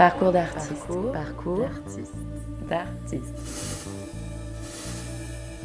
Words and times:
Parcours 0.00 0.32
d'artiste. 0.32 0.86
Parcours, 1.12 1.68
d'artiste. 2.70 3.34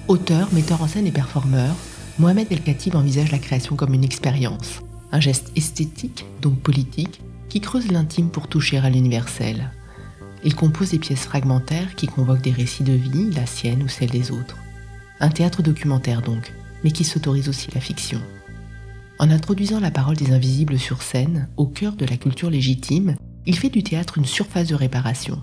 Auteur, 0.10 0.50
metteur 0.52 0.82
en 0.82 0.90
scène 0.90 1.08
et 1.08 1.12
performeur, 1.14 1.74
Mohamed 2.20 2.52
El 2.52 2.62
Khatib 2.62 2.98
envisage 2.98 3.32
la 3.32 3.40
création 3.40 3.78
comme 3.78 3.94
une 3.94 4.04
expérience, 4.04 4.82
un 5.14 5.22
geste 5.22 5.54
esthétique, 5.56 6.26
donc 6.42 6.60
politique, 6.60 7.22
qui 7.48 7.62
creuse 7.62 7.90
l'intime 7.90 8.28
pour 8.28 8.50
toucher 8.50 8.78
à 8.78 8.90
l'universel. 8.90 9.72
Il 10.44 10.54
compose 10.54 10.92
des 10.92 11.00
pièces 11.00 11.24
fragmentaires 11.24 11.96
qui 11.96 12.08
convoquent 12.08 12.44
des 12.44 12.52
récits 12.52 12.84
de 12.84 12.92
vie, 12.92 13.32
la 13.32 13.46
sienne 13.46 13.84
ou 13.84 13.88
celle 13.88 14.10
des 14.10 14.32
autres. 14.32 14.58
Un 15.22 15.30
théâtre 15.30 15.64
documentaire 15.64 16.22
donc, 16.22 16.52
mais 16.84 16.92
qui 16.92 17.06
s'autorise 17.06 17.48
aussi 17.48 17.70
la 17.74 17.80
fiction. 17.80 18.20
En 19.18 19.32
introduisant 19.32 19.80
la 19.80 19.92
parole 19.92 20.18
des 20.18 20.34
invisibles 20.34 20.78
sur 20.78 21.04
scène, 21.04 21.48
au 21.56 21.68
cœur 21.68 21.94
de 21.94 22.06
la 22.06 22.18
culture 22.18 22.50
légitime, 22.50 23.16
il 23.48 23.58
fait 23.58 23.70
du 23.70 23.84
théâtre 23.84 24.18
une 24.18 24.26
surface 24.26 24.68
de 24.68 24.76
réparation. 24.76 25.42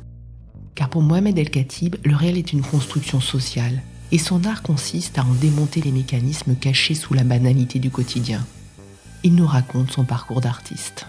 Car 0.74 0.88
pour 0.88 1.02
Mohamed 1.02 1.38
El 1.38 1.51
Khatib, 1.51 1.97
le 2.05 2.16
réel 2.16 2.37
est 2.37 2.52
une 2.52 2.62
construction 2.62 3.20
sociale, 3.20 3.83
et 4.11 4.19
son 4.19 4.45
art 4.45 4.62
consiste 4.62 5.19
à 5.19 5.25
en 5.25 5.34
démonter 5.34 5.80
les 5.80 5.92
mécanismes 5.92 6.56
cachés 6.56 6.95
sous 6.95 7.15
la 7.15 7.25
banalité 7.25 7.78
du 7.78 7.91
quotidien. 7.91 8.45
Il 9.23 9.34
nous 9.34 9.47
raconte 9.47 9.91
son 9.91 10.05
parcours 10.05 10.41
d'artiste. 10.41 11.06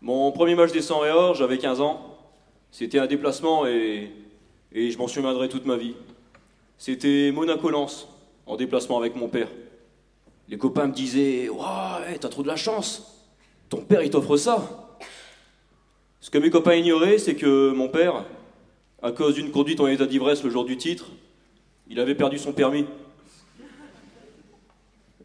Mon 0.00 0.30
premier 0.30 0.54
match 0.54 0.72
des 0.72 0.80
100 0.80 1.04
et 1.06 1.10
or, 1.10 1.34
j'avais 1.34 1.58
15 1.58 1.80
ans. 1.80 2.18
C'était 2.70 2.98
un 2.98 3.06
déplacement 3.06 3.66
et, 3.66 4.12
et 4.72 4.90
je 4.90 4.98
m'en 4.98 5.08
souviendrai 5.08 5.48
toute 5.48 5.66
ma 5.66 5.76
vie. 5.76 5.94
C'était 6.78 7.32
Monaco-Lens, 7.32 8.06
en 8.46 8.56
déplacement 8.56 8.98
avec 8.98 9.16
mon 9.16 9.28
père. 9.28 9.48
Les 10.48 10.56
copains 10.56 10.86
me 10.86 10.92
disaient 10.92 11.48
Ouais, 11.50 12.18
t'as 12.18 12.28
trop 12.28 12.42
de 12.42 12.48
la 12.48 12.56
chance. 12.56 13.26
Ton 13.68 13.82
père, 13.82 14.02
il 14.02 14.08
t'offre 14.08 14.36
ça. 14.38 14.96
Ce 16.20 16.30
que 16.30 16.38
mes 16.38 16.48
copains 16.48 16.74
ignoraient, 16.74 17.18
c'est 17.18 17.34
que 17.34 17.70
mon 17.72 17.88
père, 17.88 18.24
à 19.02 19.12
cause 19.12 19.34
d'une 19.34 19.50
conduite 19.50 19.80
en 19.80 19.86
état 19.86 20.06
d'ivresse 20.06 20.42
le 20.42 20.50
jour 20.50 20.64
du 20.64 20.78
titre, 20.78 21.06
il 21.88 22.00
avait 22.00 22.14
perdu 22.14 22.38
son 22.38 22.52
permis. 22.52 22.86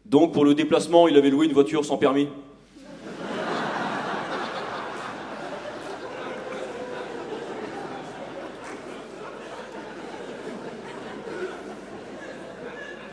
Donc, 0.04 0.32
pour 0.34 0.44
le 0.44 0.54
déplacement, 0.54 1.08
il 1.08 1.16
avait 1.16 1.30
loué 1.30 1.46
une 1.46 1.52
voiture 1.52 1.84
sans 1.84 1.96
permis. 1.96 2.28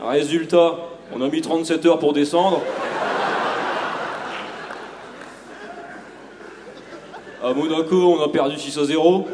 Résultat, 0.02 0.91
on 1.14 1.22
a 1.22 1.30
mis 1.30 1.42
37 1.42 1.86
heures 1.86 2.00
pour 2.00 2.14
descendre. 2.14 2.62
À 7.44 7.54
Monaco, 7.54 8.18
on 8.18 8.24
a 8.24 8.30
perdu 8.30 8.58
6 8.58 8.78
à 8.78 8.86
0. 8.86 9.28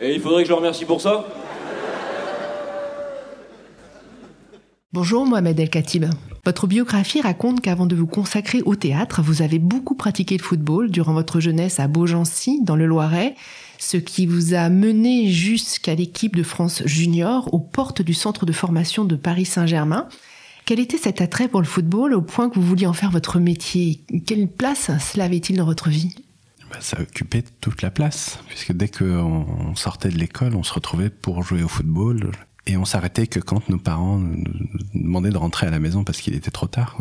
Et 0.00 0.14
il 0.14 0.20
faudrait 0.20 0.42
que 0.42 0.48
je 0.48 0.52
le 0.52 0.58
remercie 0.58 0.84
pour 0.84 1.00
ça 1.00 1.26
Bonjour 4.92 5.26
Mohamed 5.26 5.58
El 5.58 5.68
Khatib. 5.68 6.06
Votre 6.44 6.66
biographie 6.66 7.20
raconte 7.20 7.60
qu'avant 7.60 7.86
de 7.86 7.96
vous 7.96 8.06
consacrer 8.06 8.62
au 8.64 8.76
théâtre, 8.76 9.20
vous 9.20 9.42
avez 9.42 9.58
beaucoup 9.58 9.96
pratiqué 9.96 10.36
le 10.36 10.42
football 10.42 10.90
durant 10.90 11.12
votre 11.12 11.40
jeunesse 11.40 11.80
à 11.80 11.88
Beaugency, 11.88 12.60
dans 12.62 12.76
le 12.76 12.86
Loiret, 12.86 13.34
ce 13.78 13.96
qui 13.96 14.26
vous 14.26 14.54
a 14.54 14.68
mené 14.68 15.30
jusqu'à 15.30 15.94
l'équipe 15.94 16.36
de 16.36 16.42
France 16.42 16.82
Junior 16.86 17.52
aux 17.52 17.60
portes 17.60 18.02
du 18.02 18.14
centre 18.14 18.46
de 18.46 18.52
formation 18.52 19.04
de 19.04 19.16
Paris 19.16 19.44
Saint-Germain. 19.44 20.08
Quel 20.64 20.80
était 20.80 20.98
cet 20.98 21.20
attrait 21.20 21.48
pour 21.48 21.60
le 21.60 21.66
football 21.66 22.14
au 22.14 22.22
point 22.22 22.50
que 22.50 22.56
vous 22.56 22.66
vouliez 22.66 22.86
en 22.86 22.92
faire 22.92 23.10
votre 23.10 23.38
métier? 23.38 24.00
Quelle 24.26 24.48
place 24.48 24.90
cela 24.98 25.24
avait-il 25.24 25.56
dans 25.56 25.64
votre 25.64 25.88
vie? 25.88 26.14
Bah, 26.70 26.78
ça 26.80 27.00
occupait 27.00 27.44
toute 27.60 27.82
la 27.82 27.90
place, 27.90 28.40
puisque 28.48 28.72
dès 28.72 28.88
qu'on 28.88 29.76
sortait 29.76 30.08
de 30.08 30.18
l'école, 30.18 30.56
on 30.56 30.64
se 30.64 30.74
retrouvait 30.74 31.10
pour 31.10 31.42
jouer 31.44 31.62
au 31.62 31.68
football, 31.68 32.32
et 32.66 32.76
on 32.76 32.84
s'arrêtait 32.84 33.28
que 33.28 33.38
quand 33.38 33.68
nos 33.68 33.78
parents 33.78 34.18
nous 34.18 34.42
demandaient 34.94 35.30
de 35.30 35.36
rentrer 35.36 35.66
à 35.66 35.70
la 35.70 35.78
maison 35.78 36.02
parce 36.02 36.20
qu'il 36.20 36.34
était 36.34 36.50
trop 36.50 36.66
tard. 36.66 37.00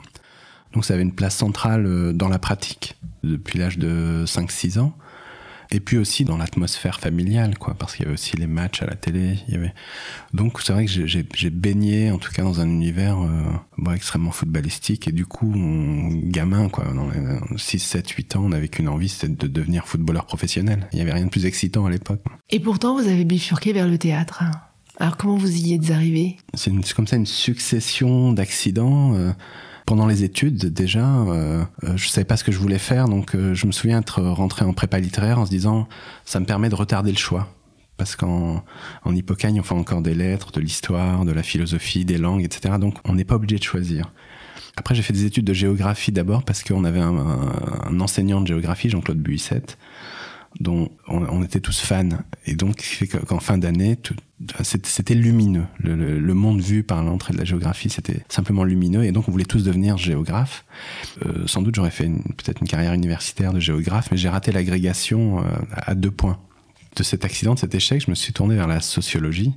Donc 0.73 0.85
ça 0.85 0.93
avait 0.93 1.03
une 1.03 1.15
place 1.15 1.35
centrale 1.35 1.85
euh, 1.85 2.13
dans 2.13 2.27
la 2.27 2.37
pratique 2.37 2.95
depuis 3.23 3.57
l'âge 3.57 3.77
de 3.77 4.25
5-6 4.27 4.79
ans. 4.79 4.95
Et 5.71 5.79
puis 5.79 5.97
aussi 5.97 6.25
dans 6.25 6.37
l'atmosphère 6.37 6.99
familiale, 6.99 7.57
quoi, 7.57 7.73
parce 7.73 7.95
qu'il 7.95 8.03
y 8.03 8.05
avait 8.05 8.13
aussi 8.13 8.37
les 8.37 8.47
matchs 8.47 8.81
à 8.81 8.85
la 8.85 8.95
télé. 8.95 9.39
Il 9.47 9.53
y 9.53 9.57
avait... 9.57 9.73
Donc 10.33 10.61
c'est 10.61 10.73
vrai 10.73 10.85
que 10.85 10.91
j'ai 10.91 11.49
baigné, 11.49 12.11
en 12.11 12.17
tout 12.17 12.31
cas, 12.31 12.43
dans 12.43 12.59
un 12.59 12.67
univers 12.67 13.19
euh, 13.19 13.93
extrêmement 13.93 14.31
footballistique. 14.31 15.07
Et 15.07 15.11
du 15.11 15.25
coup, 15.25 15.53
gamin, 16.25 16.69
quoi, 16.69 16.85
dans 16.93 17.09
les 17.09 17.57
6, 17.57 17.79
7, 17.79 18.09
8 18.09 18.35
ans, 18.35 18.43
on 18.45 18.51
avait 18.51 18.67
qu'une 18.67 18.89
envie, 18.89 19.09
c'était 19.09 19.29
de 19.29 19.47
devenir 19.47 19.87
footballeur 19.87 20.25
professionnel. 20.25 20.87
Il 20.91 20.97
n'y 20.97 21.01
avait 21.01 21.13
rien 21.13 21.25
de 21.25 21.29
plus 21.29 21.45
excitant 21.45 21.85
à 21.85 21.89
l'époque. 21.89 22.21
Et 22.49 22.59
pourtant, 22.59 22.95
vous 22.99 23.07
avez 23.07 23.25
bifurqué 23.25 23.73
vers 23.73 23.87
le 23.87 23.97
théâtre. 23.97 24.43
Alors 24.97 25.17
comment 25.17 25.35
vous 25.35 25.57
y 25.57 25.73
êtes 25.73 25.91
arrivé 25.91 26.37
C'est 26.53 26.71
comme 26.93 27.07
ça 27.07 27.17
une 27.17 27.25
succession 27.25 28.31
d'accidents. 28.31 29.13
Euh, 29.15 29.31
pendant 29.85 30.07
les 30.07 30.23
études, 30.23 30.73
déjà, 30.73 31.05
euh, 31.05 31.63
euh, 31.83 31.95
je 31.95 32.07
savais 32.09 32.25
pas 32.25 32.37
ce 32.37 32.43
que 32.43 32.51
je 32.51 32.57
voulais 32.57 32.79
faire, 32.79 33.07
donc 33.07 33.35
euh, 33.35 33.53
je 33.53 33.67
me 33.67 33.71
souviens 33.71 33.99
être 33.99 34.21
rentré 34.21 34.65
en 34.65 34.73
prépa 34.73 34.99
littéraire 34.99 35.39
en 35.39 35.45
se 35.45 35.51
disant 35.51 35.87
ça 36.25 36.39
me 36.39 36.45
permet 36.45 36.69
de 36.69 36.75
retarder 36.75 37.11
le 37.11 37.17
choix. 37.17 37.47
Parce 37.97 38.17
qu'en 38.17 38.63
en 39.03 39.15
Hippocagne, 39.15 39.59
on 39.59 39.63
fait 39.63 39.75
encore 39.75 40.01
des 40.01 40.15
lettres, 40.15 40.51
de 40.51 40.59
l'histoire, 40.59 41.23
de 41.23 41.31
la 41.31 41.43
philosophie, 41.43 42.03
des 42.03 42.17
langues, 42.17 42.43
etc. 42.43 42.75
Donc 42.79 42.95
on 43.05 43.13
n'est 43.13 43.23
pas 43.23 43.35
obligé 43.35 43.57
de 43.57 43.63
choisir. 43.63 44.11
Après, 44.75 44.95
j'ai 44.95 45.01
fait 45.01 45.13
des 45.13 45.23
études 45.23 45.45
de 45.45 45.53
géographie 45.53 46.11
d'abord 46.11 46.43
parce 46.43 46.61
qu'on 46.61 46.83
avait 46.83 46.99
un, 46.99 47.99
enseignant 48.01 48.41
de 48.41 48.47
géographie, 48.47 48.89
Jean-Claude 48.89 49.19
Buissette, 49.19 49.77
dont 50.59 50.89
on, 51.07 51.43
était 51.43 51.59
tous 51.59 51.79
fans. 51.79 52.09
Et 52.45 52.55
donc, 52.55 52.81
qu'en 53.27 53.39
fin 53.39 53.57
d'année, 53.57 53.97
c'était 54.63 55.15
lumineux. 55.15 55.65
Le, 55.79 56.33
monde 56.33 56.61
vu 56.61 56.83
par 56.83 57.03
l'entrée 57.03 57.33
de 57.33 57.37
la 57.37 57.43
géographie, 57.43 57.89
c'était 57.89 58.23
simplement 58.29 58.63
lumineux. 58.63 59.03
Et 59.03 59.11
donc, 59.11 59.27
on 59.27 59.31
voulait 59.31 59.45
tous 59.45 59.63
devenir 59.63 59.97
géographes. 59.97 60.65
Euh, 61.25 61.45
sans 61.47 61.61
doute, 61.61 61.75
j'aurais 61.75 61.91
fait 61.91 62.07
peut-être 62.07 62.61
une 62.61 62.67
carrière 62.67 62.93
universitaire 62.93 63.53
de 63.53 63.59
géographe, 63.59 64.09
mais 64.11 64.17
j'ai 64.17 64.29
raté 64.29 64.51
l'agrégation 64.51 65.39
euh, 65.39 65.43
à 65.71 65.95
deux 65.95 66.11
points. 66.11 66.39
De 66.95 67.03
cet 67.03 67.25
accident, 67.25 67.55
de 67.55 67.59
cet 67.59 67.75
échec, 67.75 68.01
je 68.05 68.09
me 68.09 68.15
suis 68.15 68.31
tourné 68.31 68.55
vers 68.55 68.67
la 68.67 68.79
sociologie 68.79 69.53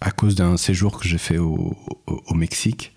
à 0.00 0.10
cause 0.10 0.34
d'un 0.34 0.56
séjour 0.56 0.98
que 0.98 1.06
j'ai 1.06 1.18
fait 1.18 1.36
au 1.36 1.76
Mexique 2.34 2.94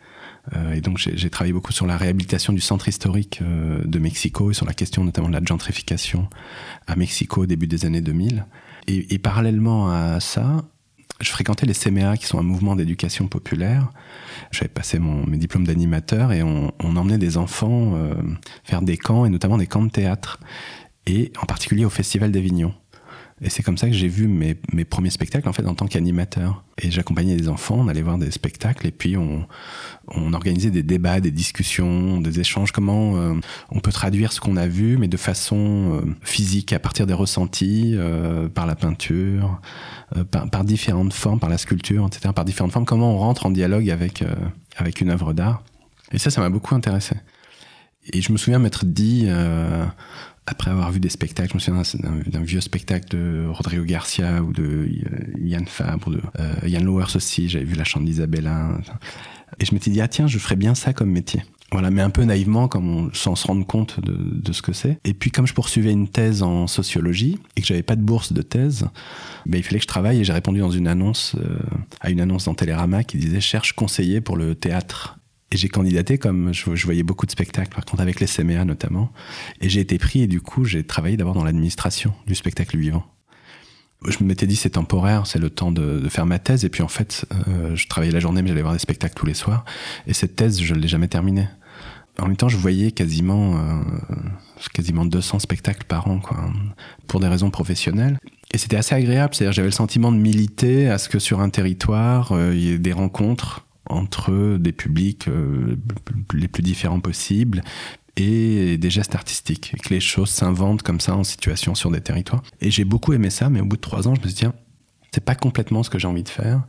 et 0.73 0.81
donc 0.81 0.97
j'ai 0.97 1.29
travaillé 1.29 1.53
beaucoup 1.53 1.71
sur 1.71 1.85
la 1.85 1.95
réhabilitation 1.95 2.51
du 2.51 2.59
centre 2.59 2.87
historique 2.87 3.39
euh, 3.41 3.81
de 3.85 3.99
Mexico 3.99 4.51
et 4.51 4.53
sur 4.53 4.65
la 4.65 4.73
question 4.73 5.03
notamment 5.03 5.29
de 5.29 5.33
la 5.33 5.43
gentrification 5.43 6.27
à 6.87 6.95
Mexico 6.95 7.43
au 7.43 7.45
début 7.45 7.67
des 7.67 7.85
années 7.85 8.01
2000. 8.01 8.45
Et, 8.87 9.17
parallèlement 9.17 9.89
à 9.89 10.19
ça, 10.19 10.65
je 11.21 11.29
fréquentais 11.29 11.65
les 11.65 11.73
CMA, 11.73 12.17
qui 12.17 12.25
sont 12.25 12.37
un 12.37 12.43
mouvement 12.43 12.75
d'éducation 12.75 13.29
populaire. 13.29 13.89
J'avais 14.51 14.67
passé 14.67 14.99
mon, 14.99 15.25
mes 15.25 15.37
diplômes 15.37 15.65
d'animateur 15.65 16.33
et 16.33 16.43
on, 16.43 16.73
on, 16.83 16.97
emmenait 16.97 17.17
des 17.17 17.37
enfants 17.37 17.93
euh, 17.95 18.13
faire 18.65 18.81
des 18.81 18.97
camps, 18.97 19.23
et 19.23 19.29
notamment 19.29 19.57
des 19.57 19.67
camps 19.67 19.83
de 19.83 19.89
théâtre, 19.89 20.41
et 21.05 21.31
en 21.41 21.45
particulier 21.45 21.85
au 21.85 21.89
Festival 21.89 22.33
d'Avignon. 22.33 22.73
Et 23.41 23.49
c'est 23.49 23.63
comme 23.63 23.77
ça 23.77 23.87
que 23.87 23.93
j'ai 23.93 24.07
vu 24.07 24.27
mes, 24.27 24.55
mes, 24.71 24.85
premiers 24.85 25.09
spectacles 25.09 25.49
en 25.49 25.53
fait 25.53 25.65
en 25.65 25.75
tant 25.75 25.87
qu'animateur. 25.87 26.63
Et 26.77 26.91
j'accompagnais 26.91 27.35
des 27.35 27.49
enfants, 27.49 27.77
on 27.79 27.87
allait 27.87 28.01
voir 28.01 28.17
des 28.17 28.31
spectacles 28.31 28.87
et 28.87 28.91
puis 28.91 29.17
on, 29.17 29.45
on 30.07 30.33
organisait 30.33 30.71
des 30.71 30.83
débats, 30.83 31.19
des 31.19 31.31
discussions, 31.31 32.21
des 32.21 32.39
échanges. 32.39 32.71
Comment 32.71 33.17
euh, 33.17 33.33
on 33.69 33.79
peut 33.79 33.91
traduire 33.91 34.31
ce 34.31 34.39
qu'on 34.39 34.55
a 34.55 34.67
vu, 34.67 34.97
mais 34.97 35.07
de 35.07 35.17
façon 35.17 36.01
euh, 36.03 36.15
physique, 36.21 36.73
à 36.73 36.79
partir 36.79 37.05
des 37.07 37.13
ressentis, 37.13 37.93
euh, 37.95 38.47
par 38.49 38.65
la 38.65 38.75
peinture, 38.75 39.59
par, 40.31 40.49
par, 40.49 40.63
différentes 40.63 41.13
formes, 41.13 41.39
par 41.39 41.49
la 41.49 41.57
sculpture, 41.57 42.05
etc. 42.07 42.29
Par 42.35 42.45
différentes 42.45 42.71
formes. 42.71 42.85
Comment 42.85 43.13
on 43.13 43.17
rentre 43.17 43.45
en 43.45 43.51
dialogue 43.51 43.89
avec 43.89 44.23
avec 44.77 45.01
une 45.01 45.09
œuvre 45.09 45.33
d'art. 45.33 45.63
Et 46.11 46.17
ça, 46.17 46.29
ça 46.29 46.41
m'a 46.41 46.49
beaucoup 46.49 46.75
intéressé. 46.75 47.15
Et 48.11 48.21
je 48.21 48.31
me 48.31 48.37
souviens 48.37 48.59
m'être 48.59 48.85
dit 48.85 49.27
après 50.45 50.71
avoir 50.71 50.91
vu 50.91 50.99
des 50.99 51.09
spectacles, 51.09 51.51
je 51.51 51.71
me 51.71 51.83
souviens 51.83 52.21
d'un 52.27 52.43
vieux 52.43 52.61
spectacle 52.61 53.09
de 53.09 53.45
Rodrigo 53.47 53.83
Garcia 53.83 54.41
ou 54.43 54.51
de 54.51 54.89
Yann 55.39 55.65
Fabre, 55.65 56.07
ou 56.07 56.11
de 56.11 56.21
euh, 56.39 56.67
Yann 56.67 56.83
Lowers 56.83 57.15
aussi, 57.15 57.47
j'avais 57.47 57.65
vu 57.65 57.75
la 57.75 57.85
chante 57.85 58.03
d'Isabella. 58.03 58.77
Et 59.59 59.65
je 59.65 59.73
m'étais 59.73 59.89
dit, 59.89 60.01
ah 60.01 60.07
tiens, 60.07 60.27
je 60.27 60.37
ferais 60.39 60.55
bien 60.55 60.75
ça 60.75 60.91
comme 60.91 61.11
métier. 61.11 61.43
Voilà, 61.71 61.89
mais 61.89 62.01
un 62.01 62.09
peu 62.09 62.23
naïvement, 62.23 62.67
comme 62.67 62.87
on, 62.87 63.13
sans 63.13 63.35
se 63.35 63.47
rendre 63.47 63.65
compte 63.65 63.99
de, 64.01 64.15
de 64.15 64.53
ce 64.53 64.61
que 64.61 64.73
c'est. 64.73 64.99
Et 65.05 65.13
puis, 65.13 65.31
comme 65.31 65.47
je 65.47 65.53
poursuivais 65.53 65.91
une 65.91 66.07
thèse 66.07 66.43
en 66.43 66.67
sociologie 66.67 67.39
et 67.55 67.61
que 67.61 67.67
j'avais 67.67 67.81
pas 67.81 67.95
de 67.95 68.03
bourse 68.03 68.33
de 68.33 68.41
thèse, 68.41 68.87
ben, 69.45 69.57
il 69.57 69.63
fallait 69.63 69.79
que 69.79 69.83
je 69.83 69.87
travaille 69.87 70.19
et 70.19 70.23
j'ai 70.23 70.33
répondu 70.33 70.59
dans 70.59 70.71
une 70.71 70.87
annonce, 70.87 71.35
euh, 71.39 71.57
à 72.01 72.11
une 72.11 72.19
annonce 72.19 72.45
dans 72.45 72.53
Télérama 72.53 73.03
qui 73.03 73.17
disait 73.17 73.41
cherche 73.41 73.73
conseiller 73.73 74.21
pour 74.21 74.35
le 74.37 74.55
théâtre 74.55 75.17
et 75.53 75.57
j'ai 75.57 75.69
candidaté 75.69 76.17
comme 76.17 76.51
je, 76.51 76.83
voyais 76.83 77.03
beaucoup 77.03 77.27
de 77.27 77.31
spectacles, 77.31 77.73
par 77.73 77.85
contre 77.85 78.01
avec 78.01 78.19
les 78.19 78.25
CMA 78.25 78.65
notamment. 78.65 79.11
Et 79.61 79.69
j'ai 79.69 79.81
été 79.81 79.99
pris 79.99 80.21
et 80.21 80.27
du 80.27 80.41
coup 80.41 80.65
j'ai 80.65 80.83
travaillé 80.83 81.15
d'abord 81.15 81.35
dans 81.35 81.43
l'administration 81.43 82.13
du 82.25 82.33
spectacle 82.33 82.75
vivant. 82.75 83.05
je 84.07 84.23
m'étais 84.23 84.47
dit 84.47 84.55
c'est 84.55 84.71
temporaire, 84.71 85.27
c'est 85.27 85.37
le 85.37 85.51
temps 85.51 85.71
de, 85.71 86.09
faire 86.09 86.25
ma 86.25 86.39
thèse. 86.39 86.65
Et 86.65 86.69
puis 86.69 86.81
en 86.81 86.87
fait, 86.87 87.25
euh, 87.47 87.75
je 87.75 87.87
travaillais 87.87 88.11
la 88.11 88.19
journée, 88.19 88.41
mais 88.41 88.49
j'allais 88.49 88.63
voir 88.63 88.73
des 88.73 88.79
spectacles 88.79 89.13
tous 89.13 89.27
les 89.27 89.35
soirs. 89.35 89.63
Et 90.07 90.13
cette 90.13 90.35
thèse, 90.35 90.59
je 90.59 90.73
ne 90.73 90.79
l'ai 90.79 90.87
jamais 90.87 91.07
terminée. 91.07 91.47
En 92.19 92.27
même 92.27 92.37
temps, 92.37 92.49
je 92.49 92.57
voyais 92.57 92.91
quasiment, 92.91 93.57
euh, 93.57 93.81
quasiment 94.73 95.05
200 95.05 95.37
spectacles 95.37 95.85
par 95.85 96.07
an, 96.07 96.19
quoi, 96.19 96.37
pour 97.07 97.19
des 97.19 97.27
raisons 97.27 97.51
professionnelles. 97.51 98.17
Et 98.53 98.57
c'était 98.57 98.77
assez 98.77 98.93
agréable, 98.93 99.35
c'est-à-dire 99.35 99.53
j'avais 99.53 99.67
le 99.67 99.71
sentiment 99.71 100.11
de 100.11 100.17
militer 100.17 100.89
à 100.89 100.97
ce 100.97 101.09
que 101.09 101.17
sur 101.19 101.41
un 101.41 101.49
territoire, 101.49 102.31
euh, 102.31 102.53
il 102.53 102.59
y 102.59 102.69
ait 102.71 102.77
des 102.79 102.93
rencontres 102.93 103.65
entre 103.89 104.57
des 104.57 104.71
publics 104.71 105.27
les 106.33 106.47
plus 106.47 106.63
différents 106.63 106.99
possibles, 106.99 107.61
et 108.15 108.77
des 108.77 108.89
gestes 108.89 109.15
artistiques, 109.15 109.75
que 109.83 109.89
les 109.89 109.99
choses 109.99 110.29
s'inventent 110.29 110.83
comme 110.83 110.99
ça 110.99 111.15
en 111.15 111.23
situation 111.23 111.73
sur 111.73 111.89
des 111.89 112.01
territoires. 112.01 112.43
Et 112.61 112.69
j'ai 112.69 112.85
beaucoup 112.85 113.13
aimé 113.13 113.29
ça, 113.29 113.49
mais 113.49 113.59
au 113.59 113.65
bout 113.65 113.75
de 113.75 113.81
trois 113.81 114.07
ans, 114.07 114.13
je 114.13 114.21
me 114.21 114.27
suis 114.27 114.35
dit, 114.35 114.51
c'est 115.11 115.25
pas 115.25 115.35
complètement 115.35 115.83
ce 115.83 115.89
que 115.89 115.97
j'ai 115.97 116.07
envie 116.07 116.23
de 116.23 116.29
faire. 116.29 116.63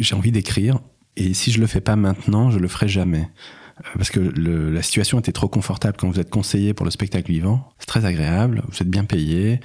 J'ai 0.00 0.14
envie 0.14 0.32
d'écrire, 0.32 0.80
et 1.16 1.34
si 1.34 1.52
je 1.52 1.60
le 1.60 1.66
fais 1.66 1.80
pas 1.80 1.96
maintenant, 1.96 2.50
je 2.50 2.58
le 2.58 2.68
ferai 2.68 2.88
jamais. 2.88 3.30
Parce 3.94 4.10
que 4.10 4.20
le, 4.20 4.70
la 4.70 4.82
situation 4.82 5.18
était 5.18 5.32
trop 5.32 5.48
confortable 5.48 5.96
quand 5.98 6.08
vous 6.08 6.18
êtes 6.18 6.30
conseiller 6.30 6.72
pour 6.72 6.84
le 6.84 6.90
spectacle 6.90 7.30
vivant. 7.30 7.68
C'est 7.78 7.86
très 7.86 8.04
agréable, 8.04 8.62
vous 8.68 8.76
êtes 8.82 8.88
bien 8.88 9.04
payé, 9.04 9.60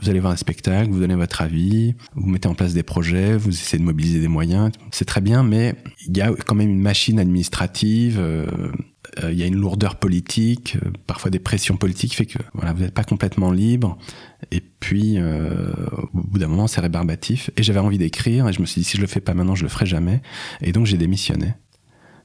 vous 0.00 0.08
allez 0.08 0.20
voir 0.20 0.32
un 0.32 0.36
spectacle, 0.36 0.90
vous 0.90 1.00
donnez 1.00 1.16
votre 1.16 1.42
avis, 1.42 1.94
vous 2.14 2.28
mettez 2.28 2.48
en 2.48 2.54
place 2.54 2.72
des 2.72 2.84
projets, 2.84 3.36
vous 3.36 3.50
essayez 3.50 3.78
de 3.78 3.84
mobiliser 3.84 4.20
des 4.20 4.28
moyens. 4.28 4.70
C'est 4.92 5.04
très 5.04 5.20
bien, 5.20 5.42
mais 5.42 5.74
il 6.06 6.16
y 6.16 6.20
a 6.20 6.30
quand 6.46 6.54
même 6.54 6.70
une 6.70 6.80
machine 6.80 7.18
administrative. 7.18 8.18
Euh, 8.20 8.46
euh, 9.22 9.32
il 9.32 9.38
y 9.38 9.42
a 9.42 9.46
une 9.46 9.56
lourdeur 9.56 9.96
politique, 9.96 10.76
euh, 10.84 10.90
parfois 11.06 11.30
des 11.30 11.38
pressions 11.38 11.76
politiques, 11.76 12.14
fait 12.14 12.26
que 12.26 12.38
voilà, 12.54 12.72
vous 12.72 12.82
n'êtes 12.82 12.94
pas 12.94 13.04
complètement 13.04 13.50
libre. 13.50 13.98
Et 14.50 14.60
puis, 14.60 15.14
euh, 15.16 15.72
au 16.12 16.20
bout 16.22 16.38
d'un 16.38 16.48
moment, 16.48 16.66
c'est 16.66 16.80
rébarbatif. 16.80 17.50
Et 17.56 17.62
j'avais 17.62 17.80
envie 17.80 17.98
d'écrire, 17.98 18.48
et 18.48 18.52
je 18.52 18.60
me 18.60 18.66
suis 18.66 18.82
dit, 18.82 18.84
si 18.84 18.96
je 18.96 19.02
le 19.02 19.08
fais 19.08 19.20
pas 19.20 19.34
maintenant, 19.34 19.54
je 19.54 19.62
le 19.62 19.68
ferai 19.68 19.86
jamais. 19.86 20.20
Et 20.60 20.72
donc, 20.72 20.86
j'ai 20.86 20.98
démissionné. 20.98 21.54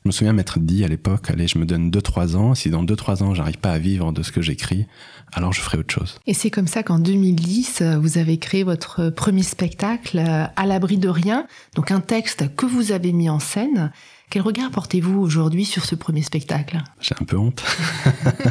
Je 0.03 0.09
me 0.09 0.11
souviens 0.11 0.33
m'être 0.33 0.59
dit 0.59 0.83
à 0.83 0.89
l'époque, 0.89 1.29
allez, 1.29 1.47
je 1.47 1.57
me 1.57 1.65
donne 1.65 1.89
2-3 1.89 2.35
ans. 2.35 2.55
Si 2.55 2.69
dans 2.69 2.83
2-3 2.83 3.23
ans, 3.23 3.33
j'arrive 3.33 3.57
pas 3.57 3.71
à 3.71 3.77
vivre 3.79 4.11
de 4.11 4.21
ce 4.21 4.33
que 4.33 4.41
j'écris, 4.41 4.85
alors 5.31 5.53
je 5.53 5.61
ferai 5.61 5.77
autre 5.77 5.94
chose. 5.94 6.19
Et 6.27 6.33
c'est 6.33 6.51
comme 6.51 6.67
ça 6.67 6.83
qu'en 6.83 7.00
2010, 7.00 7.81
vous 8.01 8.17
avez 8.17 8.38
créé 8.38 8.63
votre 8.63 9.09
premier 9.11 9.44
spectacle, 9.44 10.19
À 10.19 10.65
l'abri 10.65 10.97
de 10.97 11.07
rien. 11.07 11.47
Donc 11.75 11.91
un 11.91 12.01
texte 12.01 12.53
que 12.57 12.65
vous 12.65 12.91
avez 12.91 13.13
mis 13.13 13.29
en 13.29 13.39
scène. 13.39 13.94
Quel 14.29 14.41
regard 14.41 14.71
portez-vous 14.71 15.21
aujourd'hui 15.21 15.63
sur 15.63 15.85
ce 15.85 15.95
premier 15.95 16.21
spectacle? 16.21 16.83
J'ai 17.00 17.15
un 17.21 17.23
peu 17.23 17.38
honte. 17.38 17.63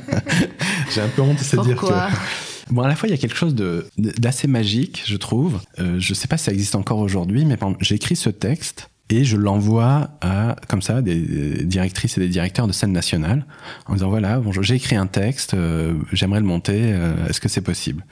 J'ai 0.94 1.02
un 1.02 1.08
peu 1.08 1.20
honte, 1.20 1.38
de 1.38 1.44
se 1.44 1.56
dire 1.56 1.76
que. 1.76 1.86
Bon, 2.70 2.80
à 2.80 2.88
la 2.88 2.96
fois, 2.96 3.08
il 3.08 3.12
y 3.12 3.14
a 3.14 3.18
quelque 3.18 3.36
chose 3.36 3.54
d'assez 3.98 4.46
magique, 4.46 5.02
je 5.04 5.16
trouve. 5.18 5.60
Euh, 5.78 6.00
je 6.00 6.12
ne 6.12 6.14
sais 6.14 6.28
pas 6.28 6.38
si 6.38 6.44
ça 6.44 6.52
existe 6.52 6.76
encore 6.76 6.98
aujourd'hui, 6.98 7.44
mais 7.44 7.58
j'ai 7.80 7.96
écrit 7.96 8.16
ce 8.16 8.30
texte 8.30 8.88
et 9.12 9.24
je 9.24 9.36
l'envoie 9.36 10.10
à, 10.20 10.56
comme 10.68 10.82
ça, 10.82 11.02
des 11.02 11.64
directrices 11.64 12.16
et 12.16 12.20
des 12.20 12.28
directeurs 12.28 12.66
de 12.66 12.72
scène 12.72 12.92
nationale 12.92 13.44
en 13.86 13.94
disant 13.94 14.08
voilà, 14.08 14.40
j'ai 14.60 14.74
écrit 14.74 14.96
un 14.96 15.06
texte, 15.06 15.54
euh, 15.54 15.94
j'aimerais 16.12 16.40
le 16.40 16.46
monter, 16.46 16.80
euh, 16.80 17.28
est-ce 17.28 17.40
que 17.40 17.48
c'est 17.48 17.60
possible? 17.60 18.04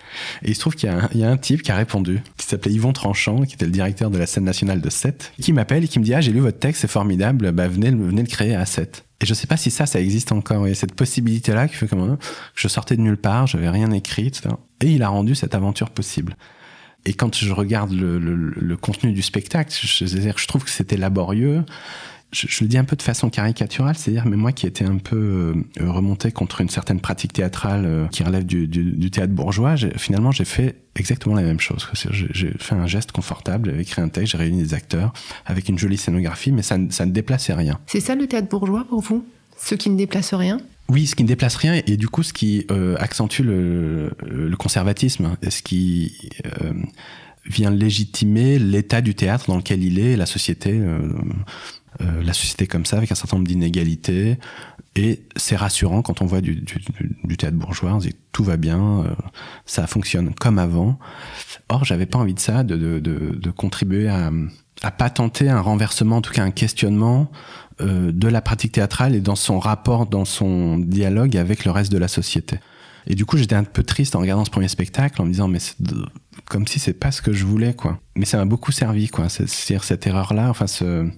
Et 0.43 0.51
il 0.51 0.55
se 0.55 0.61
trouve 0.61 0.75
qu'il 0.75 0.93
y, 1.15 1.25
a 1.25 1.31
un 1.31 1.37
type 1.37 1.63
qui 1.63 1.73
a 1.73 1.77
répondu, 1.77 2.21
qui 2.37 2.47
s'appelait 2.47 2.73
Yvon 2.73 2.93
Tranchant, 2.93 3.43
qui 3.43 3.55
était 3.55 3.65
le 3.65 3.73
directeur 3.73 4.11
de 4.11 4.19
la 4.19 4.27
scène 4.27 4.45
nationale 4.45 4.81
de 4.81 4.91
7, 4.91 5.33
qui 5.41 5.53
m'appelle 5.53 5.85
et 5.85 5.89
qui 5.89 5.99
me 5.99 6.05
dit 6.05 6.15
ah, 6.15 6.21
j'ai 6.21 6.33
lu 6.33 6.41
votre 6.41 6.59
texte, 6.59 6.83
c'est 6.83 6.91
formidable, 6.91 7.51
bah, 7.53 7.69
venez, 7.69 7.91
venez 7.91 8.23
le 8.23 8.29
créer 8.29 8.55
à 8.55 8.67
7. 8.67 9.05
Et 9.23 9.27
je 9.27 9.35
sais 9.35 9.47
pas 9.47 9.57
si 9.57 9.71
ça, 9.71 9.87
ça 9.87 10.01
existe 10.01 10.33
encore. 10.33 10.65
A 10.65 10.75
cette 10.75 10.95
possibilité-là 10.95 11.69
qui 11.69 11.75
fait 11.75 11.89
je 12.55 12.69
sortais 12.69 12.97
de 12.97 13.03
nulle 13.03 13.19
part, 13.19 13.47
j'avais 13.47 13.69
rien 13.69 13.91
écrit, 13.91 14.27
etc. 14.27 14.49
Et 14.81 14.93
il 14.93 15.03
a 15.03 15.09
rendu 15.09 15.35
cette 15.35 15.55
aventure 15.55 15.91
possible. 15.91 16.37
Et 17.07 17.15
quand 17.15 17.35
je 17.35 17.53
regarde 17.53 17.93
le, 17.93 18.77
contenu 18.77 19.13
du 19.13 19.23
spectacle, 19.23 19.73
je, 19.73 20.47
trouve 20.47 20.65
que 20.65 20.71
c'était 20.71 20.97
laborieux. 20.97 21.65
Je, 22.33 22.63
le 22.63 22.69
dis 22.69 22.79
un 22.79 22.85
peu 22.85 22.95
de 22.95 23.03
façon 23.03 23.31
caricaturale, 23.31 23.97
c'est-à-dire, 23.97 24.27
mais 24.27 24.37
moi 24.37 24.53
qui 24.53 24.67
étais 24.67 24.85
un 24.85 24.99
peu 24.99 25.17
euh, 25.81 25.91
remonté 25.91 26.31
contre 26.31 26.61
une 26.61 26.69
certaine 26.69 27.01
pratique 27.01 27.33
théâtrale 27.33 27.85
euh, 27.87 28.07
qui 28.09 28.23
relève 28.23 28.45
du 28.45 29.11
théâtre 29.11 29.33
bourgeois, 29.33 29.75
finalement 29.97 30.31
j'ai 30.31 30.45
fait 30.45 30.77
exactement 30.95 31.35
la 31.35 31.43
même 31.43 31.59
chose. 31.59 31.89
J'ai 32.13 32.53
fait 32.59 32.75
un 32.75 32.87
geste 32.87 33.13
confortable, 33.13 33.73
j'ai 33.75 33.81
écrit 33.81 34.03
un 34.03 34.09
texte, 34.09 34.33
j'ai 34.33 34.39
réuni 34.39 34.63
des 34.63 34.75
acteurs 34.75 35.13
avec 35.47 35.69
une 35.69 35.79
jolie 35.79 35.97
scénographie, 35.97 36.53
mais 36.53 36.63
ça, 36.63 36.77
ça 36.91 37.07
ne 37.07 37.11
déplaçait 37.11 37.55
rien. 37.55 37.81
C'est 37.87 38.01
ça 38.01 38.15
le 38.15 38.29
théâtre 38.29 38.49
bourgeois 38.49 38.85
pour 38.89 39.01
vous? 39.01 39.25
Ce 39.59 39.75
qui 39.75 39.91
ne 39.91 39.97
déplace 39.97 40.33
rien? 40.33 40.59
Oui, 40.91 41.07
ce 41.07 41.15
qui 41.15 41.23
ne 41.23 41.29
déplace 41.29 41.55
rien 41.57 41.81
et 41.87 41.97
du 41.97 42.09
coup 42.09 42.23
ce 42.23 42.33
qui 42.33 42.67
euh, 42.71 42.97
accentue 42.99 43.43
le, 43.43 44.11
le, 44.27 44.57
conservatisme, 44.57 45.37
ce 45.49 45.63
qui 45.63 46.31
euh, 46.47 46.73
vient 47.47 47.71
légitimer 47.71 48.59
l'état 48.59 49.01
du 49.01 49.15
théâtre 49.15 49.47
dans 49.49 49.57
lequel 49.57 49.85
il 49.85 50.01
est, 50.01 50.17
la 50.17 50.27
société, 50.27 50.73
euh, 50.73 51.13
euh, 52.01 52.23
la 52.25 52.33
société 52.33 52.67
comme 52.67 52.85
ça, 52.85 52.97
avec 52.97 53.13
un 53.13 53.15
certain 53.15 53.37
nombre 53.37 53.49
d'inégalités. 53.49 54.39
Et 54.97 55.23
c'est 55.37 55.55
rassurant 55.55 56.03
quand 56.03 56.23
on 56.23 56.27
voit 56.27 56.41
du, 56.41 56.57
du, 56.57 56.83
du 57.23 57.37
théâtre 57.37 57.57
bourgeois, 57.57 57.95
on 57.95 57.99
dit 57.99 58.17
tout 58.33 58.43
va 58.43 58.57
bien, 58.57 59.05
euh, 59.05 59.15
ça 59.65 59.87
fonctionne 59.87 60.35
comme 60.35 60.59
avant. 60.59 60.99
Or, 61.69 61.85
j'avais 61.85 62.07
pas 62.07 62.19
envie 62.19 62.35
de 62.35 62.41
ça, 62.41 62.65
de, 62.65 62.77
de, 62.77 62.99
de, 62.99 63.37
de 63.37 63.51
contribuer 63.51 64.09
à, 64.09 64.33
à 64.83 64.91
patenter 64.91 65.49
un 65.49 65.61
renversement, 65.61 66.17
en 66.17 66.21
tout 66.23 66.33
cas 66.33 66.43
un 66.43 66.51
questionnement 66.51 67.31
euh, 67.81 68.13
de 68.13 68.29
la 68.29 68.41
pratique 68.41 68.73
théâtrale 68.73 69.15
et 69.15 69.21
dans 69.21 69.37
son 69.37 69.59
rapport, 69.59 70.07
dans 70.07 70.25
son 70.25 70.79
dialogue 70.79 71.37
avec 71.37 71.65
le 71.65 71.71
reste 71.71 71.93
de 71.93 71.99
la 71.99 72.09
société. 72.09 72.59
Et 73.07 73.15
du 73.15 73.25
coup, 73.25 73.39
j'étais 73.39 73.55
un 73.55 73.65
peu 73.65 73.83
triste 73.83 74.15
en 74.15 74.21
regardant 74.21 74.45
ce 74.45 74.51
premier 74.51 74.69
spectacle, 74.69 75.21
en 75.23 75.25
me 75.25 75.31
disant, 75.31 75.49
mais 75.49 75.59
c'est 75.59 75.77
comme 76.47 76.67
si 76.67 76.79
c'est 76.79 76.93
pas 76.93 77.11
ce 77.11 77.23
que 77.23 77.33
je 77.33 77.45
voulais, 77.45 77.75
quoi. 77.75 77.99
Mais 78.17 78.25
ça 78.27 78.37
m'a 78.37 78.45
beaucoup 78.45 78.73
servi, 78.73 79.09
quoi. 79.09 79.29
C'est-à-dire 79.29 79.85
cette 79.85 80.07
erreur-là, 80.07 80.51
enfin, 80.51 80.67
ce, 80.67 81.09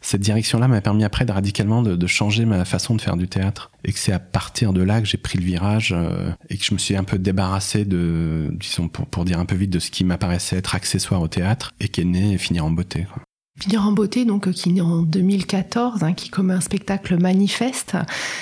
cette 0.00 0.20
direction-là 0.20 0.68
m'a 0.68 0.80
permis 0.80 1.04
après 1.04 1.24
de 1.24 1.32
radicalement 1.32 1.82
de, 1.82 1.96
de, 1.96 2.06
changer 2.06 2.44
ma 2.44 2.64
façon 2.64 2.94
de 2.94 3.00
faire 3.00 3.16
du 3.16 3.28
théâtre. 3.28 3.70
Et 3.84 3.92
que 3.92 3.98
c'est 3.98 4.12
à 4.12 4.18
partir 4.18 4.72
de 4.72 4.82
là 4.82 5.00
que 5.00 5.06
j'ai 5.06 5.18
pris 5.18 5.38
le 5.38 5.44
virage 5.44 5.92
euh, 5.96 6.30
et 6.48 6.56
que 6.56 6.64
je 6.64 6.74
me 6.74 6.78
suis 6.78 6.96
un 6.96 7.04
peu 7.04 7.18
débarrassé 7.18 7.84
de, 7.84 8.50
disons, 8.52 8.88
pour, 8.88 9.06
pour 9.06 9.24
dire 9.24 9.38
un 9.38 9.44
peu 9.44 9.56
vite, 9.56 9.70
de 9.70 9.78
ce 9.78 9.90
qui 9.90 10.04
m'apparaissait 10.04 10.56
être 10.56 10.74
accessoire 10.74 11.20
au 11.20 11.28
théâtre 11.28 11.74
et 11.80 11.88
qui 11.88 12.00
est 12.00 12.04
né 12.04 12.32
et 12.32 12.38
finir 12.38 12.64
en 12.64 12.70
beauté, 12.70 13.06
quoi. 13.12 13.25
Finir 13.58 13.86
en 13.86 13.92
beauté, 13.92 14.26
donc 14.26 14.50
qui 14.50 14.70
naît 14.70 14.82
en 14.82 15.00
2014, 15.00 16.02
hein, 16.02 16.12
qui 16.12 16.28
comme 16.28 16.50
un 16.50 16.60
spectacle 16.60 17.18
manifeste. 17.18 17.96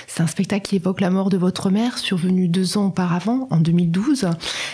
C'est 0.08 0.22
un 0.24 0.26
spectacle 0.26 0.68
qui 0.68 0.76
évoque 0.76 1.00
la 1.00 1.10
mort 1.10 1.30
de 1.30 1.36
votre 1.36 1.70
mère, 1.70 1.98
survenue 1.98 2.48
deux 2.48 2.76
ans 2.76 2.86
auparavant, 2.86 3.46
en 3.50 3.58
2012. 3.58 4.26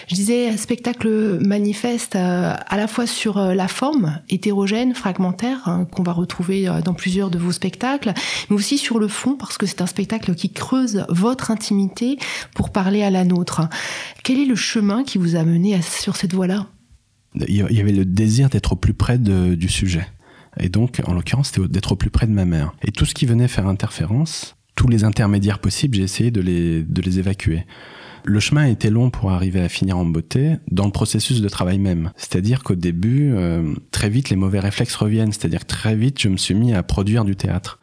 Je 0.09 0.15
disais 0.15 0.57
spectacle 0.57 1.39
manifeste 1.45 2.17
euh, 2.17 2.55
à 2.67 2.77
la 2.79 2.87
fois 2.87 3.07
sur 3.07 3.37
euh, 3.37 3.53
la 3.53 3.69
forme 3.69 4.19
hétérogène, 4.31 4.95
fragmentaire, 4.95 5.69
hein, 5.69 5.85
qu'on 5.85 6.03
va 6.03 6.13
retrouver 6.13 6.67
euh, 6.69 6.81
dans 6.81 6.95
plusieurs 6.95 7.29
de 7.29 7.39
vos 7.39 7.53
spectacles, 7.53 8.15
mais 8.49 8.57
aussi 8.57 8.79
sur 8.79 8.99
le 8.99 9.09
fond, 9.09 9.37
parce 9.37 9.59
que 9.59 9.67
c'est 9.67 9.83
un 9.83 9.87
spectacle 9.87 10.35
qui 10.35 10.51
creuse 10.51 11.05
votre 11.11 11.51
intimité 11.51 12.19
pour 12.55 12.71
parler 12.71 13.03
à 13.03 13.11
la 13.11 13.27
nôtre. 13.27 13.69
Quel 14.25 14.39
est 14.39 14.47
le 14.47 14.57
chemin 14.57 15.05
qui 15.05 15.19
vous 15.19 15.37
a 15.37 15.45
mené 15.45 15.83
sur 15.83 16.17
cette 16.17 16.33
voie-là? 16.33 16.67
Il 17.47 17.57
y 17.57 17.81
avait 17.81 17.93
le 17.93 18.07
désir 18.07 18.49
d'être 18.49 18.73
au 18.73 18.77
plus 18.77 18.95
près 18.95 19.19
du 19.19 19.69
sujet. 19.69 20.07
Et 20.59 20.69
donc, 20.69 21.01
en 21.07 21.15
l'occurrence, 21.15 21.49
c'était 21.49 21.69
d'être 21.69 21.93
au 21.93 21.97
plus 21.97 22.11
près 22.11 22.27
de 22.27 22.33
ma 22.33 22.45
mère. 22.45 22.73
Et 22.83 22.91
tout 22.91 23.05
ce 23.05 23.15
qui 23.15 23.27
venait 23.27 23.49
faire 23.49 23.67
interférence, 23.67 24.57
tous 24.75 24.89
les 24.89 25.05
intermédiaires 25.05 25.59
possibles, 25.59 25.97
j'ai 25.97 26.03
essayé 26.03 26.31
de 26.31 26.41
les, 26.41 26.83
de 26.83 27.03
les 27.03 27.19
évacuer. 27.19 27.65
Le 28.25 28.41
chemin 28.41 28.65
a 28.65 28.69
été 28.69 28.91
long 28.91 29.11
pour 29.11 29.31
arriver 29.31 29.61
à 29.61 29.69
finir 29.69 29.97
en 29.97 30.05
beauté 30.05 30.57
dans 30.71 30.85
le 30.85 30.93
processus 30.93 31.41
de 31.41 31.49
travail 31.49 31.79
même. 31.79 32.13
C'est-à-dire 32.17 32.63
qu'au 32.63 32.75
début, 32.75 33.33
euh, 33.33 33.75
très 33.91 34.11
vite, 34.11 34.31
les 34.31 34.37
mauvais 34.37 34.61
réflexes 34.61 34.95
reviennent. 34.95 35.33
C'est-à-dire 35.33 35.61
que 35.61 35.67
très 35.67 35.95
vite, 35.97 36.21
je 36.21 36.29
me 36.29 36.37
suis 36.37 36.55
mis 36.55 36.75
à 36.75 36.83
produire 36.83 37.25
du 37.25 37.37
théâtre. 37.37 37.79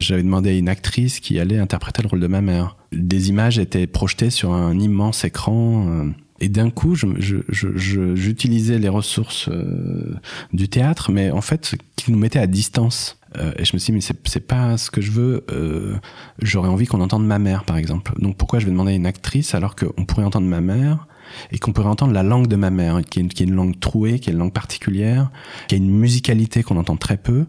J'avais 0.00 0.22
demandé 0.22 0.50
à 0.50 0.52
une 0.52 0.68
actrice 0.68 1.20
qui 1.20 1.38
allait 1.38 1.58
interpréter 1.58 2.02
le 2.02 2.08
rôle 2.08 2.20
de 2.20 2.26
ma 2.26 2.40
mère. 2.40 2.76
Des 2.92 3.28
images 3.28 3.58
étaient 3.58 3.86
projetées 3.86 4.30
sur 4.30 4.52
un 4.52 4.78
immense 4.78 5.24
écran. 5.24 5.86
Euh, 5.88 6.10
et 6.40 6.48
d'un 6.48 6.70
coup, 6.70 6.94
j'utilisais 6.94 7.44
je, 7.48 8.78
je, 8.78 8.82
les 8.82 8.88
ressources 8.88 9.48
euh, 9.48 10.14
du 10.52 10.68
théâtre, 10.68 11.10
mais 11.10 11.30
en 11.30 11.40
fait, 11.40 11.74
qui 11.96 12.12
nous 12.12 12.18
mettait 12.18 12.38
à 12.38 12.46
distance. 12.46 13.18
Euh, 13.36 13.52
et 13.58 13.64
je 13.64 13.74
me 13.74 13.78
suis 13.78 13.92
dit, 13.92 13.96
mais 13.96 14.16
c'est 14.24 14.46
pas 14.46 14.76
ce 14.76 14.90
que 14.90 15.00
je 15.00 15.10
veux. 15.10 15.44
Euh, 15.50 15.96
J'aurais 16.40 16.68
envie 16.68 16.86
qu'on 16.86 17.00
entende 17.00 17.26
ma 17.26 17.38
mère, 17.38 17.64
par 17.64 17.76
exemple. 17.76 18.12
Donc 18.20 18.36
pourquoi 18.36 18.60
je 18.60 18.66
vais 18.66 18.70
demander 18.70 18.92
à 18.92 18.94
une 18.94 19.06
actrice 19.06 19.54
alors 19.54 19.74
qu'on 19.74 20.04
pourrait 20.04 20.24
entendre 20.24 20.46
ma 20.46 20.60
mère 20.60 21.06
et 21.52 21.58
qu'on 21.58 21.72
pourrait 21.72 21.88
entendre 21.88 22.12
la 22.12 22.22
langue 22.22 22.46
de 22.46 22.56
ma 22.56 22.70
mère, 22.70 23.00
qui 23.02 23.18
est, 23.18 23.22
une, 23.22 23.28
qui 23.28 23.42
est 23.42 23.46
une 23.46 23.54
langue 23.54 23.78
trouée, 23.78 24.18
qui 24.18 24.30
est 24.30 24.32
une 24.32 24.38
langue 24.38 24.52
particulière, 24.52 25.30
qui 25.66 25.74
a 25.74 25.78
une 25.78 25.90
musicalité 25.90 26.62
qu'on 26.62 26.76
entend 26.76 26.96
très 26.96 27.18
peu 27.18 27.46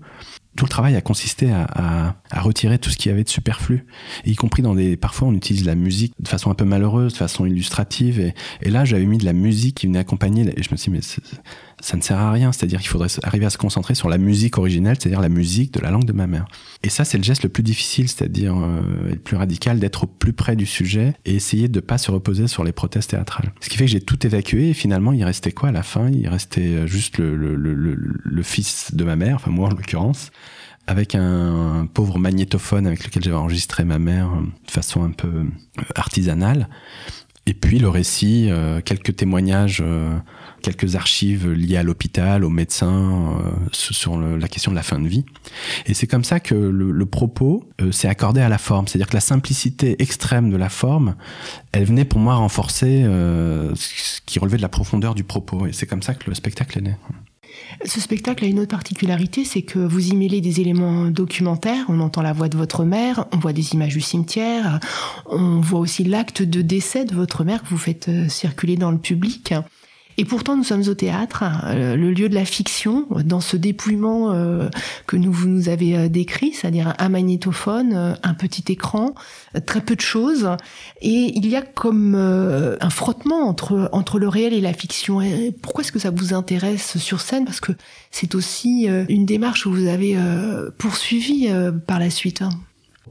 tout 0.59 0.65
le 0.65 0.69
travail 0.69 0.97
a 0.97 1.01
consisté 1.01 1.49
à, 1.53 2.15
retirer 2.35 2.79
tout 2.79 2.89
ce 2.89 2.97
qu'il 2.97 3.09
y 3.09 3.13
avait 3.13 3.23
de 3.23 3.29
superflu, 3.29 3.85
y 4.25 4.35
compris 4.35 4.61
dans 4.61 4.75
des. 4.75 4.97
Parfois, 4.97 5.29
on 5.29 5.33
utilise 5.33 5.63
la 5.65 5.75
musique 5.75 6.13
de 6.19 6.27
façon 6.27 6.51
un 6.51 6.53
peu 6.53 6.65
malheureuse, 6.65 7.13
de 7.13 7.17
façon 7.17 7.45
illustrative, 7.45 8.19
et, 8.19 8.33
et 8.61 8.69
là, 8.69 8.83
j'avais 8.83 9.05
mis 9.05 9.17
de 9.17 9.23
la 9.23 9.31
musique 9.31 9.77
qui 9.77 9.87
venait 9.87 9.99
accompagner, 9.99 10.41
et 10.57 10.61
je 10.61 10.69
me 10.71 10.75
suis 10.75 10.91
dit, 10.91 10.97
mais 10.97 11.23
ça 11.81 11.97
ne 11.97 12.01
sert 12.01 12.17
à 12.17 12.31
rien. 12.31 12.51
C'est-à-dire 12.51 12.79
qu'il 12.79 12.89
faudrait 12.89 13.09
arriver 13.23 13.45
à 13.45 13.49
se 13.49 13.57
concentrer 13.57 13.95
sur 13.95 14.09
la 14.09 14.17
musique 14.17 14.57
originelle, 14.57 14.97
c'est-à-dire 14.99 15.21
la 15.21 15.29
musique 15.29 15.73
de 15.73 15.79
la 15.79 15.91
langue 15.91 16.05
de 16.05 16.13
ma 16.13 16.27
mère. 16.27 16.45
Et 16.83 16.89
ça, 16.89 17.05
c'est 17.05 17.17
le 17.17 17.23
geste 17.23 17.43
le 17.43 17.49
plus 17.49 17.63
difficile, 17.63 18.07
c'est-à-dire 18.07 18.57
euh, 18.57 18.81
le 19.09 19.15
plus 19.15 19.37
radical, 19.37 19.79
d'être 19.79 20.03
au 20.03 20.07
plus 20.07 20.33
près 20.33 20.55
du 20.55 20.65
sujet 20.65 21.13
et 21.25 21.35
essayer 21.35 21.67
de 21.67 21.77
ne 21.77 21.81
pas 21.81 21.97
se 21.97 22.11
reposer 22.11 22.47
sur 22.47 22.63
les 22.63 22.71
prothèses 22.71 23.07
théâtrales. 23.07 23.53
Ce 23.59 23.69
qui 23.69 23.77
fait 23.77 23.85
que 23.85 23.91
j'ai 23.91 24.01
tout 24.01 24.25
évacué 24.25 24.69
et 24.69 24.73
finalement, 24.73 25.13
il 25.13 25.23
restait 25.23 25.51
quoi 25.51 25.69
à 25.69 25.71
la 25.71 25.83
fin? 25.83 26.09
Il 26.09 26.27
restait 26.27 26.61
euh, 26.61 26.87
juste 26.87 27.17
le, 27.17 28.43
fils 28.43 28.95
de 28.95 29.03
ma 29.03 29.15
mère, 29.15 29.35
enfin 29.35 29.51
moi 29.51 29.67
en 29.67 29.71
l'occurrence, 29.71 30.31
avec 30.87 31.13
un 31.13 31.87
pauvre 31.93 32.17
magnétophone 32.17 32.87
avec 32.87 33.05
lequel 33.05 33.23
j'avais 33.23 33.35
enregistré 33.35 33.83
ma 33.83 33.99
mère 33.99 34.27
euh, 34.27 34.41
de 34.65 34.71
façon 34.71 35.03
un 35.03 35.11
peu 35.11 35.45
artisanale. 35.95 36.69
Et 37.45 37.53
puis 37.53 37.79
le 37.79 37.89
récit, 37.89 38.51
quelques 38.85 39.15
témoignages 39.15 39.83
quelques 40.61 40.95
archives 40.95 41.49
liées 41.51 41.77
à 41.77 41.83
l'hôpital, 41.83 42.43
aux 42.43 42.49
médecins, 42.49 43.37
euh, 43.39 43.51
sur 43.71 44.19
la 44.19 44.47
question 44.47 44.71
de 44.71 44.75
la 44.75 44.83
fin 44.83 44.99
de 44.99 45.07
vie. 45.07 45.25
Et 45.85 45.93
c'est 45.93 46.07
comme 46.07 46.23
ça 46.23 46.39
que 46.39 46.55
le, 46.55 47.05
propos 47.05 47.67
euh, 47.81 47.91
s'est 47.91 48.07
accordé 48.07 48.41
à 48.41 48.49
la 48.49 48.57
forme. 48.57 48.87
C'est-à-dire 48.87 49.07
que 49.07 49.15
la 49.15 49.21
simplicité 49.21 50.01
extrême 50.01 50.49
de 50.49 50.57
la 50.57 50.69
forme, 50.69 51.15
elle 51.71 51.85
venait 51.85 52.05
pour 52.05 52.19
moi 52.19 52.35
renforcer 52.35 53.03
euh, 53.03 53.73
ce 53.75 54.21
qui 54.25 54.39
relevait 54.39 54.57
de 54.57 54.61
la 54.61 54.69
profondeur 54.69 55.15
du 55.15 55.23
propos. 55.23 55.65
Et 55.65 55.73
c'est 55.73 55.87
comme 55.87 56.03
ça 56.03 56.13
que 56.13 56.29
le 56.29 56.35
spectacle 56.35 56.77
est 56.77 56.81
né. 56.81 56.95
Ce 57.83 57.99
spectacle 57.99 58.45
a 58.45 58.47
une 58.47 58.59
autre 58.59 58.69
particularité, 58.69 59.43
c'est 59.43 59.63
que 59.63 59.79
vous 59.79 60.09
y 60.09 60.15
mêlez 60.15 60.39
des 60.39 60.61
éléments 60.61 61.05
documentaires. 61.05 61.85
On 61.89 61.99
entend 61.99 62.21
la 62.21 62.31
voix 62.31 62.47
de 62.47 62.57
votre 62.57 62.83
mère, 62.83 63.25
on 63.33 63.37
voit 63.37 63.53
des 63.53 63.73
images 63.73 63.93
du 63.93 64.01
cimetière, 64.01 64.79
on 65.25 65.59
voit 65.59 65.79
aussi 65.79 66.03
l'acte 66.03 66.43
de 66.43 66.61
décès 66.61 67.05
de 67.05 67.15
votre 67.15 67.43
mère 67.43 67.63
que 67.63 67.69
vous 67.69 67.77
faites 67.77 68.09
circuler 68.29 68.75
dans 68.75 68.91
le 68.91 68.99
public. 68.99 69.53
Et 70.19 70.25
pourtant, 70.25 70.57
nous 70.57 70.65
sommes 70.65 70.85
au 70.89 70.95
théâtre, 70.95 71.45
euh, 71.63 71.95
le 71.95 72.11
lieu 72.11 72.27
de 72.27 72.35
la 72.35 72.43
fiction, 72.43 73.07
dans 73.23 73.39
ce 73.39 73.55
dépouillement 73.55 74.33
euh, 74.33 74.67
que 75.07 75.15
nous, 75.15 75.31
vous 75.31 75.47
nous 75.47 75.69
avez 75.69 75.95
euh, 75.95 76.09
décrit, 76.09 76.51
c'est-à-dire 76.51 76.93
un 76.99 77.07
magnétophone, 77.07 78.17
un 78.21 78.33
petit 78.33 78.69
écran, 78.69 79.15
très 79.65 79.79
peu 79.79 79.95
de 79.95 80.01
choses. 80.01 80.49
Et 81.01 81.31
il 81.37 81.47
y 81.47 81.55
a 81.55 81.61
comme 81.61 82.15
un 82.15 82.89
frottement 82.89 83.47
entre, 83.47 83.87
entre 83.93 84.19
le 84.19 84.27
réel 84.27 84.51
et 84.51 84.59
la 84.59 84.73
fiction. 84.73 85.21
Pourquoi 85.61 85.85
est-ce 85.85 85.93
que 85.93 85.99
ça 85.99 86.11
vous 86.11 86.33
intéresse 86.33 86.97
sur 86.97 87.21
scène? 87.21 87.45
Parce 87.45 87.61
que 87.61 87.71
c'est 88.11 88.35
aussi 88.35 88.89
une 89.07 89.25
démarche 89.25 89.63
que 89.63 89.69
vous 89.69 89.87
avez 89.87 90.17
poursuivie 90.77 91.47
par 91.87 91.99
la 91.99 92.09
suite. 92.09 92.43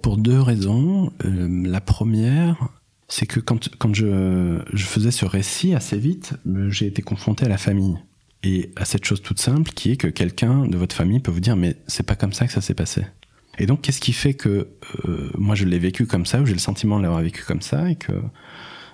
Pour 0.03 0.19
deux 0.19 0.41
raisons. 0.41 1.11
la 1.25 1.81
première, 1.81 2.69
c'est 3.09 3.27
que 3.27 3.41
quand, 3.41 3.95
je, 3.95 4.61
faisais 4.77 5.11
ce 5.11 5.25
récit 5.25 5.75
assez 5.75 5.99
vite, 5.99 6.35
j'ai 6.69 6.87
été 6.87 7.03
confronté 7.03 7.47
à 7.47 7.49
la 7.49 7.59
famille. 7.59 7.97
Et 8.43 8.71
à 8.77 8.85
cette 8.85 9.05
chose 9.05 9.23
toute 9.23 9.41
simple 9.41 9.73
qui 9.73 9.91
est 9.93 9.97
que 9.97 10.07
quelqu'un 10.07 10.67
de 10.67 10.77
votre 10.77 10.95
famille 10.95 11.19
peut 11.19 11.33
vous 11.33 11.41
dire 11.41 11.57
mais 11.57 11.77
c'est 11.89 12.05
pas 12.05 12.15
comme 12.15 12.33
ça 12.33 12.47
que 12.47 12.53
ça 12.53 12.61
s'est 12.61 12.75
passé. 12.75 13.05
Et 13.59 13.67
donc 13.67 13.81
qu'est-ce 13.81 14.01
qui 14.01 14.13
fait 14.13 14.35
que 14.35 14.69
euh, 15.09 15.31
moi 15.37 15.57
je 15.57 15.65
l'ai 15.65 15.79
vécu 15.81 16.07
comme 16.07 16.27
ça, 16.27 16.41
ou 16.41 16.47
j'ai 16.47 16.53
le 16.53 16.61
sentiment 16.61 16.99
de 16.99 17.03
l'avoir 17.03 17.23
vécu 17.23 17.43
comme 17.43 17.63
ça, 17.63 17.91
et 17.91 17.97
que 17.97 18.13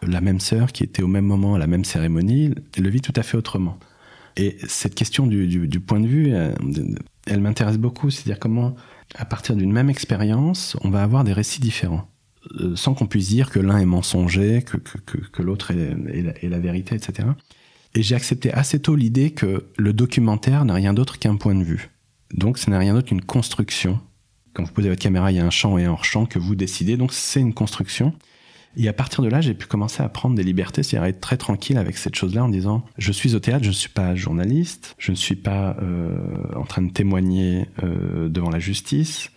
la 0.02 0.22
même 0.22 0.40
sœur 0.40 0.72
qui 0.72 0.84
était 0.84 1.02
au 1.02 1.08
même 1.08 1.26
moment 1.26 1.56
à 1.56 1.58
la 1.58 1.66
même 1.66 1.84
cérémonie 1.84 2.54
le 2.78 2.88
vit 2.88 3.02
tout 3.02 3.12
à 3.16 3.22
fait 3.22 3.36
autrement. 3.36 3.78
Et 4.36 4.56
cette 4.66 4.94
question 4.94 5.26
du 5.26 5.80
point 5.80 6.00
de 6.00 6.06
vue, 6.06 6.28
elle, 6.30 6.54
euh, 6.60 6.94
elle 7.26 7.40
m'intéresse 7.40 7.78
beaucoup, 7.78 8.10
c'est-à-dire 8.10 8.38
comment 8.38 8.74
à 9.14 9.24
partir 9.24 9.54
d'une 9.56 9.72
même 9.72 9.90
expérience, 9.90 10.76
on 10.82 10.90
va 10.90 11.02
avoir 11.02 11.24
des 11.24 11.32
récits 11.32 11.60
différents. 11.60 12.08
Euh, 12.60 12.76
sans 12.76 12.94
qu'on 12.94 13.06
puisse 13.06 13.28
dire 13.28 13.50
que 13.50 13.58
l'un 13.58 13.78
est 13.78 13.86
mensonger, 13.86 14.62
que, 14.62 15.42
l'autre 15.42 15.70
est, 15.70 15.96
est, 16.42 16.48
la, 16.48 16.58
vérité, 16.58 16.94
etc. 16.94 17.28
Et 17.94 18.02
j'ai 18.02 18.14
accepté 18.14 18.52
assez 18.52 18.78
tôt 18.80 18.96
l'idée 18.96 19.30
que 19.30 19.66
le 19.76 19.92
documentaire 19.92 20.64
n'a 20.64 20.74
rien 20.74 20.92
d'autre 20.92 21.18
qu'un 21.18 21.36
point 21.36 21.54
de 21.54 21.64
vue. 21.64 21.90
Donc 22.34 22.58
ce 22.58 22.68
n'est 22.70 22.76
rien 22.76 22.94
d'autre 22.94 23.08
qu'une 23.08 23.22
construction. 23.22 24.00
Quand 24.52 24.64
vous 24.64 24.72
posez 24.72 24.88
votre 24.88 25.00
caméra, 25.00 25.32
il 25.32 25.36
y 25.36 25.40
a 25.40 25.46
un 25.46 25.50
champ 25.50 25.78
et 25.78 25.84
un 25.84 25.92
hors-champ 25.92 26.26
que 26.26 26.38
vous 26.38 26.54
décidez, 26.54 26.96
donc 26.96 27.12
c'est 27.12 27.40
une 27.40 27.54
construction. 27.54 28.12
Et 28.76 28.88
à 28.88 28.92
partir 28.92 29.22
de 29.22 29.28
là, 29.28 29.40
j'ai 29.40 29.54
pu 29.54 29.66
commencer 29.66 30.02
à 30.02 30.08
prendre 30.08 30.34
des 30.34 30.42
libertés, 30.42 30.82
c'est-à-dire 30.82 31.08
être 31.08 31.20
très 31.20 31.36
tranquille 31.36 31.78
avec 31.78 31.96
cette 31.96 32.16
chose-là 32.16 32.44
en 32.44 32.48
disant 32.48 32.84
je 32.98 33.12
suis 33.12 33.34
au 33.34 33.38
théâtre, 33.38 33.64
je 33.64 33.68
ne 33.68 33.74
suis 33.74 33.88
pas 33.88 34.14
journaliste, 34.16 34.96
je 34.98 35.12
ne 35.12 35.16
suis 35.16 35.36
pas 35.36 35.76
euh, 35.80 36.16
en 36.56 36.64
train 36.64 36.82
de 36.82 36.90
témoigner 36.90 37.66
euh, 37.84 38.28
devant 38.28 38.50
la 38.50 38.58
justice, 38.58 39.30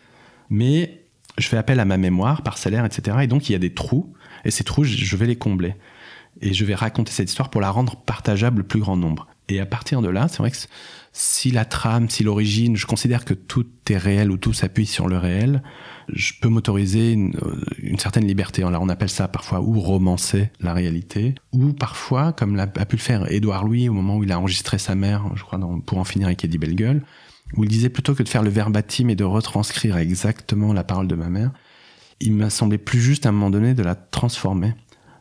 mais 0.50 1.07
je 1.38 1.48
fais 1.48 1.58
appel 1.58 1.80
à 1.80 1.86
ma 1.86 1.98
mémoire 1.98 2.42
parcellaire, 2.42 2.86
etc. 2.86 3.18
Et 3.22 3.28
donc 3.28 3.50
il 3.50 3.54
y 3.54 3.56
a 3.56 3.60
des 3.60 3.74
trous, 3.74 4.14
et 4.46 4.52
ces 4.52 4.64
trous, 4.64 4.84
je 4.84 5.16
vais 5.16 5.28
les 5.28 5.36
combler. 5.36 5.76
Et 6.42 6.54
je 6.54 6.66
vais 6.66 6.76
raconter 6.76 7.12
cette 7.12 7.30
histoire 7.30 7.50
pour 7.50 7.62
la 7.62 7.72
rendre 7.72 7.96
partageable 7.96 8.60
le 8.60 8.68
plus 8.68 8.80
grand 8.80 8.96
nombre. 8.96 9.28
Et 9.50 9.60
à 9.60 9.66
partir 9.66 10.02
de 10.02 10.10
là, 10.10 10.28
c'est 10.28 10.40
vrai 10.40 10.52
que 10.52 10.58
si 11.14 11.52
la 11.52 11.66
trame, 11.66 12.10
si 12.10 12.24
l'origine, 12.24 12.76
je 12.76 12.86
considère 12.86 13.26
que 13.26 13.34
tout 13.34 13.66
est 13.90 13.98
réel 13.98 14.30
ou 14.30 14.38
tout 14.38 14.54
s'appuie 14.54 14.86
sur 14.86 15.08
le 15.08 15.18
réel, 15.18 15.64
je 16.10 16.34
peux 16.40 16.50
m'autoriser 16.50 17.14
une, 17.14 17.36
euh, 17.38 17.98
certaine 17.98 18.28
liberté. 18.28 18.64
On 18.64 18.90
appelle 18.90 19.10
ça 19.10 19.28
parfois 19.28 19.62
ou 19.62 19.80
romancer 19.80 20.52
la 20.60 20.74
réalité, 20.74 21.34
ou 21.54 21.74
parfois, 21.74 22.34
comme 22.34 22.60
a, 22.60 22.68
pu 22.68 22.98
le 22.98 23.02
faire 23.02 23.32
Édouard 23.32 23.64
Louis 23.64 23.90
au 23.90 23.94
moment 23.94 24.18
où 24.18 24.24
il 24.24 24.32
a 24.32 24.40
enregistré 24.40 24.78
sa 24.78 24.96
mère, 24.96 25.26
je 25.36 25.44
crois, 25.44 25.60
pour 25.86 25.98
en 25.98 26.04
finir 26.04 26.28
avec 26.28 26.44
Eddie 26.44 26.58
Bellegueule, 26.58 27.04
où 27.56 27.64
il 27.64 27.70
disait 27.70 27.90
plutôt 27.90 28.14
que 28.14 28.24
de 28.24 28.30
faire 28.30 28.44
le 28.44 28.50
verbatim 28.50 29.10
et 29.10 29.16
de 29.16 29.24
retranscrire 29.24 29.98
exactement 29.98 30.74
la 30.74 30.84
parole 30.84 31.08
de 31.08 31.16
ma 31.16 31.30
mère, 31.30 31.52
il 32.20 32.34
m'a 32.34 32.50
semblé 32.50 32.78
plus 32.78 33.00
juste 33.00 33.26
à 33.26 33.30
un 33.30 33.32
moment 33.32 33.50
donné 33.50 33.74
de 33.74 33.84
la 33.84 33.96
transformer 33.96 34.74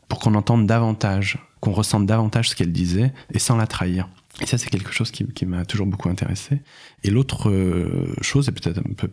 pour 0.09 0.19
qu'on 0.19 0.35
entende 0.35 0.67
davantage, 0.67 1.39
qu'on 1.61 1.73
ressente 1.73 2.07
davantage 2.07 2.51
ce 2.51 2.57
qu'elle 2.57 2.73
disait 2.73 3.13
et 3.33 3.39
sans 3.39 3.57
la 3.57 3.67
trahir. 3.67 4.09
Et 4.41 4.47
ça, 4.47 4.59
c'est 4.59 4.69
quelque 4.69 4.93
chose 4.93 5.11
qui, 5.11 5.47
m'a 5.47 5.65
toujours 5.65 5.87
beaucoup 5.87 6.09
intéressé. 6.09 6.61
Et 7.05 7.11
l'autre 7.11 7.51
euh, 7.51 8.15
chose, 8.21 8.49
est 8.49 8.53
peut-être 8.53 8.79
un 8.79 8.95
peu, 8.95 9.09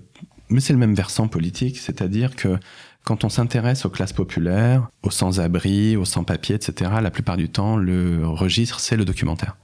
mais 0.50 0.60
c'est 0.60 0.74
le 0.74 0.80
même 0.80 0.96
versant 0.96 1.28
politique, 1.28 1.78
c'est-à-dire 1.78 2.36
que 2.36 2.58
quand 3.06 3.24
on 3.24 3.30
s'intéresse 3.30 3.86
aux 3.86 3.90
classes 3.90 4.14
populaires, 4.14 4.90
aux 5.02 5.12
sans-abri, 5.12 5.96
aux 5.98 6.06
sans-papiers, 6.06 6.56
etc., 6.56 6.92
la 7.02 7.12
plupart 7.12 7.38
du 7.38 7.50
temps, 7.50 7.78
le 7.78 8.26
registre, 8.28 8.80
c'est 8.80 8.98
le 8.98 9.06
documentaire. 9.06 9.58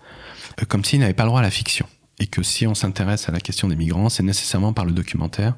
Euh, 0.62 0.65
comme 0.65 0.84
s'il 0.84 1.00
n'avait 1.00 1.13
pas 1.13 1.24
le 1.24 1.29
droit 1.29 1.39
à 1.39 1.44
la 1.44 1.51
fiction 1.51 1.86
et 2.19 2.27
que 2.27 2.43
si 2.43 2.67
on 2.67 2.75
s'intéresse 2.75 3.29
à 3.29 3.31
la 3.31 3.39
question 3.39 3.67
des 3.67 3.75
migrants, 3.75 4.09
c'est 4.09 4.23
nécessairement 4.23 4.73
par 4.73 4.85
le 4.85 4.91
documentaire. 4.91 5.55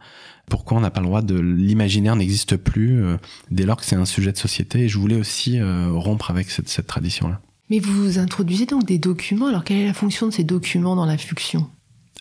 Pourquoi 0.50 0.78
on 0.78 0.82
n'a 0.82 0.92
pas 0.92 1.02
le 1.02 1.08
droit 1.08 1.22
de 1.22 1.40
l'imaginaire 1.40 2.16
n'existe 2.16 2.58
plus 2.58 3.04
euh, 3.04 3.18
dès 3.50 3.66
lors 3.66 3.78
que 3.78 3.86
c'est 3.86 3.96
un 3.96 4.06
sujet 4.06 4.32
de 4.32 4.38
société? 4.38 4.82
Et 4.82 4.90
je 4.90 4.98
voulais 4.98 5.16
aussi 5.16 5.60
euh, 5.60 5.90
rompre 5.92 6.30
avec 6.30 6.50
cette, 6.50 6.70
cette 6.70 6.88
tradition-là. 6.88 7.42
Mais 7.70 7.80
vous 7.80 8.20
introduisez 8.20 8.66
donc 8.66 8.86
des 8.86 9.00
documents. 9.00 9.48
Alors 9.48 9.64
quelle 9.64 9.78
est 9.78 9.88
la 9.88 9.94
fonction 9.94 10.28
de 10.28 10.34
ces 10.34 10.44
documents 10.44 10.96
dans 10.96 11.06
la 11.06 11.18
fiction? 11.18 11.70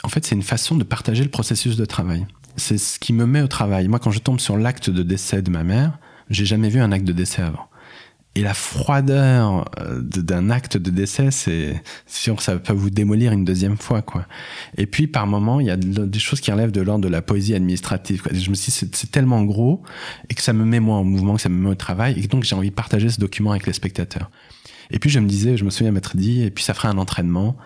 En 0.03 0.09
fait, 0.09 0.25
c'est 0.25 0.35
une 0.35 0.43
façon 0.43 0.77
de 0.77 0.85
partager 0.85 1.25
le 1.25 1.31
processus 1.31 1.77
de 1.77 1.85
travail. 1.85 2.27
C'est 2.57 2.79
ce 2.79 2.99
qui 2.99 3.13
me 3.13 3.27
met 3.27 3.43
au 3.43 3.49
travail. 3.49 3.89
Moi, 3.89 3.99
quand 3.99 4.11
je 4.11 4.21
tombe 4.21 4.41
sur 4.41 4.57
l'acte 4.57 4.91
de 4.91 5.03
décès 5.03 5.43
de 5.43 5.51
ma 5.51 5.65
mère, 5.65 5.99
j'ai 6.31 6.47
jamais 6.47 6.69
vu 6.69 6.81
un 6.81 6.93
acte 6.93 7.05
de 7.05 7.13
décès 7.13 7.43
avant. 7.43 7.70
Et 8.37 8.43
la 8.43 8.55
froideur 8.55 9.69
euh, 9.81 10.01
d'un 10.01 10.51
acte 10.51 10.77
de 10.77 10.91
décès, 10.91 11.33
c'est 11.33 11.83
sûr 12.07 12.37
que 12.37 12.43
ça 12.45 12.57
peut 12.57 12.73
vous 12.73 12.91
démolir 12.91 13.33
une 13.33 13.45
deuxième 13.45 13.77
fois, 13.77 14.03
quoi. 14.03 14.25
Et 14.77 14.87
puis, 14.87 15.09
par 15.09 15.27
moment, 15.27 15.59
il 15.59 15.67
y 15.67 15.71
a 15.71 15.77
des 15.77 16.19
choses 16.21 16.41
qui 16.41 16.53
relèvent 16.53 16.71
de 16.71 16.81
l'ordre 16.81 17.03
de 17.03 17.09
la 17.09 17.23
poésie 17.23 17.57
administrative. 17.57 18.23
Je 18.33 18.51
me 18.51 18.55
suis 18.55 18.71
dit, 18.71 18.89
c'est 18.93 19.11
tellement 19.11 19.43
gros 19.43 19.83
et 20.29 20.35
que 20.35 20.43
ça 20.43 20.53
me 20.53 20.65
met 20.65 20.79
moi 20.79 20.99
en 20.99 21.05
mouvement, 21.05 21.35
que 21.35 21.41
ça 21.41 21.49
me 21.49 21.61
met 21.61 21.71
au 21.71 21.75
travail, 21.75 22.21
et 22.23 22.27
donc 22.29 22.45
j'ai 22.45 22.55
envie 22.55 22.71
de 22.71 22.75
partager 22.75 23.09
ce 23.09 23.19
document 23.19 23.51
avec 23.51 23.67
les 23.67 23.73
spectateurs. 23.73 24.31
Et 24.93 25.01
puis 25.01 25.11
je 25.11 25.19
me 25.19 25.27
disais, 25.27 25.57
je 25.57 25.65
me 25.65 25.71
souviens 25.71 25.91
m'être 25.91 26.17
dit, 26.17 26.43
et 26.43 26.51
puis 26.51 26.63
ça 26.63 26.73
ferait 26.73 26.89
un 26.89 26.99
entraînement. 26.99 27.57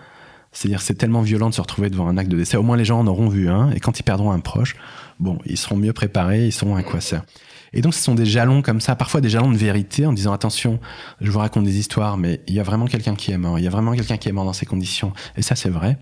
C'est-à-dire, 0.51 0.81
c'est 0.81 0.95
tellement 0.95 1.21
violent 1.21 1.49
de 1.49 1.53
se 1.53 1.61
retrouver 1.61 1.89
devant 1.89 2.07
un 2.07 2.17
acte 2.17 2.31
de 2.31 2.37
décès. 2.37 2.55
Au 2.55 2.63
moins, 2.63 2.77
les 2.77 2.85
gens 2.85 2.99
en 2.99 3.07
auront 3.07 3.27
vu 3.27 3.49
un, 3.49 3.71
et 3.71 3.79
quand 3.79 3.99
ils 3.99 4.03
perdront 4.03 4.31
un 4.31 4.39
proche, 4.39 4.77
bon, 5.19 5.37
ils 5.45 5.57
seront 5.57 5.75
mieux 5.75 5.93
préparés, 5.93 6.47
ils 6.47 6.53
sauront 6.53 6.75
à 6.75 6.83
quoi 6.83 7.01
ça. 7.01 7.25
Et 7.75 7.81
donc, 7.81 7.93
ce 7.93 8.01
sont 8.01 8.15
des 8.15 8.25
jalons 8.25 8.61
comme 8.61 8.79
ça, 8.79 8.95
parfois 8.95 9.19
des 9.19 9.29
jalons 9.29 9.51
de 9.51 9.57
vérité 9.57 10.05
en 10.05 10.13
disant 10.13 10.31
attention, 10.31 10.79
je 11.19 11.29
vous 11.29 11.39
raconte 11.39 11.65
des 11.65 11.77
histoires, 11.77 12.17
mais 12.17 12.41
il 12.47 12.53
y 12.53 12.59
a 12.61 12.63
vraiment 12.63 12.85
quelqu'un 12.85 13.15
qui 13.15 13.31
est 13.31 13.37
mort. 13.37 13.59
Il 13.59 13.65
y 13.65 13.67
a 13.67 13.69
vraiment 13.69 13.91
quelqu'un 13.91 14.17
qui 14.17 14.29
est 14.29 14.31
mort 14.31 14.45
dans 14.45 14.53
ces 14.53 14.65
conditions. 14.65 15.11
Et 15.35 15.41
ça, 15.41 15.55
c'est 15.55 15.69
vrai. 15.69 15.97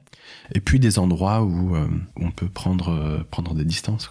Et 0.53 0.59
puis 0.59 0.79
des 0.79 0.99
endroits 0.99 1.41
où, 1.41 1.75
euh, 1.75 1.87
on 2.15 2.29
peut 2.29 2.47
prendre, 2.47 2.89
euh, 2.89 3.23
prendre 3.29 3.55
des 3.55 3.65
distances. 3.65 4.09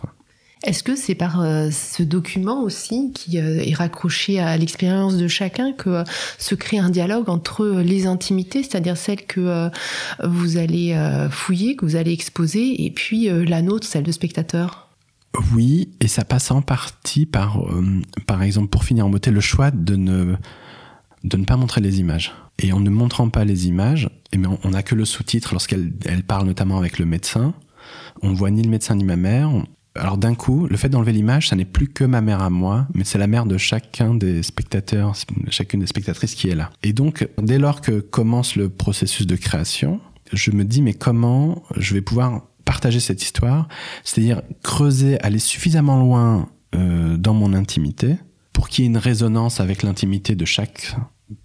Est-ce 0.64 0.82
que 0.82 0.96
c'est 0.96 1.14
par 1.14 1.40
euh, 1.40 1.70
ce 1.70 2.02
document 2.02 2.62
aussi 2.62 3.12
qui 3.14 3.36
est 3.36 3.74
raccroché 3.74 4.40
à 4.40 4.56
l'expérience 4.56 5.16
de 5.16 5.28
chacun 5.28 5.72
que 5.72 6.04
se 6.38 6.54
crée 6.56 6.78
un 6.78 6.90
dialogue 6.90 7.28
entre 7.28 7.66
les 7.80 8.06
intimités, 8.06 8.62
c'est-à-dire 8.62 8.96
celles 8.96 9.26
que 9.26 9.70
vous 10.22 10.56
allez 10.58 10.96
fouiller, 11.32 11.74
que 11.74 11.84
vous 11.84 11.96
allez 11.96 12.12
exposer, 12.12 12.84
et 12.84 12.92
puis 12.92 13.28
la 13.44 13.60
nôtre, 13.60 13.88
celle 13.88 14.04
de 14.04 14.12
spectateur 14.12 14.81
oui, 15.52 15.90
et 16.00 16.08
ça 16.08 16.24
passe 16.24 16.50
en 16.50 16.62
partie 16.62 17.26
par, 17.26 17.62
euh, 17.62 18.00
par 18.26 18.42
exemple, 18.42 18.68
pour 18.68 18.84
finir 18.84 19.06
en 19.06 19.10
beauté, 19.10 19.30
le 19.30 19.40
choix 19.40 19.70
de 19.70 19.96
ne, 19.96 20.34
de 21.24 21.36
ne 21.36 21.44
pas 21.44 21.56
montrer 21.56 21.80
les 21.80 22.00
images. 22.00 22.32
Et 22.58 22.72
en 22.72 22.80
ne 22.80 22.90
montrant 22.90 23.28
pas 23.28 23.44
les 23.44 23.66
images, 23.66 24.10
eh 24.32 24.38
bien, 24.38 24.58
on 24.62 24.70
n'a 24.70 24.82
que 24.82 24.94
le 24.94 25.04
sous-titre 25.04 25.52
lorsqu'elle 25.52 25.92
elle 26.04 26.22
parle 26.22 26.46
notamment 26.46 26.78
avec 26.78 26.98
le 26.98 27.06
médecin. 27.06 27.54
On 28.22 28.32
voit 28.34 28.50
ni 28.50 28.62
le 28.62 28.68
médecin 28.68 28.94
ni 28.94 29.04
ma 29.04 29.16
mère. 29.16 29.50
Alors 29.94 30.16
d'un 30.16 30.34
coup, 30.34 30.66
le 30.66 30.76
fait 30.76 30.88
d'enlever 30.88 31.12
l'image, 31.12 31.48
ça 31.48 31.56
n'est 31.56 31.66
plus 31.66 31.88
que 31.88 32.04
ma 32.04 32.20
mère 32.20 32.40
à 32.40 32.50
moi, 32.50 32.86
mais 32.94 33.04
c'est 33.04 33.18
la 33.18 33.26
mère 33.26 33.44
de 33.44 33.58
chacun 33.58 34.14
des 34.14 34.42
spectateurs, 34.42 35.14
chacune 35.50 35.80
des 35.80 35.86
spectatrices 35.86 36.34
qui 36.34 36.48
est 36.48 36.54
là. 36.54 36.70
Et 36.82 36.92
donc, 36.92 37.28
dès 37.40 37.58
lors 37.58 37.80
que 37.80 38.00
commence 38.00 38.56
le 38.56 38.70
processus 38.70 39.26
de 39.26 39.36
création, 39.36 40.00
je 40.32 40.50
me 40.50 40.64
dis 40.64 40.80
mais 40.80 40.94
comment 40.94 41.62
je 41.76 41.92
vais 41.94 42.00
pouvoir 42.00 42.42
partager 42.64 43.00
cette 43.00 43.22
histoire, 43.22 43.68
c'est-à-dire 44.04 44.42
creuser, 44.62 45.20
aller 45.20 45.38
suffisamment 45.38 45.98
loin 45.98 46.48
euh, 46.74 47.16
dans 47.16 47.34
mon 47.34 47.52
intimité 47.52 48.16
pour 48.52 48.68
qu'il 48.68 48.84
y 48.84 48.86
ait 48.86 48.90
une 48.90 48.98
résonance 48.98 49.60
avec 49.60 49.82
l'intimité 49.82 50.34
de 50.34 50.44
chaque 50.44 50.94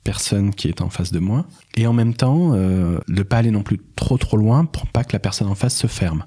personne 0.04 0.54
qui 0.54 0.68
est 0.68 0.82
en 0.82 0.90
face 0.90 1.12
de 1.12 1.20
moi, 1.20 1.46
et 1.76 1.88
en 1.88 1.94
même 1.94 2.14
temps, 2.14 2.54
euh, 2.54 3.00
ne 3.08 3.24
pas 3.24 3.38
aller 3.38 3.52
non 3.52 3.64
plus 3.64 3.80
trop 3.96 4.18
trop 4.18 4.38
loin 4.38 4.66
pour 4.66 4.88
pas 4.88 5.04
que 5.04 5.14
la 5.14 5.20
personne 5.20 5.48
en 5.48 5.56
face 5.56 5.76
se 5.76 5.88
ferme. 5.88 6.26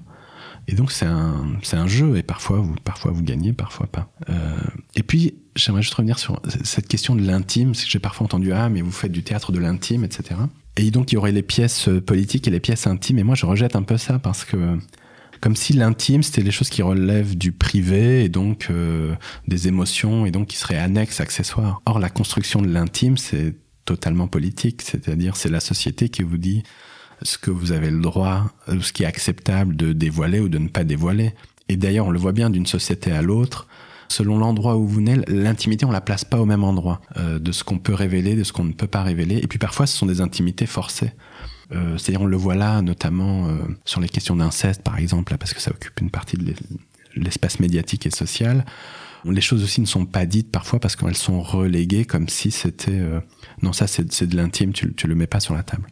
Et 0.67 0.75
donc 0.75 0.91
c'est 0.91 1.05
un, 1.05 1.57
c'est 1.63 1.77
un 1.77 1.87
jeu, 1.87 2.17
et 2.17 2.23
parfois 2.23 2.59
vous, 2.59 2.75
parfois 2.83 3.11
vous 3.11 3.23
gagnez, 3.23 3.53
parfois 3.53 3.87
pas. 3.87 4.11
Euh, 4.29 4.57
et 4.95 5.03
puis 5.03 5.35
j'aimerais 5.55 5.81
juste 5.81 5.95
revenir 5.95 6.19
sur 6.19 6.41
cette 6.63 6.87
question 6.87 7.15
de 7.15 7.21
l'intime, 7.21 7.73
c'est 7.73 7.85
que 7.85 7.91
j'ai 7.91 7.99
parfois 7.99 8.25
entendu 8.25 8.51
ah 8.53 8.69
mais 8.69 8.81
vous 8.81 8.91
faites 8.91 9.11
du 9.11 9.23
théâtre 9.23 9.51
de 9.51 9.59
l'intime, 9.59 10.03
etc. 10.03 10.35
Et 10.81 10.89
donc 10.89 11.11
il 11.11 11.15
y 11.15 11.17
aurait 11.17 11.31
les 11.31 11.43
pièces 11.43 11.89
politiques 12.05 12.47
et 12.47 12.51
les 12.51 12.59
pièces 12.59 12.87
intimes, 12.87 13.19
et 13.19 13.23
moi 13.23 13.35
je 13.35 13.45
rejette 13.45 13.75
un 13.75 13.83
peu 13.83 13.97
ça 13.97 14.17
parce 14.17 14.43
que 14.43 14.79
comme 15.39 15.55
si 15.55 15.73
l'intime 15.73 16.23
c'était 16.23 16.41
les 16.41 16.51
choses 16.51 16.69
qui 16.69 16.81
relèvent 16.81 17.37
du 17.37 17.51
privé 17.51 18.23
et 18.23 18.29
donc 18.29 18.67
euh, 18.71 19.13
des 19.47 19.67
émotions 19.67 20.25
et 20.25 20.31
donc 20.31 20.47
qui 20.47 20.57
seraient 20.57 20.77
annexes, 20.77 21.21
accessoires. 21.21 21.81
Or 21.85 21.99
la 21.99 22.09
construction 22.09 22.63
de 22.63 22.67
l'intime 22.67 23.17
c'est 23.17 23.55
totalement 23.85 24.27
politique, 24.27 24.81
c'est-à-dire 24.81 25.35
c'est 25.35 25.49
la 25.49 25.59
société 25.59 26.09
qui 26.09 26.23
vous 26.23 26.37
dit 26.37 26.63
ce 27.21 27.37
que 27.37 27.51
vous 27.51 27.71
avez 27.71 27.91
le 27.91 28.01
droit, 28.01 28.51
euh, 28.67 28.81
ce 28.81 28.91
qui 28.91 29.03
est 29.03 29.07
acceptable 29.07 29.75
de 29.75 29.93
dévoiler 29.93 30.39
ou 30.39 30.49
de 30.49 30.57
ne 30.57 30.67
pas 30.67 30.83
dévoiler. 30.83 31.33
Et 31.69 31.77
d'ailleurs, 31.77 32.07
on 32.07 32.11
le 32.11 32.19
voit 32.19 32.33
bien 32.33 32.49
d'une 32.49 32.65
société 32.65 33.11
à 33.11 33.21
l'autre. 33.21 33.67
Selon 34.11 34.37
l'endroit 34.37 34.75
où 34.75 34.85
vous 34.85 34.95
venez, 34.95 35.21
l'intimité, 35.27 35.85
on 35.85 35.91
la 35.91 36.01
place 36.01 36.25
pas 36.25 36.37
au 36.37 36.45
même 36.45 36.65
endroit. 36.65 36.99
Euh, 37.15 37.39
de 37.39 37.53
ce 37.53 37.63
qu'on 37.63 37.79
peut 37.79 37.93
révéler, 37.93 38.35
de 38.35 38.43
ce 38.43 38.51
qu'on 38.51 38.65
ne 38.65 38.73
peut 38.73 38.87
pas 38.87 39.03
révéler. 39.03 39.37
Et 39.37 39.47
puis 39.47 39.57
parfois, 39.57 39.87
ce 39.87 39.95
sont 39.95 40.05
des 40.05 40.19
intimités 40.19 40.65
forcées. 40.65 41.13
Euh, 41.71 41.97
C'est-à-dire, 41.97 42.21
on 42.21 42.25
le 42.25 42.35
voit 42.35 42.55
là, 42.55 42.81
notamment 42.81 43.47
euh, 43.47 43.59
sur 43.85 44.01
les 44.01 44.09
questions 44.09 44.35
d'inceste, 44.35 44.83
par 44.83 44.97
exemple, 44.97 45.37
parce 45.37 45.53
que 45.53 45.61
ça 45.61 45.71
occupe 45.71 45.97
une 46.01 46.09
partie 46.09 46.35
de 46.35 46.53
l'espace 47.15 47.61
médiatique 47.61 48.05
et 48.05 48.09
social. 48.11 48.65
Les 49.23 49.39
choses 49.39 49.63
aussi 49.63 49.79
ne 49.79 49.85
sont 49.85 50.05
pas 50.05 50.25
dites 50.25 50.51
parfois 50.51 50.81
parce 50.81 50.97
qu'elles 50.97 51.15
sont 51.15 51.41
reléguées 51.41 52.03
comme 52.03 52.27
si 52.27 52.51
c'était... 52.51 53.01
Non, 53.61 53.71
ça 53.71 53.87
c'est 53.87 54.27
de 54.27 54.35
l'intime, 54.35 54.73
tu, 54.73 54.93
tu 54.93 55.07
le 55.07 55.15
mets 55.15 55.27
pas 55.27 55.39
sur 55.39 55.53
la 55.53 55.63
table. 55.63 55.87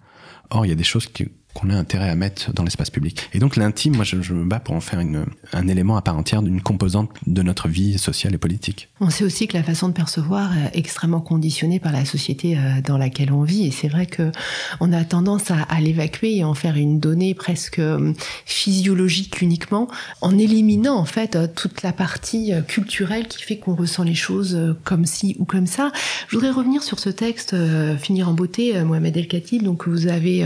Or, 0.50 0.66
il 0.66 0.70
y 0.70 0.72
a 0.72 0.76
des 0.76 0.84
choses 0.84 1.06
qui, 1.06 1.30
qu'on 1.54 1.70
a 1.70 1.76
intérêt 1.76 2.10
à 2.10 2.16
mettre 2.16 2.54
dans 2.54 2.64
l'espace 2.64 2.90
public. 2.90 3.30
Et 3.34 3.40
donc 3.40 3.56
l'intime, 3.56 3.96
moi 3.96 4.06
je, 4.06 4.34
me 4.34 4.46
bats 4.46 4.60
pour 4.60 4.76
en 4.76 4.82
faire 4.82 5.00
une, 5.00 5.26
un 5.52 5.68
élément 5.68 5.98
à 5.98 6.02
part 6.02 6.18
entière 6.18 6.42
d'une 6.42 6.62
composante 6.62 7.10
de 7.26 7.42
notre 7.42 7.68
vie 7.68 7.98
sociale 7.98 8.36
et 8.36 8.38
politique. 8.38 8.90
On 9.02 9.10
sait 9.10 9.24
aussi 9.24 9.48
que 9.48 9.58
la 9.58 9.64
façon 9.64 9.88
de 9.88 9.94
percevoir 9.94 10.52
est 10.58 10.78
extrêmement 10.78 11.22
conditionnée 11.22 11.80
par 11.80 11.92
la 11.92 12.06
société 12.06 12.58
euh, 12.58 12.82
dans 12.86 12.98
laquelle 12.98 13.32
on 13.32 13.44
vit. 13.44 13.66
Et 13.66 13.72
c'est 13.72 13.88
vrai 13.88 14.06
que 14.06 14.32
on 14.80 14.94
a 14.94 15.04
tendance 15.04 15.52
à, 15.52 15.80
l'évacuer 15.80 16.38
et 16.38 16.44
en 16.44 16.54
faire 16.54 16.76
une 16.76 17.00
donnée 17.00 17.34
presque 17.34 17.80
euh, 17.80 18.14
physiologique 18.46 19.42
uniquement, 19.42 19.88
en 20.22 20.38
éliminant 20.38 20.98
en 20.98 21.06
fait 21.06 21.36
euh, 21.36 21.48
toute 21.54 21.82
la 21.82 21.94
partie 21.94 22.52
culturelle 22.68 23.28
qui 23.28 23.42
fait 23.42 23.58
qu'on 23.58 23.76
ressent 23.76 24.04
les 24.04 24.16
choses 24.16 24.76
comme 24.84 25.06
ci 25.06 25.36
ou 25.40 25.46
comme 25.46 25.68
ça. 25.68 25.92
Je 26.28 26.36
voudrais 26.36 26.52
revenir 26.52 26.84
sur 26.84 27.00
ce 27.00 27.10
texte, 27.10 27.56
finir 27.98 28.30
en 28.30 28.34
beauté, 28.34 28.82
Mohamed 28.84 29.18
El 29.18 29.28
Khatib, 29.28 29.64
donc 29.64 29.88
vous 29.88 30.08
avez 30.08 30.46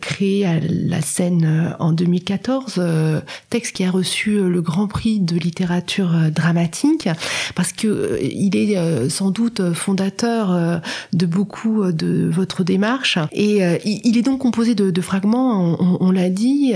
créé 0.00 0.46
à 0.46 0.60
la 0.60 1.00
scène 1.00 1.44
euh, 1.44 1.70
en 1.78 1.92
2014, 1.92 2.74
euh, 2.78 3.20
texte 3.50 3.76
qui 3.76 3.84
a 3.84 3.90
reçu 3.90 4.38
le 4.38 4.60
Grand 4.60 4.86
Prix 4.86 5.20
de 5.20 5.36
littérature 5.36 6.12
dramatique, 6.30 7.08
parce 7.54 7.72
que 7.72 8.18
il 8.22 8.56
est 8.56 9.08
sans 9.08 9.30
doute 9.30 9.72
fondateur 9.72 10.80
de 11.12 11.26
beaucoup 11.26 11.92
de 11.92 12.28
votre 12.30 12.64
démarche. 12.64 13.18
Et 13.32 13.60
il 13.84 14.16
est 14.16 14.22
donc 14.22 14.40
composé 14.40 14.74
de, 14.74 15.00
fragments, 15.00 15.76
on, 16.00 16.10
l'a 16.10 16.30
dit. 16.30 16.72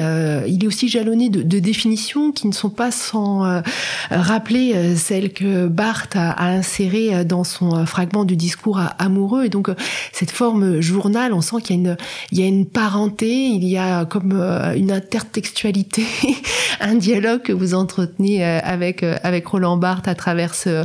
il 0.46 0.64
est 0.64 0.66
aussi 0.66 0.88
jalonné 0.88 1.28
de, 1.28 1.58
définitions 1.58 2.32
qui 2.32 2.46
ne 2.46 2.52
sont 2.52 2.70
pas 2.70 2.90
sans 2.90 3.62
rappeler 4.10 4.96
celles 4.96 5.32
que 5.32 5.66
Barthes 5.66 6.16
a, 6.16 6.48
insérées 6.48 7.24
dans 7.24 7.44
son 7.44 7.86
fragment 7.86 8.24
du 8.24 8.36
discours 8.36 8.80
amoureux. 8.98 9.44
Et 9.44 9.48
donc 9.48 9.70
cette 10.12 10.30
forme 10.30 10.80
journal, 10.80 11.32
on 11.32 11.40
sent 11.40 11.56
qu'il 11.62 11.96
y 12.32 12.42
a 12.42 12.46
une 12.46 12.66
parenté, 12.68 13.48
il 13.48 13.64
y 13.64 13.76
a 13.76 14.04
comme 14.04 14.32
euh, 14.32 14.74
une 14.74 14.92
intertextualité, 14.92 16.04
un 16.80 16.94
dialogue 16.94 17.42
que 17.42 17.52
vous 17.52 17.74
entretenez 17.74 18.44
euh, 18.44 18.60
avec 18.62 19.02
euh, 19.02 19.16
avec 19.22 19.46
Roland 19.46 19.76
Barthes 19.76 20.08
à 20.08 20.14
travers 20.14 20.54
ce, 20.54 20.84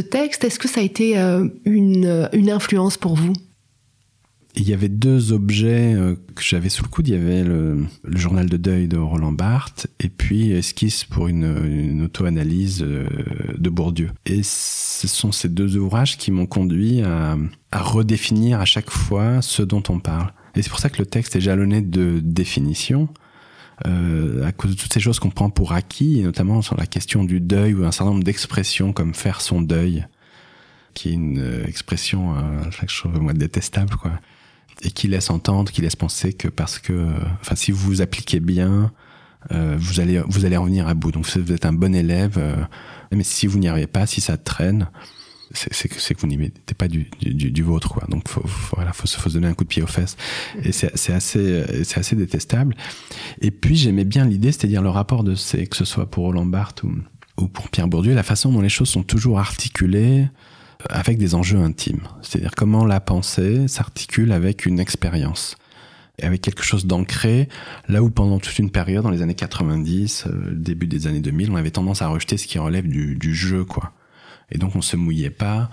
texte. 0.00 0.44
Est-ce 0.44 0.58
que 0.58 0.68
ça 0.68 0.80
a 0.80 0.84
été 0.84 1.16
une, 1.64 2.50
influence 2.50 2.96
pour 2.96 3.14
vous? 3.14 3.32
Il 4.54 4.68
y 4.68 4.72
avait 4.72 4.88
deux 4.88 5.32
objets 5.32 5.94
que 6.34 6.42
j'avais 6.42 6.68
sous 6.68 6.82
le 6.82 6.88
coude. 6.88 7.08
Il 7.08 7.14
y 7.14 7.16
avait 7.18 7.44
le, 7.44 7.84
journal 8.14 8.48
de 8.48 8.56
deuil 8.56 8.88
de 8.88 8.96
Roland 8.96 9.32
Barthes 9.32 9.86
et 10.00 10.08
puis 10.08 10.52
Esquisse 10.52 11.04
pour 11.04 11.28
une, 11.28 12.02
auto-analyse 12.04 12.78
de 12.78 13.70
Bourdieu. 13.70 14.10
Et 14.24 14.42
ce 14.42 15.08
sont 15.08 15.32
ces 15.32 15.48
deux 15.48 15.76
ouvrages 15.76 16.16
qui 16.16 16.30
m'ont 16.30 16.46
conduit 16.46 17.02
à 17.02 17.36
redéfinir 17.72 18.60
à 18.60 18.64
chaque 18.64 18.90
fois 18.90 19.42
ce 19.42 19.62
dont 19.62 19.82
on 19.88 19.98
parle. 19.98 20.32
Et 20.56 20.62
c'est 20.62 20.70
pour 20.70 20.78
ça 20.78 20.88
que 20.88 20.98
le 20.98 21.06
texte 21.06 21.36
est 21.36 21.40
jalonné 21.40 21.82
de 21.82 22.20
définitions, 22.20 23.08
euh, 23.86 24.46
à 24.46 24.52
cause 24.52 24.74
de 24.74 24.80
toutes 24.80 24.92
ces 24.92 25.00
choses 25.00 25.18
qu'on 25.18 25.30
prend 25.30 25.50
pour 25.50 25.72
acquis, 25.72 26.20
et 26.20 26.22
notamment 26.22 26.62
sur 26.62 26.76
la 26.76 26.86
question 26.86 27.24
du 27.24 27.40
deuil 27.40 27.74
ou 27.74 27.84
un 27.84 27.92
certain 27.92 28.12
nombre 28.12 28.24
d'expressions 28.24 28.92
comme 28.92 29.14
faire 29.14 29.40
son 29.40 29.60
deuil, 29.60 30.06
qui 30.94 31.10
est 31.10 31.12
une 31.12 31.38
euh, 31.38 31.66
expression, 31.66 32.36
euh, 32.36 32.70
chaque 32.70 32.88
chose 32.88 33.12
moi 33.20 33.34
détestable, 33.34 33.96
quoi, 33.96 34.12
et 34.82 34.90
qui 34.90 35.08
laisse 35.08 35.30
entendre, 35.30 35.70
qui 35.70 35.82
laisse 35.82 35.96
penser 35.96 36.32
que 36.32 36.48
parce 36.48 36.78
que, 36.78 37.06
enfin, 37.40 37.54
si 37.54 37.70
vous 37.70 37.78
vous 37.78 38.02
appliquez 38.02 38.40
bien, 38.40 38.92
euh, 39.52 39.76
vous 39.78 40.00
allez 40.00 40.20
vous 40.26 40.44
allez 40.44 40.56
en 40.56 40.64
venir 40.64 40.88
à 40.88 40.94
bout. 40.94 41.12
Donc 41.12 41.26
vous 41.26 41.52
êtes 41.52 41.66
un 41.66 41.72
bon 41.72 41.94
élève, 41.94 42.36
euh, 42.38 42.56
mais 43.12 43.22
si 43.22 43.46
vous 43.46 43.58
n'y 43.58 43.68
arrivez 43.68 43.86
pas, 43.86 44.06
si 44.06 44.20
ça 44.20 44.36
traîne, 44.36 44.88
c'est 45.52 45.88
que, 45.88 46.20
vous 46.20 46.26
n'y 46.26 46.36
mettez 46.36 46.74
pas 46.74 46.88
du, 46.88 47.08
du, 47.20 47.50
du, 47.50 47.62
vôtre 47.62 47.88
quoi. 47.88 48.06
Donc 48.08 48.28
faut, 48.28 48.46
faut, 48.46 48.76
voilà 48.76 48.92
faut, 48.92 49.06
faut 49.06 49.30
se 49.30 49.34
donner 49.34 49.48
un 49.48 49.54
coup 49.54 49.64
de 49.64 49.68
pied 49.68 49.82
aux 49.82 49.86
fesses. 49.86 50.16
Et 50.62 50.72
c'est 50.72 51.12
assez 51.12 51.64
c'est 51.84 51.98
assez 51.98 52.16
détestable. 52.16 52.74
Et 53.40 53.50
puis 53.50 53.76
j'aimais 53.76 54.04
bien 54.04 54.24
l'idée 54.24 54.52
c'est-à-dire 54.52 54.82
le 54.82 54.90
rapport 54.90 55.24
de 55.24 55.34
ces 55.34 55.66
que 55.66 55.76
ce 55.76 55.84
soit 55.84 56.10
pour 56.10 56.24
Roland 56.24 56.46
Barthes 56.46 56.82
ou, 56.82 56.92
ou 57.38 57.48
pour 57.48 57.68
Pierre 57.68 57.88
Bourdieu 57.88 58.14
la 58.14 58.22
façon 58.22 58.52
dont 58.52 58.60
les 58.60 58.68
choses 58.68 58.88
sont 58.88 59.02
toujours 59.02 59.38
articulées 59.38 60.26
avec 60.90 61.18
des 61.18 61.34
enjeux 61.34 61.58
intimes. 61.58 62.02
C'est-à-dire 62.22 62.52
comment 62.56 62.84
la 62.84 63.00
pensée 63.00 63.68
s'articule 63.68 64.32
avec 64.32 64.66
une 64.66 64.78
expérience. 64.78 65.56
Et 66.18 66.24
avec 66.24 66.40
quelque 66.40 66.62
chose 66.62 66.86
d'ancré, 66.86 67.48
là 67.88 68.02
où 68.02 68.10
pendant 68.10 68.38
toute 68.38 68.58
une 68.58 68.70
période, 68.70 69.02
dans 69.02 69.10
les 69.10 69.20
années 69.20 69.34
90, 69.34 70.24
euh, 70.26 70.54
début 70.54 70.86
des 70.86 71.06
années 71.06 71.20
2000, 71.20 71.50
on 71.50 71.56
avait 71.56 71.70
tendance 71.70 72.00
à 72.00 72.08
rejeter 72.08 72.38
ce 72.38 72.46
qui 72.46 72.58
relève 72.58 72.88
du, 72.88 73.16
du 73.16 73.34
jeu, 73.34 73.64
quoi 73.64 73.92
et 74.50 74.58
donc 74.58 74.76
on 74.76 74.82
se 74.82 74.96
mouillait 74.96 75.30
pas. 75.30 75.70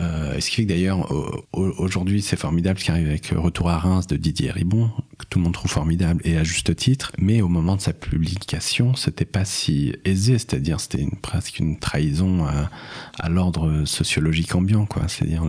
Euh, 0.00 0.38
ce 0.38 0.50
qui 0.50 0.56
fait 0.56 0.62
que 0.64 0.68
d'ailleurs 0.68 1.10
aujourd'hui 1.52 2.22
c'est 2.22 2.36
formidable 2.36 2.78
ce 2.78 2.84
qui 2.84 2.90
arrive 2.90 3.08
avec 3.08 3.32
Retour 3.34 3.70
à 3.70 3.78
Reims 3.78 4.06
de 4.06 4.16
Didier 4.16 4.50
Ribon 4.50 4.90
que 5.18 5.24
tout 5.28 5.38
le 5.38 5.44
monde 5.44 5.54
trouve 5.54 5.70
formidable 5.70 6.20
et 6.24 6.36
à 6.36 6.44
juste 6.44 6.76
titre. 6.76 7.10
Mais 7.18 7.40
au 7.40 7.48
moment 7.48 7.74
de 7.74 7.80
sa 7.80 7.92
publication 7.92 8.94
c'était 8.94 9.24
pas 9.24 9.44
si 9.44 9.94
aisé. 10.04 10.38
C'est-à-dire 10.38 10.80
c'était 10.80 11.06
presque 11.22 11.58
une 11.58 11.78
trahison 11.78 12.44
à, 12.44 12.70
à 13.18 13.28
l'ordre 13.28 13.84
sociologique 13.86 14.54
ambiant 14.54 14.86
quoi. 14.86 15.08
C'est-à-dire 15.08 15.44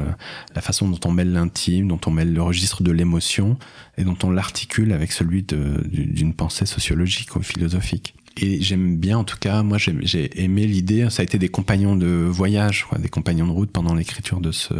la 0.56 0.62
façon 0.62 0.88
dont 0.88 1.00
on 1.06 1.12
mêle 1.12 1.32
l'intime 1.32 1.88
dont 1.88 2.02
on 2.06 2.12
mêle 2.12 2.34
le 2.34 2.42
registre 2.42 2.82
de 2.82 2.92
l'émotion 2.92 3.58
et 3.98 4.04
dont 4.04 4.18
on 4.24 4.32
l'articule 4.32 4.94
avec 4.94 5.12
celui 5.12 5.44
d'une 5.44 6.34
pensée 6.34 6.66
sociologique 6.66 7.36
ou 7.36 7.42
philosophique 7.42 8.16
et 8.42 8.62
j'aime 8.62 8.98
bien, 8.98 9.18
en 9.18 9.24
tout 9.24 9.38
cas, 9.38 9.64
moi 9.64 9.78
j'ai 9.78 10.42
aimé 10.42 10.66
l'idée, 10.66 11.10
ça 11.10 11.22
a 11.22 11.24
été 11.24 11.38
des 11.38 11.50
compagnons 11.50 11.96
de 11.96 12.08
voyage, 12.08 12.88
des 12.98 13.10
compagnons 13.10 13.48
de 13.48 13.52
route 13.52 13.72
pendant 13.72 13.94
l'écriture 13.94 14.40
de 14.40 14.52
ce, 14.52 14.74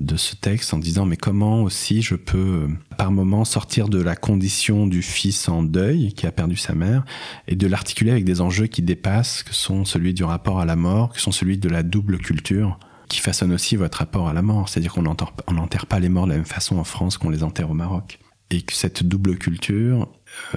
de 0.00 0.16
ce 0.16 0.34
texte 0.36 0.74
en 0.74 0.78
disant 0.78 1.06
mais 1.06 1.16
comment 1.16 1.62
aussi 1.62 2.02
je 2.02 2.14
peux 2.14 2.68
par 2.98 3.12
moment 3.12 3.44
sortir 3.44 3.88
de 3.88 4.00
la 4.00 4.16
condition 4.16 4.86
du 4.86 5.02
fils 5.02 5.48
en 5.48 5.62
deuil 5.62 6.12
qui 6.12 6.26
a 6.26 6.32
perdu 6.32 6.56
sa 6.56 6.74
mère 6.74 7.04
et 7.48 7.56
de 7.56 7.66
l'articuler 7.66 8.10
avec 8.10 8.24
des 8.24 8.40
enjeux 8.40 8.66
qui 8.66 8.82
dépassent 8.82 9.42
que 9.42 9.54
sont 9.54 9.84
celui 9.84 10.14
du 10.14 10.24
rapport 10.24 10.60
à 10.60 10.64
la 10.64 10.76
mort, 10.76 11.12
que 11.12 11.20
sont 11.20 11.32
celui 11.32 11.58
de 11.58 11.68
la 11.68 11.82
double 11.82 12.18
culture 12.18 12.78
qui 13.08 13.20
façonne 13.20 13.52
aussi 13.52 13.76
votre 13.76 13.98
rapport 13.98 14.28
à 14.28 14.32
la 14.32 14.42
mort, 14.42 14.68
c'est-à-dire 14.68 14.92
qu'on 14.92 15.02
n'enterre 15.02 15.86
pas 15.86 15.98
les 15.98 16.08
morts 16.08 16.26
de 16.26 16.30
la 16.30 16.36
même 16.36 16.44
façon 16.44 16.78
en 16.78 16.84
France 16.84 17.18
qu'on 17.18 17.30
les 17.30 17.42
enterre 17.42 17.70
au 17.70 17.74
Maroc. 17.74 18.20
Et 18.50 18.62
que 18.62 18.72
cette 18.72 19.02
double 19.02 19.36
culture 19.36 20.08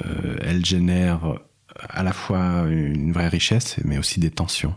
euh, 0.05 0.37
elle 0.41 0.63
génère 0.63 1.39
à 1.79 2.03
la 2.03 2.13
fois 2.13 2.65
une 2.67 3.11
vraie 3.11 3.27
richesse, 3.27 3.77
mais 3.83 3.97
aussi 3.97 4.19
des 4.19 4.31
tensions. 4.31 4.75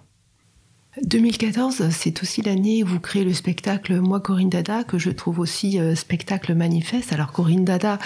2014, 1.03 1.91
c'est 1.91 2.23
aussi 2.23 2.41
l'année 2.41 2.83
où 2.83 2.87
vous 2.87 3.01
créez 3.01 3.23
le 3.23 3.35
spectacle 3.35 4.01
Moi 4.01 4.19
Corinne 4.19 4.49
Dada, 4.49 4.83
que 4.83 4.97
je 4.97 5.11
trouve 5.11 5.41
aussi 5.41 5.79
euh, 5.79 5.95
spectacle 5.95 6.55
manifeste. 6.55 7.13
Alors 7.13 7.33
Corinne 7.33 7.67
Dada, 7.67 7.99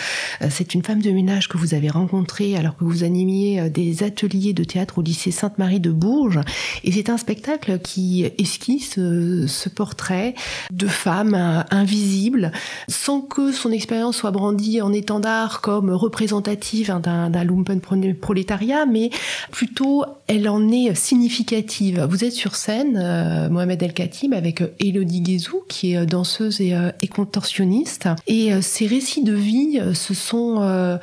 euh, 0.42 0.48
c'est 0.50 0.74
une 0.74 0.82
femme 0.82 1.00
de 1.00 1.10
ménage 1.12 1.48
que 1.48 1.56
vous 1.56 1.74
avez 1.74 1.88
rencontrée 1.88 2.56
alors 2.56 2.76
que 2.76 2.82
vous 2.82 3.04
animiez 3.04 3.60
euh, 3.60 3.68
des 3.68 4.02
ateliers 4.02 4.54
de 4.54 4.64
théâtre 4.64 4.98
au 4.98 5.02
lycée 5.02 5.30
Sainte-Marie 5.30 5.78
de 5.78 5.92
Bourges. 5.92 6.40
Et 6.82 6.90
c'est 6.90 7.10
un 7.10 7.16
spectacle 7.16 7.78
qui 7.78 8.24
esquisse 8.38 8.94
ce 8.94 9.68
portrait 9.68 10.34
de 10.72 10.88
femme 10.88 11.64
invisible, 11.70 12.50
sans 12.88 13.20
que 13.20 13.52
son 13.52 13.70
expérience 13.70 14.16
soit 14.16 14.32
brandie 14.32 14.80
en 14.80 14.92
étendard 14.92 15.60
comme 15.60 15.90
représentative 15.90 16.90
hein, 16.90 17.00
d'un 17.00 17.44
lumpen 17.44 17.80
prolétariat, 18.16 18.84
mais 18.84 19.10
plutôt 19.52 20.04
elle 20.26 20.48
en 20.48 20.68
est 20.70 20.94
significative. 20.94 22.06
Vous 22.10 22.24
êtes 22.24 22.32
sur 22.32 22.56
scène 22.56 22.79
euh, 22.96 23.48
Mohamed 23.48 23.82
El 23.82 23.92
Khatib, 23.92 24.34
avec 24.34 24.60
euh, 24.60 24.74
Elodie 24.78 25.20
Guézou, 25.20 25.62
qui 25.68 25.92
est 25.92 25.98
euh, 25.98 26.04
danseuse 26.06 26.60
et, 26.60 27.08
contorsionniste. 27.08 28.08
Et 28.26 28.50
ces 28.62 28.86
récits 28.86 29.24
de 29.24 29.32
vie, 29.32 29.80
ce 29.94 30.14
sont, 30.14 30.98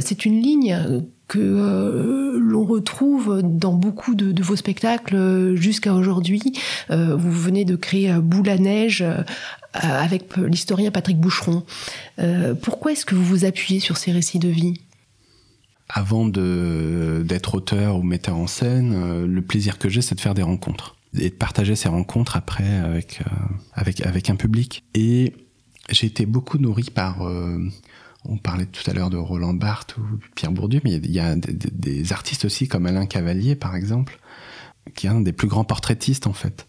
c'est 0.00 0.24
une 0.24 0.42
ligne 0.42 0.76
que 1.28 2.36
l'on 2.38 2.64
retrouve 2.64 3.40
dans 3.42 3.72
beaucoup 3.72 4.14
de, 4.14 4.42
vos 4.42 4.56
spectacles 4.56 5.54
jusqu'à 5.54 5.94
aujourd'hui. 5.94 6.42
vous 6.90 7.32
venez 7.32 7.64
de 7.64 7.76
créer 7.76 8.12
Boule 8.14 8.48
à 8.48 8.58
neige 8.58 9.04
avec 9.72 10.36
l'historien 10.36 10.90
Patrick 10.90 11.18
Boucheron. 11.18 11.62
pourquoi 12.62 12.92
est-ce 12.92 13.06
que 13.06 13.14
vous 13.14 13.24
vous 13.24 13.44
appuyez 13.44 13.80
sur 13.80 13.96
ces 13.96 14.10
récits 14.10 14.40
de 14.40 14.48
vie? 14.48 14.74
Avant 15.88 16.26
d'être 16.26 17.54
auteur 17.54 17.96
ou 17.96 18.02
metteur 18.02 18.36
en 18.36 18.48
scène, 18.48 19.24
le 19.24 19.42
plaisir 19.42 19.78
que 19.78 19.88
j'ai, 19.88 20.02
c'est 20.02 20.16
de 20.16 20.20
faire 20.20 20.34
des 20.34 20.42
rencontres 20.42 20.96
et 21.14 21.30
de 21.30 21.34
partager 21.34 21.76
ces 21.76 21.88
rencontres 21.88 22.36
après 22.36 22.76
avec, 22.76 23.22
euh, 23.22 23.30
avec, 23.74 24.04
avec 24.04 24.30
un 24.30 24.36
public. 24.36 24.84
Et 24.94 25.34
j'ai 25.90 26.06
été 26.06 26.26
beaucoup 26.26 26.58
nourri 26.58 26.84
par... 26.84 27.22
Euh, 27.26 27.58
on 28.28 28.38
parlait 28.38 28.66
tout 28.66 28.88
à 28.90 28.92
l'heure 28.92 29.10
de 29.10 29.16
Roland 29.16 29.54
Barthes 29.54 29.96
ou 29.98 30.02
Pierre 30.34 30.50
Bourdieu, 30.50 30.80
mais 30.82 30.94
il 30.94 31.12
y 31.12 31.20
a, 31.20 31.36
des, 31.36 32.12
artistes 32.12 32.44
aussi 32.44 32.66
comme 32.66 32.86
Alain 32.86 33.06
Cavalier, 33.06 33.54
par 33.54 33.76
exemple, 33.76 34.18
qui 34.96 35.06
est 35.06 35.10
un 35.10 35.20
des 35.20 35.32
plus 35.32 35.46
grands 35.46 35.64
portraitistes, 35.64 36.26
en 36.26 36.32
fait. 36.32 36.66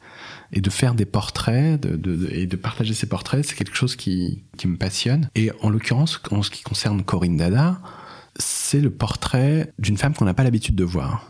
Et 0.53 0.61
de 0.61 0.69
faire 0.69 0.93
des 0.93 1.05
portraits 1.05 1.81
de, 1.81 1.95
de, 1.95 2.29
et 2.31 2.45
de 2.45 2.55
partager 2.55 2.93
ces 2.93 3.07
portraits, 3.07 3.43
c'est 3.43 3.55
quelque 3.55 3.75
chose 3.75 3.95
qui, 3.95 4.43
qui 4.55 4.67
me 4.67 4.77
passionne. 4.77 5.29
Et 5.33 5.51
en 5.61 5.71
l'occurrence, 5.71 6.21
en 6.29 6.43
ce 6.43 6.51
qui 6.51 6.61
concerne 6.61 7.03
Corinne 7.03 7.37
Dada, 7.37 7.81
c'est 8.37 8.79
le 8.79 8.91
portrait 8.91 9.73
d'une 9.79 9.97
femme 9.97 10.13
qu'on 10.13 10.25
n'a 10.25 10.33
pas 10.33 10.43
l'habitude 10.43 10.75
de 10.75 10.83
voir, 10.83 11.27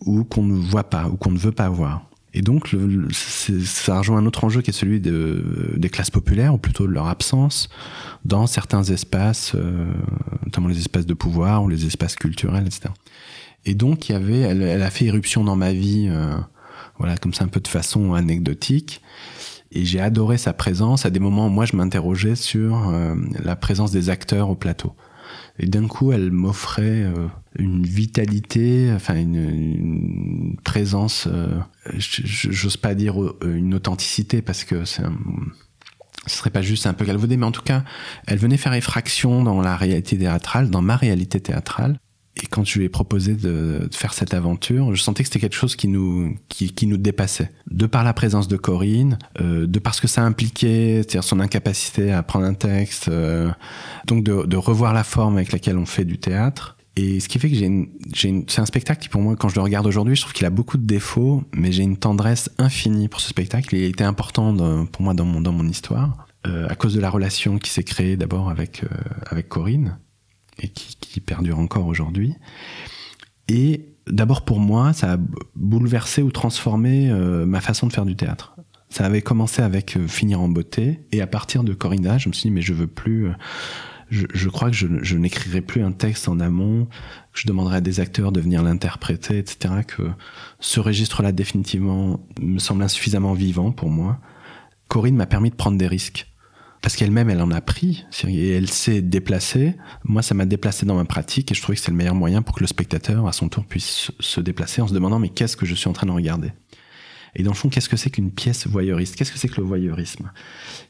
ou 0.00 0.24
qu'on 0.24 0.42
ne 0.42 0.54
voit 0.54 0.88
pas, 0.88 1.06
ou 1.08 1.16
qu'on 1.16 1.30
ne 1.30 1.38
veut 1.38 1.52
pas 1.52 1.68
voir. 1.68 2.08
Et 2.36 2.42
donc, 2.42 2.70
le, 2.72 3.08
ça 3.12 3.98
rejoint 3.98 4.18
un 4.18 4.26
autre 4.26 4.44
enjeu 4.44 4.60
qui 4.60 4.68
est 4.68 4.74
celui 4.74 5.00
de, 5.00 5.72
des 5.78 5.88
classes 5.88 6.10
populaires, 6.10 6.52
ou 6.52 6.58
plutôt 6.58 6.86
de 6.86 6.92
leur 6.92 7.06
absence, 7.06 7.70
dans 8.26 8.46
certains 8.46 8.82
espaces, 8.82 9.52
euh, 9.54 9.86
notamment 10.44 10.68
les 10.68 10.76
espaces 10.76 11.06
de 11.06 11.14
pouvoir 11.14 11.64
ou 11.64 11.68
les 11.68 11.86
espaces 11.86 12.14
culturels, 12.14 12.66
etc. 12.66 12.90
Et 13.64 13.74
donc, 13.74 14.10
il 14.10 14.12
y 14.12 14.14
avait, 14.14 14.40
elle, 14.40 14.60
elle 14.60 14.82
a 14.82 14.90
fait 14.90 15.06
éruption 15.06 15.44
dans 15.44 15.56
ma 15.56 15.72
vie, 15.72 16.08
euh, 16.10 16.36
voilà, 16.98 17.16
comme 17.16 17.32
ça, 17.32 17.42
un 17.42 17.48
peu 17.48 17.60
de 17.60 17.68
façon 17.68 18.12
anecdotique. 18.12 19.00
Et 19.72 19.86
j'ai 19.86 20.00
adoré 20.00 20.36
sa 20.36 20.52
présence 20.52 21.06
à 21.06 21.10
des 21.10 21.20
moments 21.20 21.46
où 21.46 21.50
moi 21.50 21.64
je 21.64 21.74
m'interrogeais 21.74 22.36
sur 22.36 22.90
euh, 22.90 23.14
la 23.42 23.56
présence 23.56 23.92
des 23.92 24.10
acteurs 24.10 24.50
au 24.50 24.54
plateau. 24.54 24.94
Et 25.58 25.66
d'un 25.66 25.86
coup, 25.86 26.12
elle 26.12 26.30
m'offrait 26.30 27.02
euh, 27.02 27.28
une 27.58 27.82
vitalité, 27.82 28.90
enfin 28.94 29.16
une, 29.16 30.56
présence, 30.64 31.28
euh, 31.30 31.58
j'ose 31.96 32.76
pas 32.76 32.94
dire 32.94 33.22
euh, 33.22 33.38
une 33.42 33.74
authenticité 33.74 34.42
parce 34.42 34.64
que 34.64 34.84
c'est 34.84 35.02
ce 36.26 36.38
serait 36.38 36.50
pas 36.50 36.62
juste 36.62 36.88
un 36.88 36.92
peu 36.92 37.04
galvaudé, 37.04 37.36
mais 37.36 37.46
en 37.46 37.52
tout 37.52 37.62
cas, 37.62 37.84
elle 38.26 38.38
venait 38.38 38.56
faire 38.56 38.74
effraction 38.74 39.44
dans 39.44 39.60
la 39.60 39.76
réalité 39.76 40.18
théâtrale, 40.18 40.70
dans 40.70 40.82
ma 40.82 40.96
réalité 40.96 41.38
théâtrale. 41.40 42.00
Et 42.42 42.46
quand 42.46 42.64
je 42.64 42.78
lui 42.78 42.84
ai 42.84 42.88
proposé 42.88 43.34
de, 43.34 43.88
faire 43.92 44.12
cette 44.12 44.34
aventure, 44.34 44.94
je 44.94 45.02
sentais 45.02 45.22
que 45.22 45.28
c'était 45.28 45.40
quelque 45.40 45.56
chose 45.56 45.74
qui 45.74 45.88
nous, 45.88 46.36
qui, 46.48 46.72
qui, 46.72 46.86
nous 46.86 46.98
dépassait. 46.98 47.50
De 47.70 47.86
par 47.86 48.04
la 48.04 48.12
présence 48.12 48.46
de 48.46 48.56
Corinne, 48.56 49.18
euh, 49.40 49.66
de 49.66 49.78
parce 49.78 50.00
que 50.00 50.08
ça 50.08 50.22
impliquait, 50.22 50.96
c'est-à-dire 50.96 51.24
son 51.24 51.40
incapacité 51.40 52.12
à 52.12 52.22
prendre 52.22 52.44
un 52.44 52.54
texte, 52.54 53.08
euh, 53.08 53.50
donc 54.06 54.22
de, 54.22 54.44
de, 54.44 54.56
revoir 54.56 54.92
la 54.92 55.04
forme 55.04 55.36
avec 55.36 55.52
laquelle 55.52 55.78
on 55.78 55.86
fait 55.86 56.04
du 56.04 56.18
théâtre. 56.18 56.76
Et 56.96 57.20
ce 57.20 57.28
qui 57.28 57.38
fait 57.38 57.50
que 57.50 57.56
j'ai 57.56 57.66
une 57.66 57.88
c'est 58.48 58.60
un 58.60 58.66
spectacle 58.66 59.02
qui 59.02 59.08
pour 59.10 59.20
moi, 59.20 59.36
quand 59.36 59.48
je 59.48 59.54
le 59.54 59.60
regarde 59.60 59.86
aujourd'hui, 59.86 60.16
je 60.16 60.22
trouve 60.22 60.32
qu'il 60.32 60.46
a 60.46 60.50
beaucoup 60.50 60.78
de 60.78 60.86
défauts, 60.86 61.44
mais 61.54 61.70
j'ai 61.70 61.82
une 61.82 61.98
tendresse 61.98 62.50
infinie 62.58 63.08
pour 63.08 63.20
ce 63.20 63.28
spectacle. 63.28 63.74
Il 63.74 63.84
a 63.84 63.86
été 63.86 64.02
important 64.02 64.54
pour 64.86 65.02
moi 65.02 65.12
dans 65.12 65.26
mon, 65.26 65.42
dans 65.42 65.52
mon 65.52 65.68
histoire, 65.68 66.26
euh, 66.46 66.66
à 66.68 66.74
cause 66.74 66.94
de 66.94 67.00
la 67.00 67.10
relation 67.10 67.58
qui 67.58 67.70
s'est 67.70 67.82
créée 67.82 68.16
d'abord 68.16 68.48
avec, 68.48 68.82
euh, 68.84 68.88
avec 69.30 69.48
Corinne 69.48 69.98
et 70.60 70.68
qui, 70.68 71.20
perdure 71.20 71.58
encore 71.58 71.86
aujourd'hui. 71.86 72.34
Et 73.48 73.86
d'abord 74.06 74.44
pour 74.44 74.60
moi, 74.60 74.92
ça 74.92 75.14
a 75.14 75.16
bouleversé 75.54 76.22
ou 76.22 76.30
transformé 76.30 77.10
euh, 77.10 77.46
ma 77.46 77.60
façon 77.60 77.86
de 77.86 77.92
faire 77.92 78.04
du 78.04 78.16
théâtre. 78.16 78.54
Ça 78.90 79.04
avait 79.06 79.22
commencé 79.22 79.62
avec 79.62 79.96
euh, 79.96 80.06
Finir 80.06 80.40
en 80.40 80.48
beauté, 80.48 81.00
et 81.12 81.20
à 81.20 81.26
partir 81.26 81.64
de 81.64 81.74
Corinna, 81.74 82.18
je 82.18 82.28
me 82.28 82.34
suis 82.34 82.48
dit, 82.48 82.54
mais 82.54 82.62
je 82.62 82.74
veux 82.74 82.86
plus... 82.86 83.28
Euh, 83.28 83.32
je, 84.08 84.48
crois 84.48 84.70
que 84.70 84.76
je, 84.76 84.86
je 85.02 85.16
n'écrirai 85.16 85.60
plus 85.60 85.82
un 85.82 85.90
texte 85.90 86.28
en 86.28 86.38
amont, 86.38 86.86
que 87.32 87.40
je 87.40 87.48
demanderai 87.48 87.78
à 87.78 87.80
des 87.80 87.98
acteurs 87.98 88.30
de 88.30 88.40
venir 88.40 88.62
l'interpréter, 88.62 89.38
etc. 89.38 89.74
Que 89.84 90.04
ce 90.60 90.78
registre-là, 90.78 91.32
définitivement, 91.32 92.20
me 92.40 92.60
semble 92.60 92.84
insuffisamment 92.84 93.32
vivant 93.32 93.72
pour 93.72 93.90
moi. 93.90 94.20
Corinne 94.86 95.16
m'a 95.16 95.26
permis 95.26 95.50
de 95.50 95.56
prendre 95.56 95.76
des 95.76 95.88
risques 95.88 96.28
parce 96.82 96.96
qu'elle-même, 96.96 97.30
elle 97.30 97.40
en 97.40 97.50
a 97.50 97.60
pris, 97.60 98.04
et 98.26 98.50
elle 98.50 98.68
s'est 98.68 99.02
déplacée. 99.02 99.74
Moi, 100.04 100.22
ça 100.22 100.34
m'a 100.34 100.46
déplacé 100.46 100.86
dans 100.86 100.96
ma 100.96 101.04
pratique, 101.04 101.50
et 101.50 101.54
je 101.54 101.62
trouvais 101.62 101.76
que 101.76 101.82
c'est 101.82 101.90
le 101.90 101.96
meilleur 101.96 102.14
moyen 102.14 102.42
pour 102.42 102.54
que 102.54 102.60
le 102.60 102.66
spectateur, 102.66 103.26
à 103.26 103.32
son 103.32 103.48
tour, 103.48 103.64
puisse 103.64 104.10
se 104.20 104.40
déplacer 104.40 104.82
en 104.82 104.88
se 104.88 104.94
demandant, 104.94 105.18
mais 105.18 105.30
qu'est-ce 105.30 105.56
que 105.56 105.66
je 105.66 105.74
suis 105.74 105.88
en 105.88 105.92
train 105.92 106.06
de 106.06 106.12
regarder? 106.12 106.52
Et 107.38 107.42
dans 107.42 107.50
le 107.50 107.56
fond, 107.56 107.68
qu'est-ce 107.68 107.90
que 107.90 107.98
c'est 107.98 108.08
qu'une 108.08 108.30
pièce 108.30 108.66
voyeuriste? 108.66 109.14
Qu'est-ce 109.14 109.30
que 109.30 109.38
c'est 109.38 109.48
que 109.48 109.60
le 109.60 109.66
voyeurisme? 109.66 110.30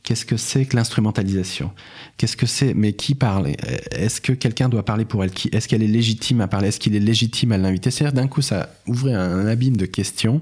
Qu'est-ce 0.04 0.24
que 0.24 0.36
c'est 0.36 0.64
que 0.64 0.76
l'instrumentalisation? 0.76 1.72
Qu'est-ce 2.16 2.36
que 2.36 2.46
c'est 2.46 2.72
Mais 2.72 2.92
qui 2.92 3.16
parle? 3.16 3.48
Est-ce 3.90 4.20
que 4.20 4.30
quelqu'un 4.32 4.68
doit 4.68 4.84
parler 4.84 5.04
pour 5.04 5.24
elle? 5.24 5.32
Est-ce 5.50 5.66
qu'elle 5.66 5.82
est 5.82 5.88
légitime 5.88 6.40
à 6.40 6.46
parler? 6.46 6.68
Est-ce 6.68 6.78
qu'il 6.78 6.94
est 6.94 7.00
légitime 7.00 7.50
à 7.50 7.58
l'inviter? 7.58 7.90
C'est-à-dire 7.90 8.14
d'un 8.14 8.28
coup, 8.28 8.42
ça 8.42 8.70
ouvrait 8.86 9.14
un 9.14 9.44
abîme 9.46 9.76
de 9.76 9.86
questions 9.86 10.40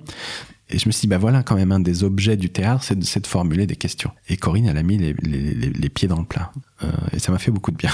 et 0.74 0.78
je 0.78 0.88
me 0.88 0.92
suis 0.92 1.02
dit, 1.02 1.06
bah 1.06 1.18
voilà, 1.18 1.44
quand 1.44 1.54
même, 1.54 1.70
un 1.70 1.78
des 1.78 2.02
objets 2.02 2.36
du 2.36 2.50
théâtre, 2.50 2.82
c'est 2.82 2.98
de, 2.98 3.20
de, 3.20 3.26
formuler 3.28 3.64
des 3.66 3.76
questions. 3.76 4.10
Et 4.28 4.36
Corinne, 4.36 4.66
elle 4.66 4.76
a 4.76 4.82
mis 4.82 4.98
les, 4.98 5.14
les, 5.22 5.70
les 5.70 5.88
pieds 5.88 6.08
dans 6.08 6.18
le 6.18 6.24
plat. 6.24 6.50
Euh, 6.82 6.90
et 7.12 7.20
ça 7.20 7.30
m'a 7.30 7.38
fait 7.38 7.52
beaucoup 7.52 7.70
de 7.70 7.76
bien. 7.76 7.92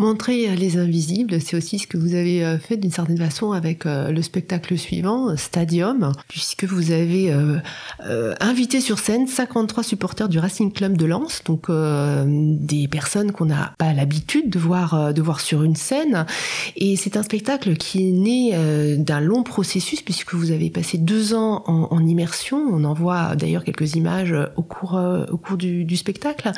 Montrer 0.00 0.48
euh, 0.48 0.54
les 0.54 0.78
invisibles, 0.78 1.42
c'est 1.42 1.58
aussi 1.58 1.78
ce 1.78 1.86
que 1.86 1.98
vous 1.98 2.14
avez 2.14 2.42
euh, 2.42 2.56
fait 2.58 2.78
d'une 2.78 2.90
certaine 2.90 3.18
façon 3.18 3.52
avec 3.52 3.84
euh, 3.84 4.10
le 4.10 4.22
spectacle 4.22 4.78
suivant, 4.78 5.36
Stadium, 5.36 6.12
puisque 6.26 6.64
vous 6.64 6.90
avez 6.90 7.30
invité 8.40 8.80
sur 8.80 8.98
scène 8.98 9.26
53 9.26 9.84
supporters 9.84 10.30
du 10.30 10.38
Racing 10.38 10.72
Club 10.72 10.96
de 10.96 11.04
Lens, 11.04 11.42
donc 11.44 11.70
des 11.70 12.88
personnes 12.88 13.32
qu'on 13.32 13.46
n'a 13.46 13.74
pas 13.76 13.92
l'habitude 13.92 14.48
de 14.48 14.58
voir, 14.58 15.12
de 15.12 15.22
voir 15.22 15.40
sur 15.40 15.62
une 15.62 15.76
scène. 15.76 16.24
Et 16.76 16.96
c'est 16.96 17.16
un 17.16 17.22
spectacle 17.22 17.76
qui 17.76 18.08
est 18.08 18.12
né 18.12 18.96
d'un 18.96 19.20
long 19.20 19.42
processus, 19.42 20.00
puisque 20.02 20.34
vous 20.34 20.50
avez 20.50 20.70
passé 20.70 20.98
deux 20.98 21.34
ans 21.34 21.62
en, 21.66 22.06
immersion. 22.06 22.58
On 22.70 22.84
en 22.84 22.94
voit 22.94 23.36
d'ailleurs 23.36 23.64
quelques 23.64 23.94
images 23.94 24.34
au 24.56 24.62
cours, 24.62 24.98
du, 25.58 25.96
spectacle. 25.96 26.50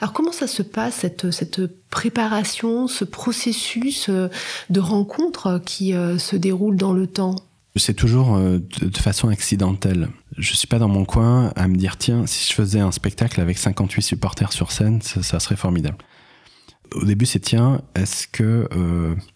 Alors 0.00 0.12
comment 0.12 0.32
ça 0.32 0.46
se 0.46 0.62
passe, 0.62 1.06
cette 1.30 1.60
préparation, 1.90 2.86
ce 2.88 3.04
processus 3.04 4.08
euh, 4.08 4.28
de 4.70 4.80
rencontre 4.80 5.60
qui 5.64 5.92
euh, 5.92 6.18
se 6.18 6.36
déroule 6.36 6.76
dans 6.76 6.92
le 6.92 7.06
temps? 7.06 7.36
C'est 7.76 7.94
toujours 7.94 8.36
euh, 8.36 8.58
de 8.80 8.98
façon 8.98 9.28
accidentelle. 9.28 10.08
Je 10.38 10.54
suis 10.54 10.66
pas 10.66 10.78
dans 10.78 10.88
mon 10.88 11.04
coin 11.04 11.52
à 11.56 11.68
me 11.68 11.76
dire 11.76 11.96
tiens, 11.96 12.26
si 12.26 12.48
je 12.48 12.54
faisais 12.54 12.80
un 12.80 12.92
spectacle 12.92 13.40
avec 13.40 13.58
58 13.58 14.02
supporters 14.02 14.52
sur 14.52 14.72
scène, 14.72 15.02
ça, 15.02 15.40
serait 15.40 15.56
formidable. 15.56 15.98
Au 16.92 17.04
début, 17.04 17.26
c'est 17.26 17.38
tiens, 17.38 17.82
est-ce 17.94 18.26
que 18.26 18.68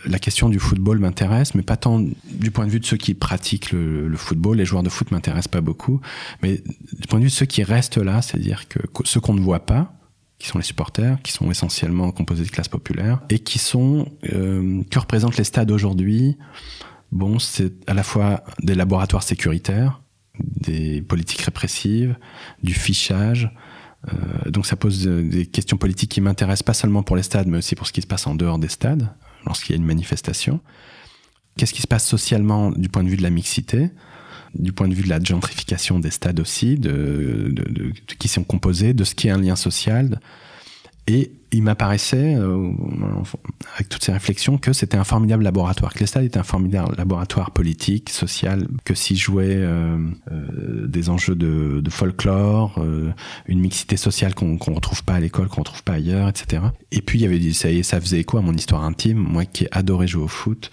la 0.04 0.18
question 0.18 0.48
du 0.48 0.58
football 0.58 0.98
m'intéresse, 0.98 1.54
mais 1.54 1.62
pas 1.62 1.76
tant 1.76 2.00
du 2.00 2.50
point 2.50 2.66
de 2.66 2.70
vue 2.72 2.80
de 2.80 2.84
ceux 2.84 2.96
qui 2.96 3.14
pratiquent 3.14 3.70
le, 3.70 4.08
le 4.08 4.16
football. 4.16 4.56
Les 4.56 4.64
joueurs 4.64 4.82
de 4.82 4.88
foot 4.88 5.12
m'intéressent 5.12 5.52
pas 5.52 5.60
beaucoup, 5.60 6.00
mais 6.42 6.60
du 6.92 7.06
point 7.06 7.20
de 7.20 7.24
vue 7.24 7.30
de 7.30 7.34
ceux 7.34 7.46
qui 7.46 7.62
restent 7.62 7.98
là, 7.98 8.22
c'est-à-dire 8.22 8.66
que 8.66 8.80
ceux 9.04 9.20
qu'on 9.20 9.34
ne 9.34 9.40
voit 9.40 9.66
pas, 9.66 9.94
qui 10.44 10.50
sont 10.50 10.58
les 10.58 10.64
supporters, 10.64 11.22
qui 11.22 11.32
sont 11.32 11.50
essentiellement 11.50 12.10
composés 12.12 12.44
de 12.44 12.50
classes 12.50 12.68
populaires, 12.68 13.22
et 13.30 13.38
qui 13.38 13.58
sont, 13.58 14.12
euh, 14.34 14.82
que 14.90 14.98
représentent 14.98 15.38
les 15.38 15.44
stades 15.44 15.70
aujourd'hui 15.70 16.36
Bon, 17.12 17.38
c'est 17.38 17.72
à 17.88 17.94
la 17.94 18.02
fois 18.02 18.44
des 18.60 18.74
laboratoires 18.74 19.22
sécuritaires, 19.22 20.02
des 20.40 21.00
politiques 21.00 21.40
répressives, 21.40 22.16
du 22.62 22.74
fichage. 22.74 23.50
Euh, 24.12 24.50
donc 24.50 24.66
ça 24.66 24.76
pose 24.76 25.06
des 25.06 25.46
questions 25.46 25.78
politiques 25.78 26.10
qui 26.10 26.20
m'intéressent 26.20 26.64
pas 26.64 26.74
seulement 26.74 27.02
pour 27.02 27.16
les 27.16 27.22
stades, 27.22 27.46
mais 27.46 27.58
aussi 27.58 27.74
pour 27.74 27.86
ce 27.86 27.92
qui 27.92 28.02
se 28.02 28.06
passe 28.06 28.26
en 28.26 28.34
dehors 28.34 28.58
des 28.58 28.68
stades, 28.68 29.08
lorsqu'il 29.46 29.74
y 29.74 29.78
a 29.78 29.80
une 29.80 29.86
manifestation. 29.86 30.60
Qu'est-ce 31.56 31.72
qui 31.72 31.82
se 31.82 31.86
passe 31.86 32.06
socialement 32.06 32.70
du 32.70 32.90
point 32.90 33.02
de 33.02 33.08
vue 33.08 33.16
de 33.16 33.22
la 33.22 33.30
mixité? 33.30 33.92
Du 34.54 34.72
point 34.72 34.88
de 34.88 34.94
vue 34.94 35.02
de 35.02 35.08
la 35.08 35.20
gentrification 35.20 35.98
des 35.98 36.10
stades 36.10 36.40
aussi, 36.40 36.76
de, 36.76 37.54
qui 38.18 38.28
sont 38.28 38.44
composés, 38.44 38.94
de 38.94 39.04
ce 39.04 39.14
qui 39.14 39.28
est 39.28 39.30
un 39.30 39.40
lien 39.40 39.56
social. 39.56 40.20
Et 41.06 41.32
il 41.52 41.62
m'apparaissait, 41.62 42.34
euh, 42.34 42.72
avec 43.74 43.88
toutes 43.88 44.02
ces 44.02 44.12
réflexions, 44.12 44.56
que 44.56 44.72
c'était 44.72 44.96
un 44.96 45.04
formidable 45.04 45.44
laboratoire, 45.44 45.92
que 45.92 46.00
les 46.00 46.06
stades 46.06 46.24
étaient 46.24 46.38
un 46.38 46.44
formidable 46.44 46.94
laboratoire 46.96 47.50
politique, 47.50 48.08
social, 48.08 48.66
que 48.84 48.94
s'y 48.94 49.14
jouaient 49.14 49.56
euh, 49.58 49.98
euh, 50.32 50.86
des 50.86 51.10
enjeux 51.10 51.34
de, 51.34 51.82
folklore, 51.90 52.82
une 53.46 53.60
mixité 53.60 53.96
sociale 53.96 54.34
qu'on 54.34 54.56
qu'on 54.56 54.74
retrouve 54.74 55.04
pas 55.04 55.14
à 55.14 55.20
l'école, 55.20 55.48
qu'on 55.48 55.60
retrouve 55.60 55.84
pas 55.84 55.92
ailleurs, 55.92 56.28
etc. 56.28 56.62
Et 56.90 57.02
puis 57.02 57.20
il 57.20 57.22
y 57.22 57.26
avait 57.26 57.52
ça, 57.52 57.68
ça 57.82 58.00
faisait 58.00 58.20
écho 58.20 58.38
à 58.38 58.40
mon 58.40 58.54
histoire 58.54 58.82
intime, 58.82 59.18
moi 59.18 59.44
qui 59.44 59.64
ai 59.64 59.68
adoré 59.70 60.08
jouer 60.08 60.24
au 60.24 60.28
foot, 60.28 60.70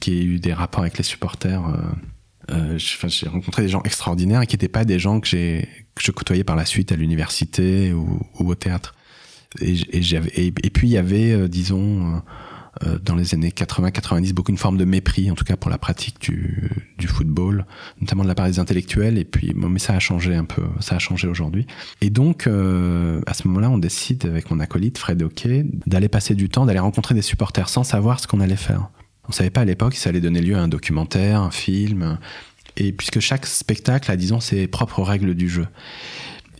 qui 0.00 0.12
ai 0.12 0.24
eu 0.24 0.38
des 0.38 0.54
rapports 0.54 0.80
avec 0.80 0.96
les 0.96 1.04
supporters. 1.04 1.62
Euh, 2.50 2.76
j'ai 2.78 3.28
rencontré 3.28 3.62
des 3.62 3.68
gens 3.68 3.82
extraordinaires 3.82 4.46
qui 4.46 4.54
n'étaient 4.54 4.68
pas 4.68 4.84
des 4.84 4.98
gens 4.98 5.20
que 5.20 5.28
j'ai 5.28 5.68
que 5.94 6.02
je 6.02 6.10
côtoyais 6.10 6.44
par 6.44 6.56
la 6.56 6.64
suite 6.64 6.92
à 6.92 6.96
l'université 6.96 7.92
ou, 7.92 8.20
ou, 8.38 8.50
au 8.50 8.54
théâtre. 8.54 8.94
Et, 9.60 9.74
et, 9.92 10.70
puis 10.70 10.88
il 10.88 10.92
y 10.92 10.96
avait, 10.96 11.32
euh, 11.32 11.46
disons, 11.46 12.06
euh, 12.06 12.18
euh 12.86 12.98
dans 12.98 13.14
les 13.14 13.34
années 13.34 13.50
80-90, 13.50 14.32
beaucoup 14.32 14.50
une 14.50 14.56
forme 14.56 14.78
de 14.78 14.86
mépris, 14.86 15.30
en 15.30 15.34
tout 15.34 15.44
cas 15.44 15.56
pour 15.56 15.70
la 15.70 15.76
pratique 15.76 16.18
du, 16.22 16.70
du 16.96 17.06
football, 17.06 17.66
notamment 18.00 18.22
de 18.22 18.28
la 18.28 18.34
part 18.34 18.46
des 18.46 18.58
intellectuels. 18.58 19.18
Et 19.18 19.26
puis, 19.26 19.52
bon, 19.54 19.68
mais 19.68 19.78
ça 19.78 19.92
a 19.92 19.98
changé 19.98 20.34
un 20.34 20.46
peu, 20.46 20.62
ça 20.80 20.96
a 20.96 20.98
changé 20.98 21.28
aujourd'hui. 21.28 21.66
Et 22.00 22.08
donc, 22.08 22.46
euh, 22.46 23.20
à 23.26 23.34
ce 23.34 23.46
moment-là, 23.48 23.68
on 23.68 23.78
décide 23.78 24.24
avec 24.24 24.50
mon 24.50 24.58
acolyte 24.58 24.96
Fred 24.96 25.22
Hockey 25.22 25.66
d'aller 25.86 26.08
passer 26.08 26.34
du 26.34 26.48
temps, 26.48 26.64
d'aller 26.64 26.78
rencontrer 26.78 27.14
des 27.14 27.22
supporters 27.22 27.68
sans 27.68 27.84
savoir 27.84 28.20
ce 28.20 28.26
qu'on 28.26 28.40
allait 28.40 28.56
faire. 28.56 28.88
On 29.28 29.32
savait 29.32 29.50
pas 29.50 29.60
à 29.62 29.64
l'époque 29.64 29.94
si 29.94 30.00
ça 30.00 30.10
allait 30.10 30.20
donner 30.20 30.40
lieu 30.40 30.56
à 30.56 30.60
un 30.60 30.68
documentaire, 30.68 31.40
un 31.40 31.50
film, 31.50 32.18
et 32.76 32.92
puisque 32.92 33.20
chaque 33.20 33.46
spectacle 33.46 34.10
a, 34.10 34.16
disons, 34.16 34.40
ses 34.40 34.66
propres 34.66 35.02
règles 35.02 35.34
du 35.34 35.48
jeu. 35.48 35.66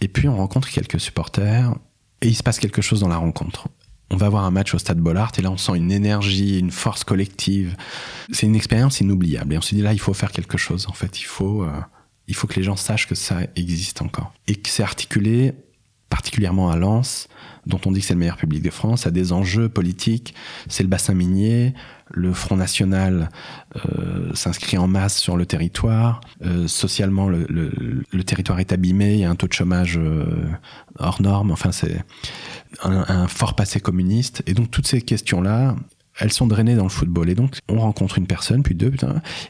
Et 0.01 0.09
puis 0.09 0.29
on 0.29 0.37
rencontre 0.37 0.69
quelques 0.69 1.01
supporters 1.01 1.75
et 2.21 2.29
il 2.29 2.35
se 2.35 2.43
passe 2.43 2.59
quelque 2.59 2.83
chose 2.83 3.01
dans 3.01 3.09
la 3.09 3.17
rencontre. 3.17 3.69
On 4.11 4.17
va 4.17 4.29
voir 4.29 4.45
un 4.45 4.51
match 4.51 4.75
au 4.75 4.79
stade 4.79 4.99
Bollard 4.99 5.33
et 5.39 5.43
là 5.43 5.51
on 5.51 5.57
sent 5.57 5.77
une 5.77 5.91
énergie, 5.91 6.59
une 6.59 6.71
force 6.71 7.03
collective. 7.03 7.77
C'est 8.31 8.47
une 8.47 8.57
expérience 8.57 9.01
inoubliable 9.01 9.55
et 9.55 9.59
on 9.59 9.63
se 9.63 9.75
dit 9.75 9.81
là 9.81 9.93
il 9.93 10.01
faut 10.01 10.13
faire 10.13 10.33
quelque 10.33 10.59
chose 10.59 10.87
en 10.89 10.93
fait. 10.93 11.21
Il 11.21 11.25
faut, 11.25 11.63
euh, 11.63 11.71
il 12.29 12.35
faut 12.35 12.47
que 12.47 12.57
les 12.57 12.63
gens 12.63 12.77
sachent 12.77 13.07
que 13.07 13.15
ça 13.15 13.41
existe 13.57 14.03
encore 14.03 14.35
et 14.49 14.57
que 14.57 14.69
c'est 14.69 14.83
articulé 14.83 15.55
particulièrement 16.13 16.69
à 16.69 16.77
Lens, 16.77 17.27
dont 17.65 17.81
on 17.87 17.91
dit 17.91 18.01
que 18.01 18.07
c'est 18.07 18.13
le 18.13 18.21
meilleur 18.21 18.37
public 18.37 18.63
de 18.63 18.69
France, 18.69 19.07
à 19.07 19.11
des 19.11 19.33
enjeux 19.33 19.71
politiques. 19.71 20.35
C'est 20.69 20.83
le 20.83 20.91
bassin 20.91 21.15
minier, 21.15 21.73
le 22.13 22.33
Front 22.33 22.57
National 22.57 23.31
euh, 23.77 24.31
s'inscrit 24.35 24.79
en 24.79 24.87
masse 24.87 25.19
sur 25.19 25.37
le 25.37 25.47
territoire. 25.47 26.21
Euh, 26.45 26.69
socialement, 26.69 27.29
le, 27.29 27.73
territoire 28.25 28.61
est 28.61 28.73
abîmé, 28.73 29.15
il 29.15 29.21
y 29.21 29.25
a 29.25 29.31
un 29.31 29.35
taux 29.35 29.49
de 29.49 29.53
chômage 29.53 29.99
euh, 29.99 30.25
hors 30.99 31.21
norme. 31.21 31.51
Enfin, 31.51 31.73
c'est 31.73 32.05
un, 32.83 33.27
fort 33.29 33.55
passé 33.55 33.81
communiste. 33.81 34.43
Et 34.47 34.55
donc, 34.55 34.71
toutes 34.71 34.87
ces 34.87 35.01
questions-là, 35.03 35.77
elles 36.19 36.33
sont 36.33 36.47
drainées 36.47 36.75
dans 36.75 36.85
le 36.85 36.91
football. 36.91 37.31
Et 37.31 37.35
donc, 37.35 37.59
on 37.69 37.79
rencontre 37.79 38.19
une 38.19 38.27
personne, 38.27 38.63
puis 38.63 38.75
deux. 38.75 38.93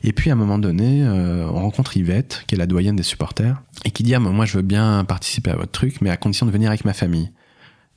Et 0.05 0.13
puis, 0.13 0.31
à 0.31 0.35
un 0.35 0.37
moment 0.37 0.59
donné, 0.59 1.05
on 1.05 1.55
rencontre 1.55 1.97
Yvette, 1.97 2.45
qui 2.47 2.55
est 2.55 2.59
la 2.59 2.67
doyenne 2.67 2.97
des 2.97 3.03
supporters, 3.03 3.61
et 3.85 3.91
qui 3.91 4.03
dit, 4.03 4.15
ah, 4.15 4.21
moi, 4.21 4.47
je 4.47 4.57
veux 4.57 4.63
bien 4.63 5.05
participer 5.05 5.51
à 5.51 5.57
votre 5.57 5.73
truc, 5.73 6.01
mais 6.01 6.11
à 6.11 6.17
condition 6.17 6.47
de 6.47 6.53
venir 6.53 6.69
avec 6.69 6.85
ma 6.85 6.93
famille. 6.93 7.31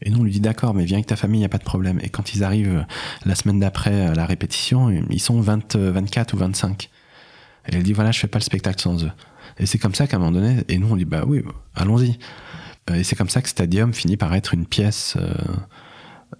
Et 0.02 0.10
nous, 0.10 0.20
on 0.20 0.24
lui 0.24 0.32
dit 0.32 0.40
d'accord, 0.40 0.74
mais 0.74 0.86
viens 0.86 0.98
avec 0.98 1.08
ta 1.08 1.16
famille, 1.16 1.40
il 1.40 1.42
n'y 1.42 1.46
a 1.46 1.50
pas 1.50 1.58
de 1.58 1.64
problème. 1.64 2.00
Et 2.04 2.10
quand 2.10 2.34
ils 2.34 2.44
arrivent 2.44 2.86
la 3.26 3.36
semaine 3.36 3.60
d'après 3.60 4.08
à 4.08 4.14
la 4.14 4.26
répétition, 4.26 4.90
ils 4.90 5.22
sont 5.22 5.40
20, 5.40 5.76
24 5.76 6.34
ou 6.34 6.38
25. 6.38 6.90
Et 7.68 7.76
elle 7.76 7.84
dit 7.84 7.94
voilà, 7.94 8.12
je 8.12 8.20
fais 8.20 8.28
pas 8.28 8.40
le 8.40 8.44
spectacle 8.44 8.82
sans 8.82 9.04
eux. 9.04 9.12
Et 9.58 9.66
c'est 9.66 9.78
comme 9.78 9.96
ça 9.96 10.06
qu'à 10.06 10.18
un 10.18 10.20
moment 10.20 10.32
donné, 10.32 10.64
et 10.68 10.78
nous 10.78 10.88
on 10.92 10.96
dit 10.96 11.06
bah 11.06 11.24
oui, 11.26 11.44
allons-y. 11.76 12.20
Et 12.94 13.04
c'est 13.04 13.16
comme 13.16 13.30
ça 13.30 13.42
que 13.42 13.50
Stadium 13.50 13.94
finit 13.94 14.18
par 14.18 14.34
être 14.36 14.54
une 14.54 14.68
pièce 14.68 15.16
euh, 15.18 15.34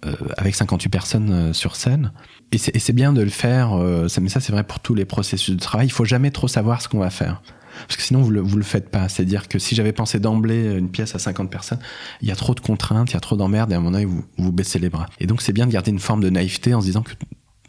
euh, 0.04 0.14
avec 0.36 0.54
58 0.54 0.88
personnes 0.88 1.30
euh, 1.32 1.52
sur 1.52 1.74
scène. 1.74 2.12
Et 2.52 2.58
c'est 2.58 2.92
bien 2.92 3.12
de 3.12 3.22
le 3.22 3.30
faire, 3.30 3.72
euh, 3.74 4.08
mais 4.20 4.28
ça 4.28 4.40
c'est 4.40 4.52
vrai 4.52 4.62
pour 4.62 4.80
tous 4.80 4.94
les 4.94 5.04
processus 5.04 5.54
de 5.54 5.60
travail. 5.60 5.86
Il 5.86 5.92
faut 5.92 6.04
jamais 6.04 6.30
trop 6.30 6.48
savoir 6.48 6.82
ce 6.82 6.88
qu'on 6.88 6.98
va 6.98 7.10
faire. 7.10 7.40
Parce 7.86 7.96
que 7.96 8.02
sinon, 8.02 8.22
vous 8.22 8.30
le, 8.30 8.42
le 8.42 8.62
faites 8.62 8.90
pas. 8.90 9.08
C'est-à-dire 9.08 9.48
que 9.48 9.58
si 9.58 9.74
j'avais 9.74 9.92
pensé 9.92 10.18
d'emblée 10.20 10.76
une 10.76 10.90
pièce 10.90 11.14
à 11.14 11.18
50 11.18 11.50
personnes, 11.50 11.80
il 12.22 12.28
y 12.28 12.32
a 12.32 12.36
trop 12.36 12.54
de 12.54 12.60
contraintes, 12.60 13.10
il 13.10 13.14
y 13.14 13.16
a 13.16 13.20
trop 13.20 13.36
d'emmerdes, 13.36 13.72
et 13.72 13.74
à 13.74 13.78
un 13.78 13.80
moment 13.80 13.98
vous, 14.06 14.24
vous 14.38 14.52
baissez 14.52 14.78
les 14.78 14.90
bras. 14.90 15.06
Et 15.20 15.26
donc, 15.26 15.42
c'est 15.42 15.52
bien 15.52 15.66
de 15.66 15.72
garder 15.72 15.90
une 15.90 16.00
forme 16.00 16.22
de 16.22 16.30
naïveté 16.30 16.74
en 16.74 16.80
se 16.80 16.86
disant 16.86 17.02
que 17.02 17.12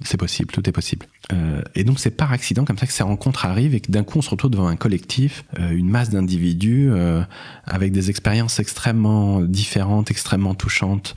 c'est 0.04 0.18
possible, 0.18 0.52
tout 0.52 0.68
est 0.70 0.72
possible. 0.72 1.08
Euh, 1.34 1.62
et 1.76 1.84
donc 1.84 2.00
c'est 2.00 2.12
par 2.12 2.32
accident 2.32 2.66
comme 2.66 2.78
ça 2.78 2.86
que 2.86 2.94
ces 2.94 3.04
rencontres 3.04 3.46
arrivent 3.46 3.74
et 3.74 3.80
que 3.80 3.92
d'un 3.92 4.04
coup 4.04 4.20
on 4.20 4.22
se 4.22 4.30
retrouve 4.30 4.52
devant 4.52 4.68
un 4.68 4.76
collectif, 4.76 5.44
euh, 5.60 5.72
une 5.72 5.90
masse 5.90 6.10
d'individus 6.10 6.90
euh, 6.92 7.24
avec 7.66 7.92
des 7.92 8.10
expériences 8.10 8.60
extrêmement 8.60 9.42
différentes, 9.42 10.12
extrêmement 10.12 10.56
touchantes, 10.56 11.16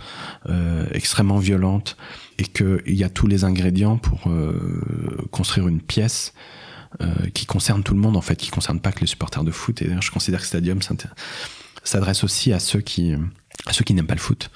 euh, 0.49 0.87
extrêmement 0.93 1.39
violentes, 1.39 1.97
et 2.39 2.45
qu'il 2.45 2.95
y 2.95 3.05
a 3.05 3.11
tous 3.11 3.27
les 3.27 3.45
ingrédients 3.45 3.99
pour 3.99 4.29
euh, 4.29 5.29
construire 5.31 5.69
une 5.69 5.81
pièce 5.81 6.33
euh, 6.33 6.60
qui 7.35 7.47
concerne 7.47 7.83
tout 7.83 7.95
le 7.95 8.01
monde 8.01 8.17
en 8.17 8.21
fait, 8.21 8.37
qui 8.37 8.51
concerne 8.51 8.81
pas 8.81 8.93
que 8.93 9.01
les 9.01 9.07
supporters 9.07 9.45
de 9.45 9.51
foot. 9.51 9.83
Et 9.83 9.91
je 10.01 10.11
considère 10.11 10.41
que 10.41 10.47
Stadium 10.47 10.81
s'adresse 11.85 12.25
aussi 12.25 12.53
à 12.53 12.59
ceux 12.59 12.81
qui, 12.81 13.15
à 13.67 13.73
ceux 13.73 13.85
qui 13.85 13.95
n'aiment 13.95 14.07
pas 14.07 14.15
le 14.15 14.21
foot. 14.21 14.51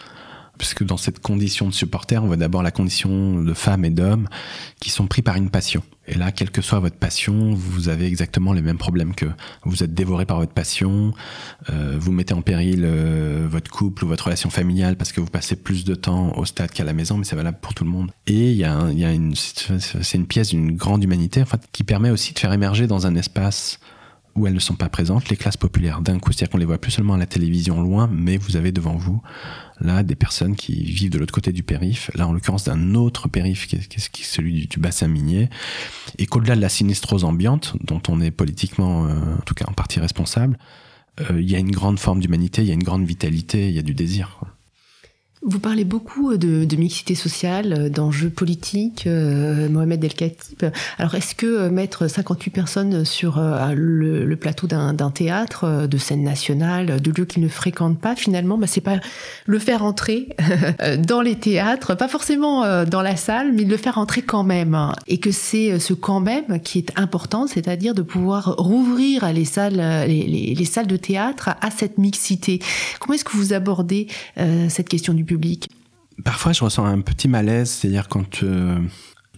Puisque 0.59 0.85
dans 0.85 0.97
cette 0.97 1.21
condition 1.21 1.69
de 1.69 1.75
supporter, 1.75 2.23
on 2.23 2.27
voit 2.27 2.37
d'abord 2.37 2.62
la 2.62 2.71
condition 2.71 3.43
de 3.43 3.55
femmes 3.55 3.85
et 3.85 3.90
d'hommes 3.90 4.29
qui 4.81 4.90
sont 4.90 5.07
pris 5.07 5.23
par 5.23 5.37
une 5.37 5.51
passion. 5.51 5.83
Et 6.07 6.14
là, 6.14 6.33
quelle 6.33 6.51
que 6.51 6.61
soit 6.61 6.81
votre 6.81 6.97
passion, 6.97 7.55
vous 7.55 7.88
avez 7.88 8.07
exactement 8.07 8.53
les 8.53 8.61
mêmes 8.61 8.77
problèmes 8.77 9.14
que 9.14 9.27
vous 9.64 9.83
êtes 9.83 9.95
dévoré 9.95 10.27
par 10.27 10.38
votre 10.38 10.53
passion, 10.53 11.14
euh, 11.71 11.97
vous 11.99 12.12
mettez 12.12 12.35
en 12.35 12.43
péril 12.43 12.83
euh, 12.85 13.47
votre 13.51 13.71
couple 13.71 14.05
ou 14.05 14.09
votre 14.09 14.25
relation 14.25 14.51
familiale 14.51 14.97
parce 14.97 15.12
que 15.12 15.21
vous 15.21 15.31
passez 15.31 15.57
plus 15.57 15.85
de 15.85 15.95
temps 15.95 16.37
au 16.37 16.45
stade 16.45 16.71
qu'à 16.71 16.85
la 16.85 16.93
maison, 16.93 17.17
mais 17.17 17.25
c'est 17.25 17.37
valable 17.37 17.59
pour 17.61 17.73
tout 17.73 17.85
le 17.85 17.90
monde. 17.90 18.11
Et 18.27 18.51
il 18.51 18.57
y 18.59 18.64
une, 18.64 19.35
c'est 19.35 20.14
une 20.14 20.27
pièce 20.27 20.51
d'une 20.51 20.77
grande 20.77 21.03
humanité, 21.03 21.43
qui 21.73 21.85
permet 21.85 22.11
aussi 22.11 22.35
de 22.35 22.38
faire 22.38 22.53
émerger 22.53 22.87
dans 22.87 23.07
un 23.07 23.14
espace 23.14 23.79
où 24.35 24.47
elles 24.47 24.55
ne 24.55 24.61
sont 24.61 24.75
pas 24.75 24.88
présentes, 24.88 25.29
les 25.29 25.37
classes 25.37 25.57
populaires. 25.57 26.01
D'un 26.01 26.18
coup, 26.18 26.33
c'est-à-dire 26.33 26.51
qu'on 26.51 26.59
les 26.59 26.64
voit 26.64 26.79
plus 26.79 26.90
seulement 26.90 27.14
à 27.14 27.18
la 27.18 27.27
télévision 27.27 27.81
loin, 27.81 28.09
mais 28.12 28.37
vous 28.37 28.57
avez 28.57 28.73
devant 28.73 28.97
vous 28.97 29.23
là 29.81 30.03
des 30.03 30.14
personnes 30.14 30.55
qui 30.55 30.85
vivent 30.85 31.11
de 31.11 31.18
l'autre 31.18 31.35
côté 31.35 31.53
du 31.53 31.62
périph, 31.62 32.11
là 32.14 32.29
en 32.29 32.33
l'occurrence 32.33 32.64
d'un 32.64 32.94
autre 32.94 33.29
périph 33.29 33.66
qui 33.66 33.77
est, 33.77 34.25
celui 34.25 34.66
du, 34.66 34.79
bassin 34.79 35.09
minier, 35.09 35.49
et 36.18 36.27
qu'au-delà 36.27 36.57
de 36.57 36.61
la 36.61 36.68
sinistrose 36.68 37.25
ambiante, 37.25 37.75
dont 37.83 38.03
on 38.09 38.20
est 38.20 38.31
politiquement, 38.31 39.07
euh, 39.07 39.37
en 39.37 39.42
tout 39.44 39.55
cas 39.55 39.66
en 39.68 39.73
partie 39.73 40.01
responsable, 40.01 40.59
euh, 41.20 41.40
il 41.40 41.51
y 41.51 41.57
a 41.57 41.59
une 41.59 41.70
grande 41.70 41.99
forme 41.99 42.20
d'humanité, 42.20 42.62
il 42.62 42.68
y 42.68 42.70
a 42.70 42.75
une 42.75 42.83
grande 42.83 43.05
vitalité, 43.05 43.68
il 43.68 43.75
y 43.75 43.79
a 43.79 43.83
du 43.83 43.94
désir. 43.94 44.40
Vous 45.47 45.59
parlez 45.59 45.85
beaucoup 45.85 46.39
de, 46.39 46.65
de 46.65 46.77
mixité 46.77 47.15
sociale, 47.15 47.91
d'enjeux 47.91 48.31
politiques, 48.31 49.07
euh, 49.07 49.69
Mohamed 49.69 50.03
El 50.03 50.15
Khatib. 50.15 50.73
Alors, 50.97 51.15
est-ce 51.17 51.35
que 51.35 51.45
euh, 51.45 51.71
mettre 51.71 52.09
58 52.09 52.51
personnes 52.51 53.05
sur 53.05 53.37
euh, 53.37 53.75
le, 53.75 54.25
le, 54.25 54.37
plateau 54.37 54.67
d'un 54.67 54.95
théâtre, 55.11 55.65
euh, 55.65 55.87
de 55.87 55.99
scène 55.99 56.23
nationale, 56.23 56.99
de 56.99 57.11
lieux 57.11 57.27
qu'ils 57.27 57.43
ne 57.43 57.49
fréquentent 57.49 58.01
pas, 58.01 58.17
finalement, 58.17 58.57
bah, 58.57 58.67
c'est 58.67 58.81
pas 58.81 59.01
le 59.45 59.59
faire 59.59 59.85
entrer 59.85 60.31
dans 61.07 61.21
les 61.21 61.35
théâtres, 61.35 61.95
pas 61.95 62.09
forcément 62.09 62.65
euh, 62.65 62.87
dans 62.87 63.03
la 63.03 63.17
salle, 63.17 63.53
mais 63.53 63.65
le 63.65 63.77
faire 63.77 63.99
entrer 63.99 64.23
quand 64.23 64.45
même. 64.45 64.95
Et 65.09 65.19
que 65.19 65.31
c'est 65.31 65.79
ce 65.79 65.93
quand 65.93 66.21
même 66.21 66.59
qui 66.61 66.79
est 66.79 66.99
important, 66.99 67.47
c'est-à-dire 67.47 67.93
de 67.93 68.01
pouvoir 68.01 68.55
rouvrir 68.57 69.31
les 69.31 69.45
salles, 69.45 69.77
les, 70.09 70.23
les, 70.27 70.55
les, 70.55 70.65
salles 70.65 70.87
de 70.87 70.97
théâtre 70.97 71.51
à 71.61 71.71
cette 71.71 71.99
mixité. 71.99 72.61
Comment 72.99 73.17
est-ce 73.17 73.25
que 73.25 73.37
vous 73.37 73.53
abordez 73.53 74.09
cette 74.71 74.89
question 74.89 75.13
du 75.13 75.23
public? 75.23 75.34
Parfois, 76.23 76.53
je 76.53 76.62
ressens 76.62 76.85
un 76.85 77.01
petit 77.01 77.29
malaise, 77.29 77.70
c'est-à-dire 77.70 78.09
quand 78.09 78.42
euh, 78.42 78.79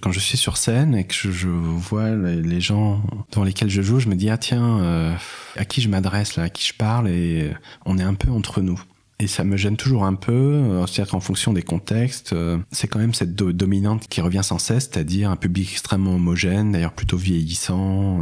quand 0.03 0.13
je 0.13 0.21
suis 0.21 0.37
sur 0.37 0.59
scène 0.59 0.95
et 0.95 1.05
que 1.05 1.15
je, 1.15 1.49
vois 1.49 2.11
les, 2.11 2.61
gens 2.61 3.03
devant 3.33 3.45
lesquels 3.45 3.71
je 3.71 3.81
joue, 3.81 3.99
je 3.99 4.09
me 4.09 4.15
dis 4.15 4.29
ah 4.29 4.37
tiens, 4.37 4.79
euh, 4.81 5.15
à 5.57 5.65
qui 5.65 5.81
je 5.81 5.89
m'adresse 5.89 6.37
à 6.37 6.51
qui 6.51 6.67
je 6.67 6.75
parle 6.75 7.09
et 7.09 7.51
on 7.87 7.97
est 7.97 8.03
un 8.03 8.15
peu 8.15 8.31
entre 8.31 8.61
nous. 8.61 8.81
Et 9.19 9.27
ça 9.27 9.45
me 9.45 9.57
gêne 9.57 9.79
toujours 9.79 10.05
un 10.05 10.15
peu, 10.15 10.33
euh, 10.33 10.87
c'est-à-dire 10.87 11.13
qu'en 11.13 11.21
fonction 11.21 11.55
des 11.55 11.63
contextes, 11.63 12.35
c'est 12.71 12.87
quand 12.87 12.99
même 12.99 13.15
cette 13.15 13.35
do 13.35 13.55
dominante 13.55 14.07
qui 14.09 14.21
revient 14.21 14.43
sans 14.45 14.59
cesse, 14.59 14.91
c'est-à-dire 14.93 15.31
un 15.31 15.37
public 15.37 15.73
extrêmement 15.73 16.17
homogène, 16.17 16.73
d'ailleurs 16.73 16.93
plutôt 16.93 17.17
vieillissant, 17.17 18.21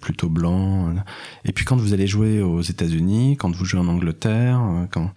plutôt 0.00 0.28
blanc. 0.28 0.92
Et 1.44 1.52
puis 1.52 1.64
quand 1.64 1.76
vous 1.76 1.94
allez 1.94 2.08
jouer 2.08 2.42
aux 2.42 2.62
États-Unis, 2.62 3.36
quand 3.36 3.54
vous 3.54 3.64
jouez 3.64 3.78
en 3.78 3.86
Angleterre, 3.86 4.60
quand 4.90 5.12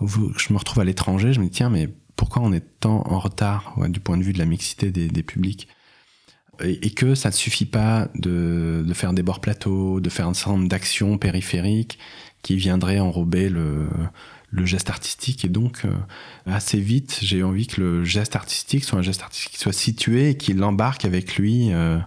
je 0.00 0.52
me 0.52 0.58
retrouve 0.58 0.80
à 0.80 0.84
l'étranger, 0.84 1.32
je 1.32 1.40
me 1.40 1.44
dis 1.44 1.50
tiens, 1.50 1.70
mais 1.70 1.88
pourquoi 2.16 2.42
on 2.42 2.52
est 2.52 2.64
tant 2.80 3.02
en 3.06 3.18
retard 3.18 3.76
du 3.88 4.00
point 4.00 4.16
de 4.16 4.22
vue 4.22 4.32
de 4.32 4.38
la 4.38 4.44
mixité 4.44 4.90
des, 4.90 5.22
publics 5.22 5.68
et, 6.62 6.90
que 6.90 7.14
ça 7.14 7.30
ne 7.30 7.34
suffit 7.34 7.66
pas 7.66 8.08
de, 8.14 8.84
faire 8.94 9.12
des 9.12 9.22
bords 9.22 9.40
plateaux, 9.40 10.00
de 10.00 10.08
faire 10.08 10.28
un 10.28 10.34
certain 10.34 10.52
nombre 10.52 10.68
d'actions 10.68 11.18
périphériques 11.18 11.98
qui 12.42 12.56
viendraient 12.56 13.00
enrober 13.00 13.48
le, 13.48 13.88
geste 14.64 14.90
artistique. 14.90 15.44
Et 15.44 15.48
donc, 15.48 15.84
euh, 15.84 15.92
assez 16.46 16.78
vite, 16.78 17.18
j'ai 17.22 17.42
envie 17.42 17.66
que 17.66 17.80
le 17.80 18.04
geste 18.04 18.36
artistique 18.36 18.84
soit 18.84 19.00
un 19.00 19.02
geste 19.02 19.22
artistique 19.22 19.52
qui 19.52 19.58
soit 19.58 19.72
situé 19.72 20.30
et 20.30 20.36
qui 20.36 20.54
l'embarque 20.54 21.04
avec 21.04 21.36
lui 21.36 21.72
euh, 21.72 21.98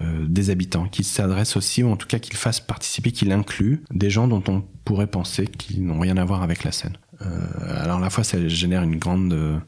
euh, 0.00 0.26
des 0.26 0.48
habitants, 0.48 0.88
qu'il 0.88 1.04
s'adresse 1.04 1.56
aussi, 1.56 1.82
ou 1.82 1.90
en 1.90 1.96
tout 1.96 2.06
cas 2.06 2.18
qu'il 2.18 2.36
fasse 2.36 2.60
participer, 2.60 3.12
qu'il 3.12 3.30
inclut 3.30 3.82
des 3.90 4.08
gens 4.08 4.26
dont 4.26 4.42
on 4.48 4.62
pourrait 4.84 5.06
penser 5.06 5.46
qu'ils 5.46 5.84
n'ont 5.84 6.00
rien 6.00 6.16
à 6.16 6.24
voir 6.24 6.42
avec 6.42 6.64
la 6.64 6.72
scène. 6.72 6.96
Euh, 7.22 7.82
alors 7.82 7.98
à 7.98 8.00
la 8.00 8.10
fois, 8.10 8.24
ça 8.24 8.46
génère 8.48 8.82
une 8.82 8.96
grande, 8.96 9.32
euh, 9.32 9.58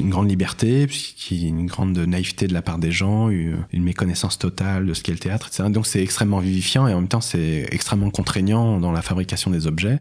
une 0.00 0.10
grande 0.10 0.28
liberté, 0.28 0.88
une 1.30 1.66
grande 1.66 1.96
naïveté 1.98 2.46
de 2.46 2.54
la 2.54 2.62
part 2.62 2.78
des 2.78 2.92
gens, 2.92 3.28
une 3.28 3.82
méconnaissance 3.82 4.38
totale 4.38 4.86
de 4.86 4.94
ce 4.94 5.02
qu'est 5.02 5.12
le 5.12 5.18
théâtre, 5.18 5.48
etc. 5.48 5.68
Donc 5.70 5.86
c'est 5.86 6.02
extrêmement 6.02 6.38
vivifiant 6.38 6.86
et 6.86 6.94
en 6.94 7.00
même 7.00 7.08
temps 7.08 7.20
c'est 7.20 7.68
extrêmement 7.70 8.10
contraignant 8.10 8.78
dans 8.78 8.92
la 8.92 9.02
fabrication 9.02 9.50
des 9.50 9.66
objets. 9.66 10.00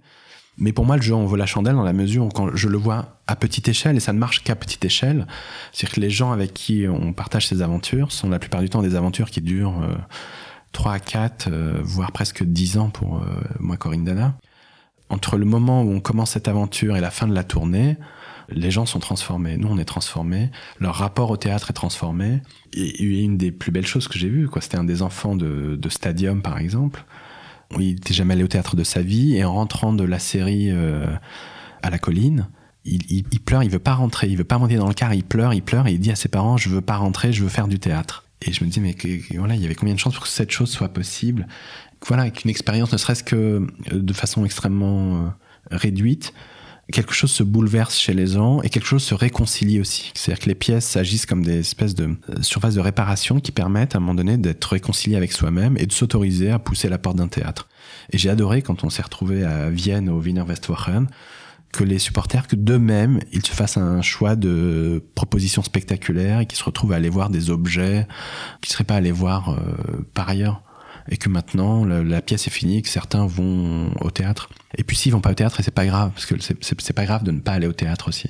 Mais 0.58 0.74
pour 0.74 0.86
moi, 0.86 0.98
le 0.98 1.02
jeu 1.02 1.16
en 1.16 1.26
vaut 1.26 1.38
la 1.38 1.46
chandelle 1.46 1.76
dans 1.76 1.84
la 1.84 1.94
mesure 1.94 2.26
où 2.26 2.30
quand 2.30 2.56
je 2.56 2.68
le 2.68 2.78
vois 2.78 3.20
à 3.28 3.36
petite 3.36 3.68
échelle, 3.68 3.98
et 3.98 4.00
ça 4.00 4.14
ne 4.14 4.20
marche 4.20 4.44
qu'à 4.44 4.56
petite 4.56 4.84
échelle, 4.84 5.26
c'est-à-dire 5.72 5.96
que 5.96 6.02
les 6.02 6.10
gens 6.10 6.32
avec 6.32 6.54
qui 6.54 6.86
on 6.88 7.14
partage 7.14 7.48
ces 7.48 7.62
aventures 7.62 8.12
sont 8.12 8.30
la 8.30 8.40
plupart 8.40 8.62
du 8.62 8.70
temps 8.70 8.82
des 8.82 8.96
aventures 8.96 9.32
qui 9.32 9.42
durent 9.42 9.82
euh, 9.82 9.96
3 10.74 10.94
à 10.94 11.00
4, 11.00 11.48
euh, 11.50 11.80
voire 11.84 12.12
presque 12.12 12.44
10 12.44 12.78
ans 12.78 12.90
pour 12.90 13.18
euh, 13.18 13.26
moi, 13.60 13.78
Corinne 13.78 14.04
Dana. 14.04 14.36
Entre 15.12 15.38
le 15.38 15.44
moment 15.44 15.84
où 15.84 15.92
on 15.92 16.00
commence 16.00 16.32
cette 16.32 16.48
aventure 16.48 16.96
et 16.96 17.02
la 17.02 17.12
fin 17.12 17.28
de 17.28 17.36
la 17.36 17.44
tournée, 17.44 17.98
les 18.50 18.72
gens 18.72 18.86
sont 18.86 19.00
transformés. 19.00 19.58
Nous, 19.58 19.68
on 19.68 19.78
est 19.78 19.86
transformés. 19.86 20.50
Leur 20.80 20.96
rapport 20.96 21.30
au 21.30 21.38
théâtre 21.38 21.70
est 21.70 21.74
transformé. 21.74 22.42
Et, 22.74 23.04
une 23.04 23.38
des 23.38 23.52
plus 23.52 23.72
belles 23.72 23.86
choses 23.86 24.08
que 24.08 24.18
j'ai 24.18 24.30
vues, 24.30 24.48
c'était 24.62 24.78
un 24.78 24.86
des 24.86 25.02
enfants 25.02 25.36
de, 25.36 25.78
Stadium, 25.90 26.42
par 26.42 26.58
exemple, 26.58 27.04
il 27.78 27.96
n'était 27.96 28.14
jamais 28.14 28.34
allé 28.34 28.44
au 28.44 28.48
théâtre 28.48 28.78
de 28.78 28.86
sa 28.86 29.02
vie 29.02 29.36
et 29.36 29.44
en 29.44 29.54
rentrant 29.54 29.92
de 29.92 30.06
la 30.06 30.18
série 30.18 30.72
euh, 30.72 31.06
à 31.84 31.90
la 31.90 32.00
colline, 32.00 32.48
il, 32.86 33.24
pleure, 33.46 33.64
il 33.64 33.70
veut 33.70 33.80
pas 33.80 33.94
rentrer, 33.94 34.28
il 34.28 34.38
veut 34.38 34.44
pas 34.46 34.58
monter 34.58 34.78
dans 34.78 34.88
le 34.88 34.94
car, 34.94 35.14
il 35.14 35.24
pleure, 35.24 35.54
il 35.54 35.62
pleure 35.62 35.88
et 35.88 35.92
il 35.92 36.00
dit 36.00 36.12
à 36.12 36.16
ses 36.16 36.30
parents 36.30 36.58
je 36.58 36.70
veux 36.70 36.82
pas 36.82 36.96
rentrer, 36.96 37.32
je 37.32 37.44
veux 37.44 37.50
faire 37.50 37.68
du 37.68 37.80
théâtre. 37.80 38.26
Et 38.42 38.54
je 38.54 38.64
me 38.64 38.70
dis 38.70 38.80
mais 38.80 38.96
voilà, 39.36 39.56
il 39.56 39.62
y 39.62 39.66
avait 39.66 39.76
combien 39.76 39.94
de 39.94 40.00
chances 40.00 40.16
pour 40.16 40.24
que 40.24 40.30
cette 40.30 40.52
chose 40.52 40.72
soit 40.72 40.90
possible? 40.90 41.48
Voilà, 42.08 42.30
qu'une 42.30 42.50
expérience 42.50 42.92
ne 42.92 42.98
serait-ce 42.98 43.24
que 43.24 43.36
euh, 43.36 43.68
de 43.92 44.14
façon 44.14 44.44
extrêmement 44.46 45.16
euh, 45.16 45.30
réduite 45.72 46.34
quelque 46.92 47.14
chose 47.14 47.32
se 47.32 47.44
bouleverse 47.44 47.98
chez 47.98 48.14
les 48.14 48.28
gens 48.28 48.62
et 48.62 48.70
quelque 48.70 48.86
chose 48.86 49.04
se 49.04 49.16
réconcilie 49.16 49.80
aussi. 49.80 50.12
C'est-à-dire 50.14 50.44
que 50.44 50.50
les 50.50 50.56
pièces 50.56 50.98
agissent 50.98 51.26
comme 51.26 51.44
des 51.44 51.60
espèces 51.60 51.96
de 51.96 52.18
euh, 52.30 52.42
surfaces 52.42 52.76
de 52.76 52.82
réparation 52.82 53.40
qui 53.40 53.52
permettent 53.52 53.96
à 53.96 53.98
un 53.98 54.02
moment 54.02 54.14
donné 54.14 54.38
d'être 54.38 54.66
réconcilié 54.66 55.16
avec 55.16 55.32
soi-même 55.32 55.78
et 55.78 55.86
de 55.86 55.94
s'autoriser 55.94 56.52
à 56.52 56.60
pousser 56.60 56.90
la 56.90 56.98
porte 56.98 57.18
d'un 57.18 57.28
théâtre. 57.28 57.70
Et 58.12 58.18
j'ai 58.18 58.30
adoré 58.30 58.62
quand 58.62 58.84
on 58.84 58.90
s'est 58.90 59.02
retrouvé 59.02 59.44
à 59.44 59.70
Vienne 59.70 60.10
au 60.10 60.20
Wiener 60.20 60.42
Westwochen 60.42 61.08
que 61.72 61.86
les 61.86 62.00
supporters, 62.00 62.48
que 62.48 62.58
d'eux-mêmes, 62.58 63.22
ils 63.32 63.46
se 63.46 63.54
fassent 63.54 63.78
un 63.78 64.02
choix 64.02 64.36
de 64.36 65.02
propositions 65.16 65.64
spectaculaires 65.64 66.42
et 66.42 66.46
qu'ils 66.46 66.58
se 66.58 66.66
retrouvent 66.66 66.92
à 66.92 66.98
aller 66.98 67.10
voir 67.10 67.30
des 67.30 67.50
objets 67.50 68.06
qu'ils 68.62 68.72
ne 68.72 68.74
seraient 68.74 68.84
pas 68.84 68.96
allés 68.96 69.14
voir 69.14 69.58
par 70.14 70.28
ailleurs 70.28 70.64
et 71.10 71.18
que 71.18 71.30
maintenant 71.30 71.86
la, 71.86 72.22
pièce 72.22 72.48
est 72.48 72.52
finie, 72.52 72.82
que 72.82 72.90
certains 72.90 73.26
vont 73.26 73.92
au 74.02 74.12
théâtre. 74.12 74.50
Et 74.78 74.84
puis 74.84 74.96
s'ils 74.96 75.12
vont 75.12 75.20
pas 75.20 75.32
au 75.32 75.34
théâtre, 75.34 75.60
c'est 75.64 75.74
pas 75.74 75.86
grave, 75.86 76.12
parce 76.14 76.26
que 76.26 76.36
c'est 76.40 76.94
pas 76.94 77.06
grave 77.06 77.24
de 77.24 77.32
ne 77.32 77.40
pas 77.40 77.52
aller 77.52 77.68
au 77.68 77.74
théâtre 77.74 78.08
aussi. 78.08 78.30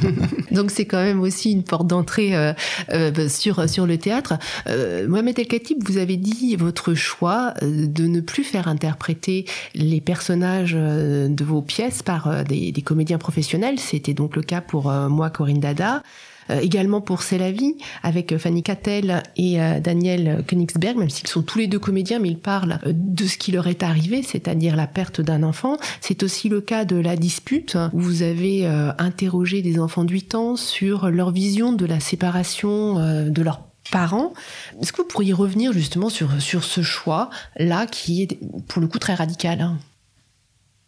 Donc 0.50 0.70
c'est 0.70 0.86
quand 0.86 1.02
même 1.02 1.20
aussi 1.20 1.52
une 1.52 1.64
porte 1.64 1.86
d'entrée 1.86 2.34
euh, 2.34 2.52
euh, 2.90 3.28
sur 3.28 3.68
sur 3.68 3.86
le 3.86 3.98
théâtre. 3.98 4.34
Euh, 4.68 5.06
Mohamed 5.08 5.38
El 5.38 5.46
Khatib, 5.46 5.82
vous 5.86 5.98
avez 5.98 6.16
dit 6.16 6.56
votre 6.56 6.94
choix 6.94 7.54
euh, 7.62 7.86
de 7.86 8.06
ne 8.06 8.20
plus 8.20 8.44
faire 8.44 8.68
interpréter 8.68 9.44
les 9.74 10.00
personnages 10.00 10.74
de 10.74 11.44
vos 11.44 11.62
pièces 11.62 12.02
par 12.02 12.44
des 12.44 12.72
comédiens 12.84 13.18
professionnels. 13.18 13.78
C'était 13.78 14.14
donc 14.14 14.36
le 14.36 14.42
cas 14.42 14.60
pour 14.60 14.90
moi, 14.90 15.30
Corinne 15.30 15.60
Dada. 15.60 16.02
Euh, 16.50 16.60
également 16.60 17.00
pour 17.00 17.22
C'est 17.22 17.38
la 17.38 17.52
vie, 17.52 17.76
avec 18.02 18.32
euh, 18.32 18.38
Fanny 18.38 18.62
Cattel 18.62 19.22
et 19.36 19.60
euh, 19.60 19.80
Daniel 19.80 20.44
Königsberg, 20.46 20.96
même 20.96 21.10
s'ils 21.10 21.28
sont 21.28 21.42
tous 21.42 21.58
les 21.58 21.66
deux 21.66 21.78
comédiens, 21.78 22.18
mais 22.18 22.28
ils 22.28 22.38
parlent 22.38 22.78
de 22.86 23.26
ce 23.26 23.36
qui 23.36 23.52
leur 23.52 23.66
est 23.66 23.82
arrivé, 23.82 24.22
c'est-à-dire 24.22 24.76
la 24.76 24.86
perte 24.86 25.20
d'un 25.20 25.42
enfant. 25.42 25.76
C'est 26.00 26.22
aussi 26.22 26.48
le 26.48 26.60
cas 26.60 26.84
de 26.84 26.96
La 26.96 27.16
dispute, 27.16 27.76
où 27.92 28.00
vous 28.00 28.22
avez 28.22 28.66
interrogé 28.98 29.62
des 29.62 29.78
enfants 29.78 30.04
de 30.04 30.12
8 30.12 30.34
ans 30.34 30.56
sur 30.56 31.10
leur 31.10 31.30
vision 31.30 31.72
de 31.72 31.84
la 31.84 32.00
séparation 32.00 32.94
de 33.28 33.42
leurs 33.42 33.62
parents. 33.90 34.32
Est-ce 34.80 34.92
que 34.92 35.02
vous 35.02 35.08
pourriez 35.08 35.32
revenir 35.32 35.72
justement 35.72 36.08
sur, 36.08 36.40
sur 36.40 36.64
ce 36.64 36.82
choix-là, 36.82 37.86
qui 37.86 38.22
est 38.22 38.38
pour 38.68 38.80
le 38.80 38.88
coup 38.88 38.98
très 38.98 39.14
radical 39.14 39.60
hein? 39.60 39.78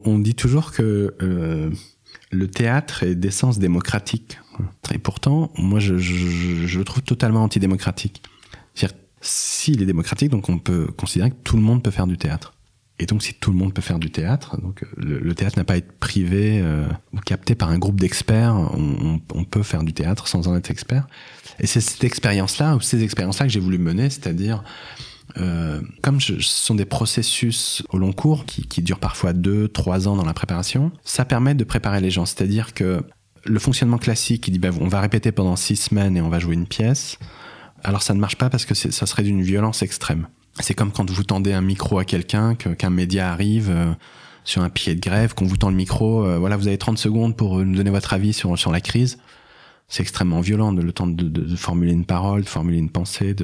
On 0.01 0.19
dit 0.19 0.35
toujours 0.35 0.73
que 0.73 1.14
le 2.31 2.49
théâtre 2.49 3.03
est 3.03 3.14
d'essence 3.14 3.59
démocratique. 3.59 4.38
Et 4.93 4.99
pourtant, 4.99 5.51
moi, 5.57 5.81
je, 5.81 5.95
le 5.95 6.85
trouve 6.85 7.03
totalement 7.03 7.43
antidémocratique. 7.43 8.23
C'est-à-dire, 8.75 8.97
s'il 9.21 9.83
est 9.83 9.87
démocratique, 9.87 10.31
donc 10.31 10.49
on 10.49 10.59
peut 10.59 10.88
considérer 10.97 11.31
que 11.31 11.37
tout 11.45 11.57
le 11.57 11.62
monde 11.62 11.83
peut 11.83 11.90
faire 11.90 12.07
du 12.07 12.19
théâtre. 12.19 12.55
Et 13.01 13.07
donc, 13.07 13.23
si 13.23 13.35
tout 13.35 13.51
le 13.51 13.57
monde 13.57 13.75
peut 13.75 13.83
faire 13.83 13.99
du 13.99 14.11
théâtre, 14.11 14.61
donc 14.61 14.85
le, 14.97 15.35
théâtre 15.35 15.59
n'a 15.59 15.64
pas 15.64 15.75
à 15.75 15.77
être 15.79 15.99
privé 15.99 16.61
euh, 16.62 16.87
ou 17.12 17.19
capté 17.19 17.57
par 17.57 17.71
un 17.71 17.79
groupe 17.79 17.99
d'experts. 17.99 18.55
On, 18.55 19.45
peut 19.45 19.64
faire 19.64 19.83
du 19.83 19.93
théâtre 19.93 20.29
sans 20.29 20.47
en 20.47 20.57
être 20.57 20.71
expert. 20.71 21.07
Et 21.59 21.67
c'est 21.67 21.81
cette 21.81 22.05
expérience-là, 22.05 22.77
ou 22.77 22.81
ces 22.81 23.03
expériences-là 23.03 23.47
que 23.47 23.53
j'ai 23.53 23.61
voulu 23.61 23.79
mener, 23.79 24.11
c'est-à-dire 24.11 24.62
euh, 25.38 25.81
comme 26.03 26.21
ce 26.21 26.38
sont 26.40 26.75
des 26.75 26.85
processus 26.85 27.83
au 27.90 27.99
long 27.99 28.12
cours 28.12 28.45
qui, 28.45 28.67
qui, 28.67 28.83
durent 28.83 29.01
parfois 29.01 29.33
deux, 29.33 29.67
trois 29.69 30.07
ans 30.07 30.14
dans 30.14 30.25
la 30.25 30.35
préparation, 30.35 30.93
ça 31.03 31.25
permet 31.25 31.55
de 31.55 31.64
préparer 31.64 32.01
les 32.01 32.11
gens. 32.11 32.27
C'est-à-dire 32.27 32.75
que 32.75 33.03
le 33.44 33.59
fonctionnement 33.59 33.98
classique 33.98 34.42
qui 34.42 34.50
dit 34.50 34.59
bah, 34.59 34.70
on 34.80 34.88
va 34.88 35.00
répéter 35.00 35.33
pendant 35.33 35.57
six 35.57 35.76
semaines 35.76 36.16
et 36.16 36.20
on 36.20 36.28
va 36.28 36.38
jouer 36.38 36.54
une 36.54 36.66
pièce, 36.66 37.18
alors 37.83 38.02
ça 38.02 38.14
ne 38.14 38.20
marche 38.20 38.37
pas 38.37 38.50
parce 38.50 38.64
que 38.64 38.74
ça 38.74 39.07
serait 39.07 39.22
d'une 39.22 39.42
violence 39.42 39.83
extrême. 39.83 40.28
C'est 40.61 40.74
comme 40.74 40.92
quand 40.92 41.11
vous 41.11 41.24
tendez 41.24 41.52
un 41.52 41.61
micro 41.61 41.98
à 41.98 42.04
quelqu'un, 42.04 42.54
qu'un 42.54 42.90
média 42.90 43.30
arrive 43.30 43.70
euh, 43.70 43.92
sur 44.44 44.62
un 44.62 44.70
pied 44.70 44.94
de 44.94 45.00
grève, 45.00 45.35
qu'on 45.35 45.46
vous 45.46 45.57
tend 45.57 45.70
le 45.70 45.76
micro, 45.76 46.24
euh, 46.24 46.38
voilà, 46.38 46.57
vous 46.57 46.68
avez 46.68 46.78
30 46.78 46.96
secondes 46.96 47.37
pour 47.37 47.59
nous 47.59 47.74
donner 47.74 47.90
votre 47.90 48.12
avis 48.12 48.33
sur, 48.33 48.70
la 48.70 48.80
crise. 48.80 49.18
C'est 49.88 50.02
extrêmement 50.02 50.40
violent, 50.40 50.72
de, 50.72 50.80
le 50.80 50.92
temps 50.92 51.07
de, 51.07 51.57
formuler 51.57 51.92
une 51.92 52.07
parole, 52.07 52.42
de 52.42 52.48
formuler 52.48 52.78
une 52.78 52.90
pensée. 52.90 53.35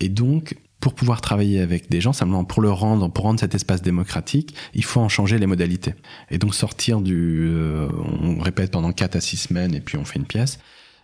Et 0.00 0.08
donc, 0.08 0.56
pour 0.84 0.92
pouvoir 0.92 1.22
travailler 1.22 1.62
avec 1.62 1.88
des 1.88 2.02
gens, 2.02 2.12
simplement 2.12 2.44
pour 2.44 2.60
le 2.60 2.70
rendre, 2.70 3.10
pour 3.10 3.24
rendre 3.24 3.40
cet 3.40 3.54
espace 3.54 3.80
démocratique, 3.80 4.54
il 4.74 4.84
faut 4.84 5.00
en 5.00 5.08
changer 5.08 5.38
les 5.38 5.46
modalités. 5.46 5.94
Et 6.30 6.36
donc 6.36 6.54
sortir 6.54 7.00
du, 7.00 7.48
euh, 7.48 7.88
on 8.20 8.38
répète 8.38 8.70
pendant 8.70 8.92
4 8.92 9.16
à 9.16 9.22
6 9.22 9.38
semaines 9.38 9.74
et 9.74 9.80
puis 9.80 9.96
on 9.96 10.04
fait 10.04 10.18
une 10.18 10.26
pièce, 10.26 10.58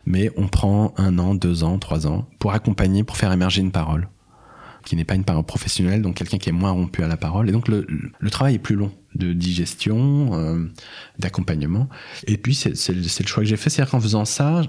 mais 0.05 0.31
on 0.37 0.49
prend 0.49 0.93
un 0.99 1.19
an, 1.19 1.35
deux 1.35 1.65
ans, 1.65 1.79
trois 1.79 2.07
ans 2.07 2.29
pour 2.39 2.53
accompagner, 2.53 3.05
pour 3.05 3.17
faire 3.17 3.33
émerger 3.33 3.63
une 3.63 3.73
parole 3.73 4.11
qui 4.85 4.97
n'est 4.97 5.07
pas 5.07 5.15
une 5.15 5.25
parole 5.25 5.45
professionnelle, 5.45 6.03
donc 6.03 6.17
quelqu'un 6.17 6.37
qui 6.37 6.51
est 6.51 6.53
moins 6.53 6.73
rompu 6.73 7.03
à 7.03 7.09
la 7.09 7.17
parole. 7.17 7.49
Et 7.49 7.53
donc 7.53 7.67
le, 7.67 7.87
travail 8.31 8.57
est 8.57 8.59
plus 8.59 8.77
long 8.77 8.93
de 9.15 9.33
digestion, 9.33 10.35
euh, 10.35 10.67
d'accompagnement. 11.19 11.89
Et 12.27 12.37
puis 12.37 12.55
c'est 12.55 12.93
le 12.93 13.27
choix 13.27 13.43
que 13.43 13.49
j'ai 13.49 13.57
fait, 13.57 13.71
c'est-à-dire 13.71 13.93
qu'en 13.93 14.01
faisant 14.01 14.27
ça, 14.27 14.61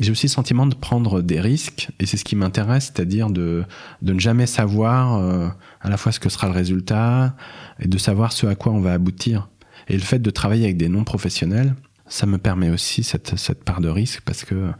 j'ai 0.00 0.10
aussi 0.10 0.26
le 0.26 0.30
sentiment 0.30 0.66
de 0.66 0.74
prendre 0.74 1.22
des 1.22 1.40
risques, 1.40 1.88
et 1.98 2.06
c'est 2.06 2.16
ce 2.16 2.24
qui 2.24 2.36
m'intéresse, 2.36 2.92
c'est-à-dire 2.94 3.30
de, 3.30 3.64
de 4.02 4.12
ne 4.12 4.20
jamais 4.20 4.46
savoir 4.46 5.16
euh, 5.16 5.48
à 5.80 5.90
la 5.90 5.96
fois 5.96 6.12
ce 6.12 6.20
que 6.20 6.28
sera 6.28 6.46
le 6.46 6.52
résultat, 6.52 7.34
et 7.80 7.88
de 7.88 7.98
savoir 7.98 8.32
ce 8.32 8.46
à 8.46 8.54
quoi 8.54 8.72
on 8.72 8.80
va 8.80 8.92
aboutir. 8.92 9.48
Et 9.88 9.94
le 9.94 10.02
fait 10.02 10.18
de 10.18 10.30
travailler 10.30 10.64
avec 10.64 10.76
des 10.76 10.88
non-professionnels, 10.88 11.74
ça 12.06 12.26
me 12.26 12.38
permet 12.38 12.70
aussi 12.70 13.02
cette, 13.02 13.36
cette 13.38 13.64
part 13.64 13.80
de 13.80 13.88
risque, 13.88 14.22
parce 14.24 14.44
que 14.44 14.70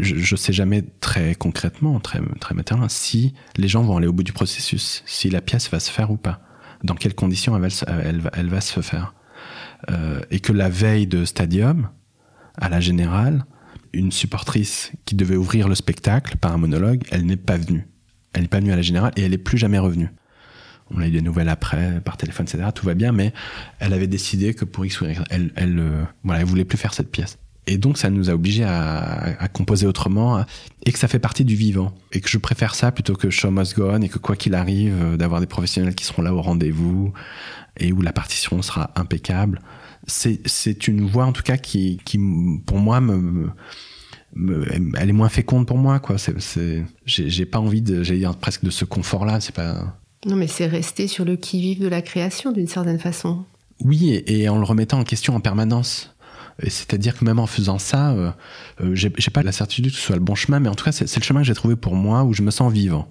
je 0.00 0.14
ne 0.14 0.38
sais 0.38 0.52
jamais 0.52 0.82
très 1.00 1.34
concrètement, 1.34 2.00
très, 2.00 2.20
très 2.40 2.54
matériellement, 2.54 2.88
si 2.88 3.34
les 3.56 3.68
gens 3.68 3.82
vont 3.82 3.96
aller 3.96 4.06
au 4.06 4.12
bout 4.12 4.22
du 4.22 4.32
processus, 4.32 5.02
si 5.06 5.28
la 5.28 5.40
pièce 5.40 5.70
va 5.70 5.80
se 5.80 5.90
faire 5.90 6.10
ou 6.10 6.16
pas, 6.16 6.40
dans 6.82 6.94
quelles 6.94 7.14
conditions 7.14 7.56
elle 7.56 7.62
va, 7.62 8.02
elle, 8.04 8.30
elle 8.32 8.48
va 8.48 8.60
se 8.60 8.80
faire. 8.80 9.14
Euh, 9.90 10.20
et 10.30 10.40
que 10.40 10.52
la 10.52 10.68
veille 10.68 11.06
de 11.06 11.24
Stadium, 11.24 11.88
à 12.56 12.68
la 12.68 12.80
générale, 12.80 13.44
une 13.92 14.12
supportrice 14.12 14.92
qui 15.04 15.14
devait 15.14 15.36
ouvrir 15.36 15.68
le 15.68 15.74
spectacle 15.74 16.36
par 16.36 16.52
un 16.52 16.58
monologue, 16.58 17.02
elle 17.10 17.26
n'est 17.26 17.36
pas 17.36 17.56
venue. 17.56 17.86
Elle 18.32 18.42
n'est 18.42 18.48
pas 18.48 18.60
venue 18.60 18.72
à 18.72 18.76
la 18.76 18.82
générale 18.82 19.12
et 19.16 19.22
elle 19.22 19.32
n'est 19.32 19.38
plus 19.38 19.58
jamais 19.58 19.78
revenue. 19.78 20.08
On 20.90 21.00
a 21.00 21.06
eu 21.06 21.10
des 21.10 21.20
nouvelles 21.22 21.48
après, 21.48 22.00
par 22.04 22.16
téléphone, 22.16 22.46
etc. 22.46 22.68
Tout 22.74 22.86
va 22.86 22.94
bien, 22.94 23.12
mais 23.12 23.32
elle 23.78 23.92
avait 23.92 24.06
décidé 24.06 24.54
que 24.54 24.64
pour 24.64 24.84
X 24.84 25.00
Y, 25.00 25.22
elle, 25.30 25.50
elle, 25.56 25.78
euh, 25.78 26.04
voilà, 26.24 26.40
elle 26.40 26.46
voulait 26.46 26.64
plus 26.64 26.78
faire 26.78 26.92
cette 26.92 27.10
pièce. 27.10 27.38
Et 27.66 27.78
donc, 27.78 27.96
ça 27.96 28.10
nous 28.10 28.28
a 28.28 28.34
obligés 28.34 28.64
à, 28.64 29.40
à, 29.40 29.48
composer 29.48 29.86
autrement 29.86 30.44
et 30.84 30.90
que 30.90 30.98
ça 30.98 31.06
fait 31.06 31.20
partie 31.20 31.44
du 31.44 31.54
vivant. 31.54 31.94
Et 32.10 32.20
que 32.20 32.28
je 32.28 32.38
préfère 32.38 32.74
ça 32.74 32.90
plutôt 32.90 33.14
que 33.14 33.30
show 33.30 33.52
must 33.52 33.76
go 33.76 33.88
on 33.88 34.02
et 34.02 34.08
que 34.08 34.18
quoi 34.18 34.34
qu'il 34.34 34.54
arrive, 34.54 35.00
euh, 35.00 35.16
d'avoir 35.16 35.40
des 35.40 35.46
professionnels 35.46 35.94
qui 35.94 36.04
seront 36.04 36.22
là 36.22 36.34
au 36.34 36.42
rendez-vous 36.42 37.12
et 37.78 37.92
où 37.92 38.02
la 38.02 38.12
partition 38.12 38.60
sera 38.62 38.90
impeccable 38.96 39.60
c'est 40.06 40.88
une 40.88 41.06
voix 41.06 41.26
en 41.26 41.32
tout 41.32 41.42
cas 41.42 41.56
qui, 41.56 42.00
qui 42.04 42.18
pour 42.66 42.78
moi 42.78 43.00
me, 43.00 43.50
elle 44.36 45.08
est 45.08 45.12
moins 45.12 45.28
féconde 45.28 45.66
pour 45.66 45.78
moi 45.78 46.00
quoi. 46.00 46.16
C'est 46.18 46.84
j'ai 47.06 47.46
pas 47.46 47.58
envie 47.58 47.82
de 47.82 48.02
j'ai 48.02 48.26
presque 48.40 48.64
de 48.64 48.70
ce 48.70 48.84
confort 48.84 49.24
là 49.24 49.40
c'est 49.40 49.54
pas 49.54 49.96
non 50.26 50.36
mais 50.36 50.46
c'est 50.46 50.66
rester 50.66 51.08
sur 51.08 51.24
le 51.24 51.36
qui 51.36 51.60
vive 51.60 51.80
de 51.80 51.88
la 51.88 52.02
création 52.02 52.52
d'une 52.52 52.68
certaine 52.68 52.98
façon. 52.98 53.44
Oui 53.84 54.22
et, 54.26 54.48
en 54.48 54.58
le 54.58 54.64
remettant 54.64 55.00
en 55.00 55.04
question 55.04 55.34
en 55.34 55.40
permanence. 55.40 56.14
C'est-à-dire 56.62 57.18
que 57.18 57.24
même 57.24 57.38
en 57.38 57.46
faisant 57.46 57.78
ça, 57.78 58.12
euh, 58.12 58.30
euh, 58.82 58.94
j'ai 58.94 59.08
pas 59.08 59.42
la 59.42 59.52
certitude 59.52 59.90
que 59.90 59.96
ce 59.96 60.02
soit 60.02 60.16
le 60.16 60.22
bon 60.22 60.34
chemin, 60.34 60.60
mais 60.60 60.68
en 60.68 60.74
tout 60.74 60.84
cas, 60.84 60.92
c'est 60.92 61.08
c'est 61.08 61.18
le 61.18 61.24
chemin 61.24 61.40
que 61.40 61.46
j'ai 61.46 61.54
trouvé 61.54 61.76
pour 61.76 61.96
moi 61.96 62.24
où 62.24 62.34
je 62.34 62.42
me 62.42 62.50
sens 62.50 62.70
vivant. 62.72 63.08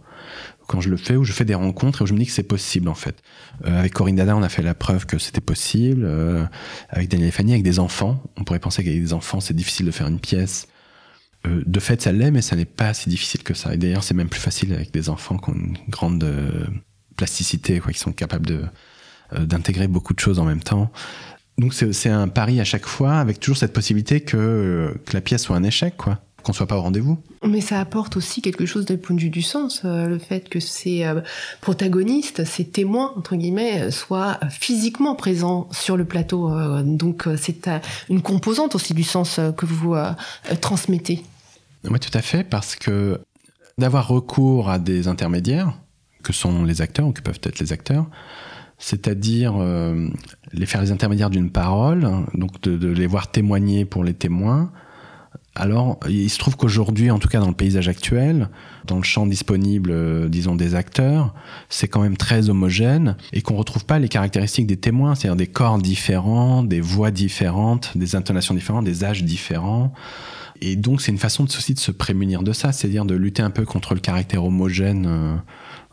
Quand 0.72 0.80
je 0.80 0.90
le 0.90 0.96
fais, 0.96 1.18
où 1.18 1.26
je 1.26 1.34
fais 1.34 1.44
des 1.44 1.54
rencontres 1.54 2.00
et 2.00 2.04
où 2.06 2.08
je 2.08 2.14
me 2.14 2.20
dis 2.20 2.26
que 2.26 2.32
c'est 2.32 2.44
possible 2.44 2.88
en 2.88 2.96
fait. 2.96 3.22
Euh, 3.66 3.78
avec 3.78 3.92
Corinne 3.92 4.16
Dada, 4.16 4.38
on 4.38 4.42
a 4.42 4.48
fait 4.48 4.62
la 4.62 4.74
preuve 4.74 5.06
que 5.06 5.18
c'était 5.18 5.42
possible. 5.42 6.04
Euh, 6.06 6.46
avec 6.88 7.10
Daniel 7.10 7.34
Fanny, 7.34 7.52
avec 7.52 7.64
des 7.64 7.78
enfants, 7.80 8.24
on 8.38 8.46
pourrait 8.46 8.60
penser 8.60 8.82
qu'avec 8.82 9.02
des 9.02 9.12
enfants, 9.12 9.42
c'est 9.42 9.54
difficile 9.54 9.86
de 9.86 9.92
faire 9.92 10.08
une 10.08 10.22
pièce. 10.22 10.70
Euh, 11.46 11.62
de 11.66 11.80
fait, 11.82 12.02
ça 12.02 12.14
l'est, 12.14 12.32
mais 12.32 12.42
ça 12.42 12.56
n'est 12.56 12.64
pas 12.64 12.94
si 12.94 13.10
difficile 13.10 13.44
que 13.44 13.54
ça. 13.54 13.74
Et 13.74 13.78
d'ailleurs, 13.78 14.06
c'est 14.06 14.14
même 14.14 14.30
plus 14.30 14.40
facile 14.40 14.72
avec 14.74 14.92
des 14.92 15.10
enfants 15.10 15.38
qui 15.38 15.50
ont 15.50 15.56
une 15.56 15.78
grande 15.90 16.26
plasticité, 17.18 17.82
quoi, 17.82 17.92
qui 17.92 18.00
sont 18.00 18.14
capables 18.14 18.46
de 18.46 18.64
d'intégrer 19.38 19.88
beaucoup 19.88 20.14
de 20.14 20.20
choses 20.20 20.40
en 20.40 20.46
même 20.46 20.62
temps. 20.62 20.92
Donc 21.58 21.74
c'est 21.74 22.10
un 22.10 22.28
pari 22.28 22.60
à 22.60 22.66
chaque 22.66 22.86
fois, 22.86 23.16
avec 23.16 23.40
toujours 23.40 23.58
cette 23.58 23.72
possibilité 23.72 24.22
que, 24.22 24.94
que 25.06 25.14
la 25.14 25.22
pièce 25.22 25.44
soit 25.44 25.56
un 25.56 25.64
échec, 25.64 25.96
quoi, 25.96 26.20
qu'on 26.44 26.54
soit 26.54 26.68
pas 26.68 26.78
au 26.78 26.82
rendez-vous. 26.82 27.18
Mais 27.48 27.62
ça 27.62 27.80
apporte 27.80 28.18
aussi 28.18 28.42
quelque 28.42 28.66
chose 28.66 28.86
d'un 28.86 28.98
point 28.98 29.16
de 29.16 29.22
vue 29.22 29.30
du 29.30 29.42
sens, 29.42 29.82
euh, 29.86 30.08
le 30.08 30.18
fait 30.18 30.50
que 30.50 30.60
ces 30.60 31.04
euh, 31.04 31.22
protagonistes, 31.62 32.46
ces 32.46 32.66
témoins, 32.66 33.14
entre 33.18 33.36
guillemets, 33.36 33.82
euh, 33.82 33.92
soient 33.92 34.40
physiquement 34.50 35.16
présents 35.16 35.68
sur 35.72 35.98
le 35.98 36.06
plateau. 36.06 36.52
euh, 36.52 36.84
donc 36.84 37.28
c'est 37.38 37.70
une 38.10 38.22
composante 38.22 38.76
aussi 38.76 38.94
du 38.94 39.04
sens 39.04 39.40
que 39.58 39.66
vous 39.66 39.96
transmettez. 40.62 41.24
Oui, 41.90 42.00
tout 42.00 42.16
à 42.18 42.22
fait, 42.22 42.44
parce 42.44 42.76
que 42.76 43.20
d'avoir 43.78 44.08
recours 44.08 44.70
à 44.70 44.80
des 44.80 45.08
intermédiaires, 45.08 45.74
que 46.24 46.34
sont 46.34 46.64
les 46.64 46.82
acteurs, 46.82 47.08
ou 47.08 47.12
que 47.12 47.22
peuvent 47.22 47.40
être 47.44 47.60
les 47.60 47.74
acteurs, 47.74 48.08
c'est-à-dire 48.78 49.56
les 50.54 50.66
faire 50.66 50.82
les 50.82 50.92
intermédiaires 50.92 51.30
d'une 51.30 51.52
parole, 51.52 52.08
donc 52.34 52.62
de, 52.62 52.78
de 52.78 52.88
les 52.88 53.08
voir 53.08 53.32
témoigner 53.32 53.86
pour 53.86 54.04
les 54.04 54.14
témoins. 54.14 54.72
Alors, 55.54 56.00
il 56.08 56.30
se 56.30 56.40
trouve 56.40 56.56
qu'aujourd'hui, 56.56 57.12
en 57.12 57.20
tout 57.20 57.28
cas 57.28 57.40
dans 57.40 57.50
le 57.50 57.54
paysage 57.54 57.90
actuel, 57.90 58.50
dans 58.88 58.96
le 58.96 59.04
champ 59.04 59.26
disponible, 59.28 59.92
euh, 59.92 60.30
disons, 60.30 60.56
des 60.56 60.76
acteurs, 60.76 61.34
c'est 61.68 61.90
quand 61.90 62.02
même 62.02 62.16
très 62.16 62.50
homogène 62.50 63.18
et 63.34 63.42
qu'on 63.42 63.56
retrouve 63.56 63.84
pas 63.84 64.00
les 64.00 64.08
caractéristiques 64.08 64.68
des 64.68 64.78
témoins, 64.78 65.14
c'est-à-dire 65.14 65.36
des 65.36 65.48
corps 65.48 65.78
différents, 65.78 66.64
des 66.64 66.80
voix 66.80 67.12
différentes, 67.12 67.98
des 67.98 68.16
intonations 68.16 68.54
différentes, 68.54 68.86
des 68.86 69.04
âges 69.04 69.26
différents. 69.26 69.92
Et 70.62 70.78
donc, 70.78 71.02
c'est 71.02 71.12
une 71.12 71.18
façon 71.18 71.44
de, 71.44 71.50
aussi 71.50 71.74
de 71.74 71.80
se 71.80 71.92
prémunir 71.92 72.44
de 72.44 72.54
ça, 72.54 72.72
c'est-à-dire 72.72 73.04
de 73.04 73.16
lutter 73.16 73.42
un 73.42 73.50
peu 73.50 73.66
contre 73.66 73.94
le 73.94 74.00
caractère 74.00 74.46
homogène 74.46 75.06
euh, 75.06 75.36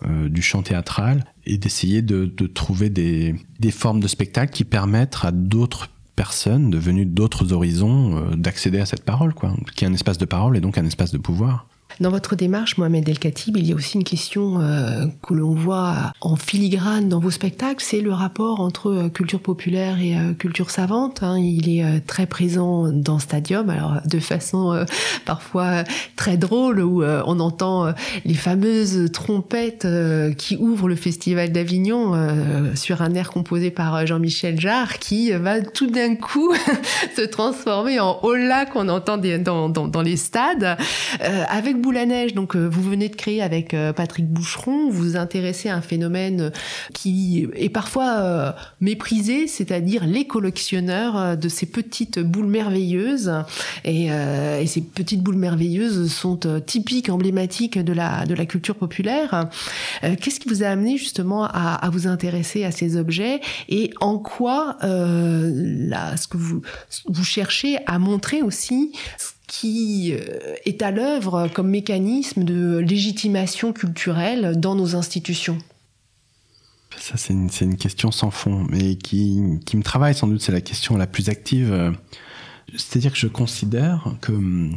euh, 0.07 0.29
du 0.29 0.41
chant 0.41 0.63
théâtral 0.63 1.25
et 1.47 1.59
d'essayer 1.59 2.01
de, 2.01 2.27
de 2.27 2.47
trouver 2.47 2.91
des, 2.91 3.35
des 3.59 3.71
formes 3.73 3.99
de 3.99 4.09
spectacle 4.09 4.53
qui 4.53 4.63
permettent 4.63 5.19
à 5.23 5.33
d'autres 5.33 5.89
personnes 6.19 6.69
devenues 6.69 7.07
d'autres 7.07 7.53
horizons 7.53 8.17
euh, 8.17 8.35
d'accéder 8.35 8.81
à 8.81 8.87
cette 8.87 9.05
parole, 9.05 9.35
quoi, 9.35 9.53
qui 9.77 9.85
est 9.85 9.87
un 9.87 9.95
espace 9.95 10.19
de 10.19 10.25
parole 10.25 10.57
et 10.57 10.61
donc 10.61 10.77
un 10.77 10.85
espace 10.85 11.13
de 11.13 11.19
pouvoir. 11.19 11.69
Dans 12.01 12.11
votre 12.11 12.37
démarche, 12.37 12.79
Mohamed 12.79 13.09
El 13.09 13.19
Khatib, 13.19 13.57
il 13.57 13.67
y 13.67 13.73
a 13.73 13.75
aussi 13.75 13.97
une 13.97 14.05
question 14.05 14.61
euh, 14.61 15.07
que 15.21 15.35
l'on 15.35 15.53
voit 15.53 16.13
en 16.21 16.37
filigrane 16.37 17.09
dans 17.09 17.19
vos 17.19 17.33
spectacles, 17.33 17.83
c'est 17.85 18.01
le 18.01 18.13
rapport 18.13 18.61
entre 18.61 18.91
euh, 18.91 19.09
culture 19.09 19.41
populaire 19.41 20.01
et 20.01 20.17
euh, 20.17 20.33
culture 20.33 20.71
savante. 20.71 21.25
hein. 21.25 21.39
Il 21.39 21.69
est 21.69 22.07
très 22.07 22.27
présent 22.27 22.93
dans 22.93 23.19
Stadium, 23.19 23.69
alors 23.69 23.97
de 24.05 24.21
façon 24.21 24.85
parfois 25.25 25.83
très 26.15 26.37
drôle, 26.37 26.81
où 26.81 27.03
on 27.03 27.41
entend 27.41 27.93
les 28.25 28.35
fameuses 28.35 29.11
trompettes 29.13 29.87
qui 30.37 30.57
ouvrent 30.57 30.89
le 30.89 30.97
Festival 30.97 31.53
d'Avignon 31.53 32.15
sur 32.75 33.03
un 33.03 33.15
air 33.15 33.31
composé 33.31 33.71
par 33.71 34.07
Jean-Michel 34.07 34.61
Jarre, 34.61 34.99
qui 34.99 35.33
va 35.33 35.61
tout 35.61 35.89
d'un 35.89 36.17
coup 36.17 36.53
se 37.17 37.23
transformer 37.23 38.01
en 38.01 38.19
hola 38.23 38.67
qu'on 38.67 38.89
entend 38.89 39.19
dans, 39.19 39.69
dans, 39.69 40.03
les 40.03 40.17
stades. 40.17 40.77
Euh, 41.23 41.45
Boule 41.79 41.97
à 41.97 42.07
neige, 42.07 42.35
donc 42.35 42.57
euh, 42.57 42.69
vous 42.69 42.83
venez 42.83 43.09
de 43.09 43.17
créer 43.17 43.43
avec 43.43 43.73
euh, 43.73 43.93
Patrick 43.93 44.27
Boucheron, 44.27 44.91
vous 44.91 45.11
vous 45.11 45.17
intéressez 45.17 45.69
à 45.69 45.77
un 45.77 45.81
phénomène 45.81 46.41
euh, 46.41 46.51
qui 46.93 47.49
est 47.55 47.69
parfois 47.69 48.55
méprisé, 48.81 49.47
c'est-à-dire 49.47 50.07
les 50.07 50.27
collectionneurs 50.27 51.37
de 51.37 51.49
ces 51.49 51.67
petites 51.67 52.19
boules 52.19 52.47
merveilleuses. 52.47 53.33
Et, 53.85 54.09
ces 54.67 54.81
petites 54.81 55.23
boules 55.23 55.37
merveilleuses 55.37 56.13
sont 56.13 56.39
typiques, 56.65 57.09
emblématiques 57.09 57.79
de 57.79 57.93
la, 57.93 58.27
de 58.27 58.35
la 58.35 58.47
culture 58.47 58.75
populaire. 58.75 59.49
Qu'est-ce 60.03 60.41
qui 60.41 60.49
vous 60.49 60.63
a 60.63 60.67
amené 60.67 60.97
justement 60.99 61.45
à, 61.45 61.89
vous 61.93 62.07
intéresser 62.07 62.65
à 62.65 62.71
ces 62.71 62.97
objets? 62.97 63.41
Et 63.69 63.91
en 64.01 64.19
quoi 64.19 64.77
ce 64.81 66.27
que 66.27 66.37
vous, 66.37 66.63
vous 67.07 67.25
cherchez 67.25 67.79
à 67.87 67.99
montrer 67.99 68.43
aussi 68.43 68.93
qui 69.49 70.13
euh, 70.13 70.55
est 70.65 70.83
à 70.83 70.93
l'œuvre 70.93 71.49
comme 71.53 71.69
mécanisme 71.69 72.45
de 72.45 72.79
légitimation 72.79 73.73
culturelle 73.73 74.61
dans 74.61 74.77
nos 74.77 74.95
institutions 74.95 75.59
Ça, 77.01 77.17
c'est 77.17 77.33
une, 77.33 77.77
question 77.77 78.13
sans 78.13 78.31
fond, 78.31 78.65
mais 78.71 78.97
qui, 78.97 79.41
me 79.41 79.83
travaille 79.83 80.15
sans 80.15 80.29
doute. 80.29 80.43
C'est 80.43 80.53
la 80.53 80.61
question 80.61 80.97
la 80.97 81.09
plus 81.09 81.31
active. 81.31 81.73
euh, 81.73 81.91
C'est-à-dire 82.77 83.11
que 83.11 83.19
je 83.19 83.27
considère 83.27 84.15
que 84.21 84.33
hum, 84.33 84.77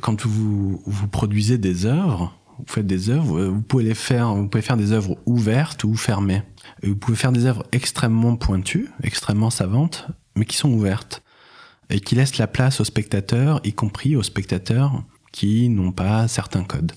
quand 0.00 0.24
vous, 0.26 0.82
produisez 1.12 1.58
des 1.58 1.84
œuvres, 1.84 2.34
vous 2.58 2.64
faites 2.66 2.86
des 2.86 3.10
œuvres, 3.10 3.38
euh, 3.38 3.48
vous 3.48 3.62
pouvez 3.62 3.84
les 3.84 3.94
faire, 3.94 4.34
vous 4.34 4.48
pouvez 4.48 4.62
faire 4.62 4.78
des 4.78 4.92
œuvres 4.92 5.18
ouvertes 5.26 5.84
ou 5.84 5.94
fermées. 5.94 6.42
Vous 6.82 6.96
pouvez 6.96 7.16
faire 7.16 7.32
des 7.32 7.44
œuvres 7.44 7.64
extrêmement 7.72 8.36
pointues, 8.36 8.88
extrêmement 9.02 9.50
savantes, 9.50 10.06
mais 10.36 10.46
qui 10.46 10.56
sont 10.56 10.70
ouvertes 10.70 11.22
et 11.90 12.00
qui 12.00 12.14
laissent 12.14 12.38
la 12.38 12.46
place 12.46 12.80
aux 12.80 12.84
spectateurs, 12.84 13.60
y 13.64 13.72
compris 13.72 14.16
aux 14.16 14.22
spectateurs 14.22 15.02
qui 15.32 15.68
n'ont 15.68 15.92
pas 15.92 16.28
certains 16.28 16.64
codes. 16.64 16.92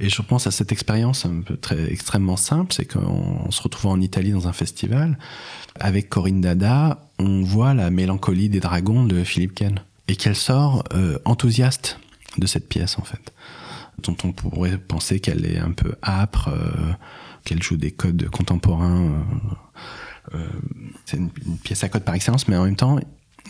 Et 0.00 0.08
je 0.08 0.22
pense 0.22 0.46
à 0.46 0.50
cette 0.50 0.72
expérience 0.72 1.26
très 1.60 1.92
extrêmement 1.92 2.38
simple, 2.38 2.72
c'est 2.72 2.86
qu'en 2.86 3.44
en 3.46 3.50
se 3.50 3.62
retrouvant 3.62 3.92
en 3.92 4.00
Italie 4.00 4.32
dans 4.32 4.48
un 4.48 4.52
festival, 4.54 5.18
avec 5.78 6.08
Corinne 6.08 6.40
Dada, 6.40 7.10
on 7.18 7.42
voit 7.42 7.74
la 7.74 7.90
mélancolie 7.90 8.48
des 8.48 8.60
dragons 8.60 9.04
de 9.04 9.22
Philippe 9.24 9.54
Ken. 9.54 9.80
Et 10.08 10.16
qu'elle 10.16 10.36
sort 10.36 10.82
euh, 10.94 11.18
enthousiaste 11.24 12.00
de 12.38 12.46
cette 12.46 12.68
pièce, 12.68 12.98
en 12.98 13.04
fait. 13.04 13.32
Dont 14.02 14.16
on 14.24 14.32
pourrait 14.32 14.78
penser 14.78 15.20
qu'elle 15.20 15.44
est 15.44 15.58
un 15.58 15.72
peu 15.72 15.94
âpre, 16.02 16.48
euh, 16.48 16.92
qu'elle 17.44 17.62
joue 17.62 17.76
des 17.76 17.92
codes 17.92 18.28
contemporains. 18.30 19.22
euh, 20.34 20.48
c'est 21.04 21.18
une, 21.18 21.30
une 21.46 21.58
pièce 21.58 21.84
à 21.84 21.88
code 21.90 22.02
par 22.04 22.14
excellence, 22.14 22.48
mais 22.48 22.56
en 22.56 22.64
même 22.64 22.76
temps, 22.76 22.98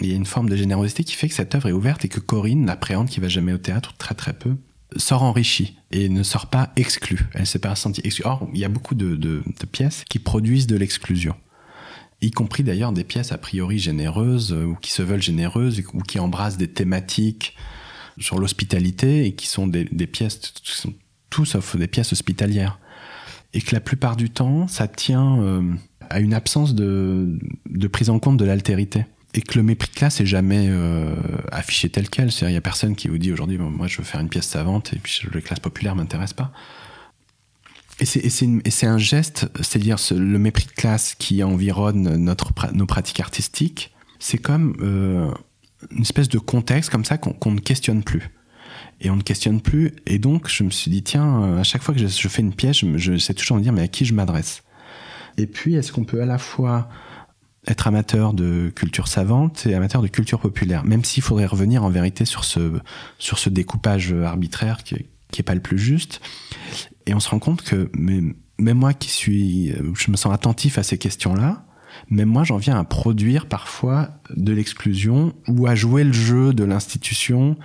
il 0.01 0.09
y 0.09 0.13
a 0.13 0.17
une 0.17 0.27
forme 0.27 0.49
de 0.49 0.57
générosité 0.57 1.05
qui 1.05 1.15
fait 1.15 1.29
que 1.29 1.35
cette 1.35 1.55
œuvre 1.55 1.69
est 1.69 1.73
ouverte 1.73 2.05
et 2.05 2.09
que 2.09 2.21
Corinne, 2.21 2.67
l'appréhende, 2.67 3.09
qui 3.09 3.21
va 3.21 3.29
jamais 3.29 3.53
au 3.53 3.59
théâtre, 3.59 3.95
très 3.99 4.15
très 4.15 4.33
peu, 4.33 4.57
sort 4.97 5.23
enrichie 5.23 5.77
et 5.91 6.09
ne 6.09 6.23
sort 6.23 6.47
pas 6.47 6.73
exclue. 6.77 7.29
Elle 7.35 7.47
s'est 7.47 7.59
pas 7.59 7.75
sentie 7.75 8.01
exclue. 8.05 8.25
Or, 8.25 8.49
il 8.53 8.61
y 8.61 8.65
a 8.65 8.69
beaucoup 8.69 8.95
de, 8.95 9.43
pièces 9.71 10.05
qui 10.09 10.19
produisent 10.19 10.67
de 10.67 10.77
l'exclusion. 10.77 11.35
Y 12.23 12.31
compris 12.31 12.63
d'ailleurs 12.63 12.93
des 12.93 13.05
pièces 13.05 13.33
a 13.33 13.39
priori 13.39 13.79
généreuses, 13.79 14.53
euh, 14.53 14.67
ou 14.67 14.75
qui 14.75 14.91
se 14.91 15.01
veulent 15.01 15.23
généreuses, 15.23 15.83
ou 15.95 16.01
qui 16.01 16.19
embrassent 16.19 16.59
des 16.59 16.69
thématiques 16.69 17.57
sur 18.19 18.39
l'hospitalité, 18.39 19.27
et 19.27 19.35
qui 19.35 19.47
sont 19.47 19.67
des, 19.67 19.85
des 19.85 20.07
pièces, 20.07 20.53
tout 21.31 21.47
sauf 21.47 21.77
des 21.77 21.87
pièces 21.87 22.13
hospitalières. 22.13 22.79
Et 23.55 23.63
que 23.63 23.75
la 23.75 23.81
plupart 23.81 24.17
du 24.17 24.29
temps, 24.29 24.69
ça 24.69 24.87
tient 24.87 25.41
euh, 25.41 25.63
à 26.11 26.21
une 26.21 26.35
absence 26.35 26.75
de 26.75 27.39
prise 27.91 28.11
en 28.11 28.19
compte 28.19 28.37
de 28.37 28.45
l'altérité 28.45 29.07
et 29.35 29.43
que 29.43 29.59
le 29.59 29.63
mépris 29.63 29.89
de 29.91 29.95
classe 29.95 30.21
est 30.21 30.27
jamais 30.27 30.67
euh, 30.69 31.15
affiché 31.53 31.89
tel 31.89 32.09
quel. 32.09 32.33
C'est-à-dire, 32.33 32.51
il 32.51 32.55
y 32.55 32.59
a 32.59 32.63
personne 32.63 32.97
qui 32.97 33.09
vous 33.09 33.19
dit 33.19 33.33
aujourd'hui, 33.33 33.59
moi, 33.59 33.87
je 33.87 33.99
veux 33.99 34.05
faire 34.05 34.21
une 34.21 34.29
pièce 34.29 34.49
savante 34.49 34.93
et 34.93 34.99
puis 34.99 35.23
les 35.33 35.43
classes 35.43 35.61
populaires 35.61 35.95
m'intéressent 35.95 36.35
pas. 36.35 36.53
Et 38.01 38.07
c'est, 38.07 38.87
un 38.87 38.99
geste, 38.99 39.51
c'est-à-dire 39.57 39.99
ce- 39.99 40.15
le 40.15 40.39
mépris 40.39 40.65
de 40.65 40.71
classe 40.71 41.15
qui 41.15 41.43
environne 41.45 42.17
notre, 42.17 42.53
nos 42.73 42.87
pratiques 42.87 43.21
artistiques, 43.21 43.95
c'est 44.19 44.39
comme 44.39 44.75
euh, 44.81 45.31
une 45.91 46.01
espèce 46.01 46.31
de 46.31 46.39
contexte 46.39 46.89
comme 46.89 47.05
ça 47.05 47.19
qu'on, 47.19 47.53
ne 47.53 47.61
questionne 47.61 48.03
plus. 48.03 48.31
Et 49.03 49.11
on 49.11 49.17
ne 49.17 49.23
questionne 49.23 49.61
plus. 49.61 49.93
Et 50.07 50.19
donc, 50.19 50.49
je 50.49 50.65
me 50.65 50.71
suis 50.71 50.91
dit, 50.91 51.03
tiens, 51.03 51.43
euh, 51.43 51.61
à 51.61 51.63
chaque 51.63 51.83
fois 51.83 51.95
que 51.95 52.01
je, 52.01 52.29
fais 52.29 52.41
une 52.41 52.55
pièce, 52.55 52.79
je, 52.79 52.97
je 52.97 53.17
sais 53.19 53.35
toujours 53.35 53.59
me 53.59 53.63
dire, 53.63 53.73
mais 53.73 53.83
à 53.83 53.89
qui 53.89 54.07
je 54.07 54.15
m'adresse? 54.15 54.63
Et 55.37 55.47
puis, 55.47 55.75
est-ce 55.75 55.93
qu'on 55.93 56.05
peut 56.05 56.23
à 56.23 56.27
la 56.27 56.39
fois 56.39 56.89
être 57.67 57.87
amateur 57.87 58.33
de 58.33 58.73
culture 58.75 59.09
savante 59.09 59.67
et 59.67 59.75
amateur 59.75 60.03
de 60.03 60.09
culture 60.09 60.41
populaire, 60.41 60.85
même 60.85 61.05
s'il 61.05 61.23
faudrait 61.23 61.47
revenir 61.47 61.85
en 61.85 61.91
vérité 61.91 62.25
sur 62.25 62.45
ce, 62.45 62.81
sur 63.19 63.39
ce 63.39 63.51
découpage 63.51 64.13
arbitraire 64.13 64.83
qui, 64.83 65.07
qui 65.31 65.41
est 65.41 65.45
pas 65.45 65.55
le 65.55 65.61
plus 65.61 65.79
juste. 65.79 66.21
Et 67.07 67.15
on 67.15 67.21
se 67.21 67.29
rend 67.29 67.39
compte 67.39 67.63
que 67.63 67.91
même, 67.97 68.35
même 68.59 68.79
moi 68.79 68.95
qui 68.95 69.11
suis, 69.11 69.73
je 69.95 70.11
me 70.11 70.17
sens 70.17 70.33
attentif 70.33 70.79
à 70.79 70.83
ces 70.83 70.99
questions-là, 70.99 71.65
même 72.09 72.29
moi 72.29 72.45
j'en 72.45 72.57
viens 72.57 72.79
à 72.79 72.85
produire 72.85 73.47
parfois 73.47 74.11
de 74.35 74.53
l'exclusion 74.53 75.35
ou 75.49 75.67
à 75.67 75.75
jouer 75.75 76.05
le 76.05 76.13
jeu 76.13 76.53
de 76.53 76.65
l'institution 76.65 77.57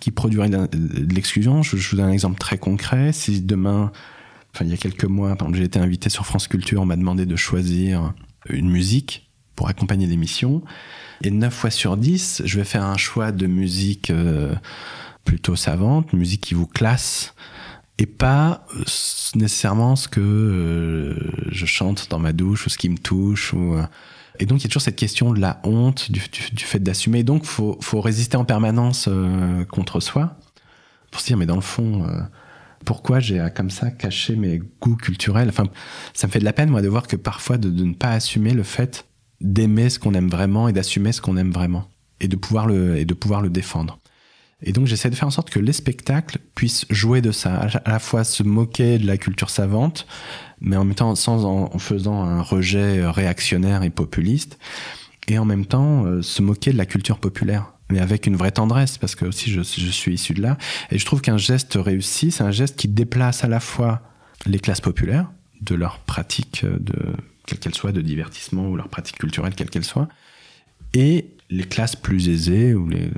qui 0.00 0.10
produirait 0.10 0.48
de 0.48 1.14
l'exclusion. 1.14 1.62
Je, 1.62 1.76
vous 1.76 1.96
donne 1.96 2.06
un 2.06 2.12
exemple 2.12 2.38
très 2.38 2.58
concret. 2.58 3.12
Si 3.12 3.40
demain, 3.40 3.92
enfin 4.54 4.64
il 4.64 4.70
y 4.70 4.74
a 4.74 4.76
quelques 4.76 5.04
mois, 5.04 5.36
j'ai 5.52 5.64
été 5.64 5.78
invité 5.78 6.10
sur 6.10 6.26
France 6.26 6.48
Culture, 6.48 6.82
on 6.82 6.86
m'a 6.86 6.96
demandé 6.96 7.26
de 7.26 7.36
choisir 7.36 8.14
une 8.48 8.70
musique 8.70 9.29
pour 9.60 9.68
accompagner 9.68 10.06
l'émission. 10.06 10.62
Et 11.22 11.30
9 11.30 11.52
fois 11.52 11.68
sur 11.68 11.98
10, 11.98 12.44
je 12.46 12.56
vais 12.56 12.64
faire 12.64 12.82
un 12.82 12.96
choix 12.96 13.30
de 13.30 13.46
musique 13.46 14.08
euh, 14.08 14.54
plutôt 15.26 15.54
savante, 15.54 16.14
musique 16.14 16.40
qui 16.40 16.54
vous 16.54 16.66
classe, 16.66 17.34
et 17.98 18.06
pas 18.06 18.64
euh, 18.74 18.84
nécessairement 19.34 19.96
ce 19.96 20.08
que 20.08 20.18
euh, 20.22 21.14
je 21.52 21.66
chante 21.66 22.08
dans 22.08 22.18
ma 22.18 22.32
douche 22.32 22.64
ou 22.64 22.70
ce 22.70 22.78
qui 22.78 22.88
me 22.88 22.96
touche. 22.96 23.52
Ou, 23.52 23.76
et 24.38 24.46
donc 24.46 24.60
il 24.60 24.62
y 24.62 24.66
a 24.66 24.70
toujours 24.70 24.80
cette 24.80 24.96
question 24.96 25.34
de 25.34 25.40
la 25.40 25.60
honte, 25.64 26.10
du, 26.10 26.20
fait 26.20 26.82
d'assumer. 26.82 27.22
Donc 27.22 27.44
faut, 27.44 27.76
faut 27.82 28.00
résister 28.00 28.38
en 28.38 28.46
permanence 28.46 29.10
contre 29.70 30.00
soi 30.00 30.38
pour 31.10 31.20
se 31.20 31.26
dire 31.26 31.36
mais 31.36 31.44
dans 31.44 31.56
le 31.56 31.60
fond 31.60 32.06
pourquoi 32.86 33.20
j'ai 33.20 33.46
comme 33.54 33.68
ça 33.68 33.90
caché 33.90 34.36
mes 34.36 34.62
goûts 34.80 34.96
culturels? 34.96 35.50
Enfin, 35.50 35.64
ça 36.14 36.28
me 36.28 36.32
fait 36.32 36.38
de 36.38 36.46
la 36.46 36.54
peine 36.54 36.70
moi 36.70 36.80
de 36.80 36.88
voir 36.88 37.06
que 37.06 37.16
parfois 37.16 37.58
de 37.58 37.68
ne 37.68 37.92
pas 37.92 38.12
assumer 38.12 38.54
le 38.54 38.62
fait 38.62 39.04
d'aimer 39.40 39.90
ce 39.90 39.98
qu'on 39.98 40.14
aime 40.14 40.28
vraiment 40.28 40.68
et 40.68 40.72
d'assumer 40.72 41.12
ce 41.12 41.20
qu'on 41.20 41.36
aime 41.36 41.50
vraiment 41.50 41.88
et 42.20 42.28
de 42.28 42.36
pouvoir 42.36 42.66
le 42.66 42.96
et 42.96 43.04
de 43.04 43.14
pouvoir 43.14 43.40
le 43.40 43.48
défendre. 43.48 43.98
Et 44.62 44.72
donc 44.72 44.86
j'essaie 44.86 45.08
de 45.08 45.14
faire 45.14 45.28
en 45.28 45.32
sorte 45.32 45.50
que 45.50 45.58
les 45.58 45.72
spectacles 45.72 46.38
puissent 46.54 46.84
jouer 46.90 47.22
de 47.22 47.32
ça, 47.32 47.66
à 47.84 47.90
la 47.90 47.98
fois 47.98 48.24
se 48.24 48.42
moquer 48.42 48.98
de 48.98 49.06
la 49.06 49.16
culture 49.16 49.48
savante, 49.48 50.06
mais 50.60 50.76
en 50.76 50.84
même 50.84 50.94
temps 50.94 51.14
sans 51.14 51.46
en, 51.46 51.78
faisant 51.78 52.22
un 52.22 52.42
rejet 52.42 53.06
réactionnaire 53.06 53.82
et 53.82 53.90
populiste, 53.90 54.58
et 55.28 55.38
en 55.38 55.46
même 55.46 55.64
temps 55.64 56.04
euh, 56.04 56.20
se 56.20 56.42
moquer 56.42 56.72
de 56.72 56.76
la 56.76 56.84
culture 56.84 57.18
populaire, 57.18 57.72
mais 57.88 58.00
avec 58.00 58.26
une 58.26 58.36
vraie 58.36 58.50
tendresse, 58.50 58.98
parce 58.98 59.14
que 59.14 59.24
aussi 59.24 59.50
je, 59.50 59.62
je 59.62 59.90
suis 59.90 60.12
issu 60.12 60.34
de 60.34 60.42
là, 60.42 60.58
et 60.90 60.98
je 60.98 61.06
trouve 61.06 61.22
qu'un 61.22 61.38
geste 61.38 61.78
réussi, 61.80 62.30
c'est 62.30 62.44
un 62.44 62.50
geste 62.50 62.76
qui 62.76 62.88
déplace 62.88 63.44
à 63.44 63.48
la 63.48 63.60
fois 63.60 64.02
les 64.44 64.58
classes 64.58 64.82
populaires 64.82 65.30
de 65.62 65.74
leur 65.74 66.00
pratique 66.00 66.66
de 66.66 66.96
quelle 67.50 67.58
qu'elle 67.58 67.74
soit, 67.74 67.92
de 67.92 68.00
divertissement 68.00 68.68
ou 68.68 68.76
leur 68.76 68.88
pratique 68.88 69.18
culturelle, 69.18 69.54
quelle 69.54 69.70
qu'elle 69.70 69.84
soit, 69.84 70.08
et 70.94 71.26
les 71.50 71.64
classes 71.64 71.96
plus 71.96 72.28
aisées 72.28 72.74
ou 72.74 72.88
les, 72.88 73.10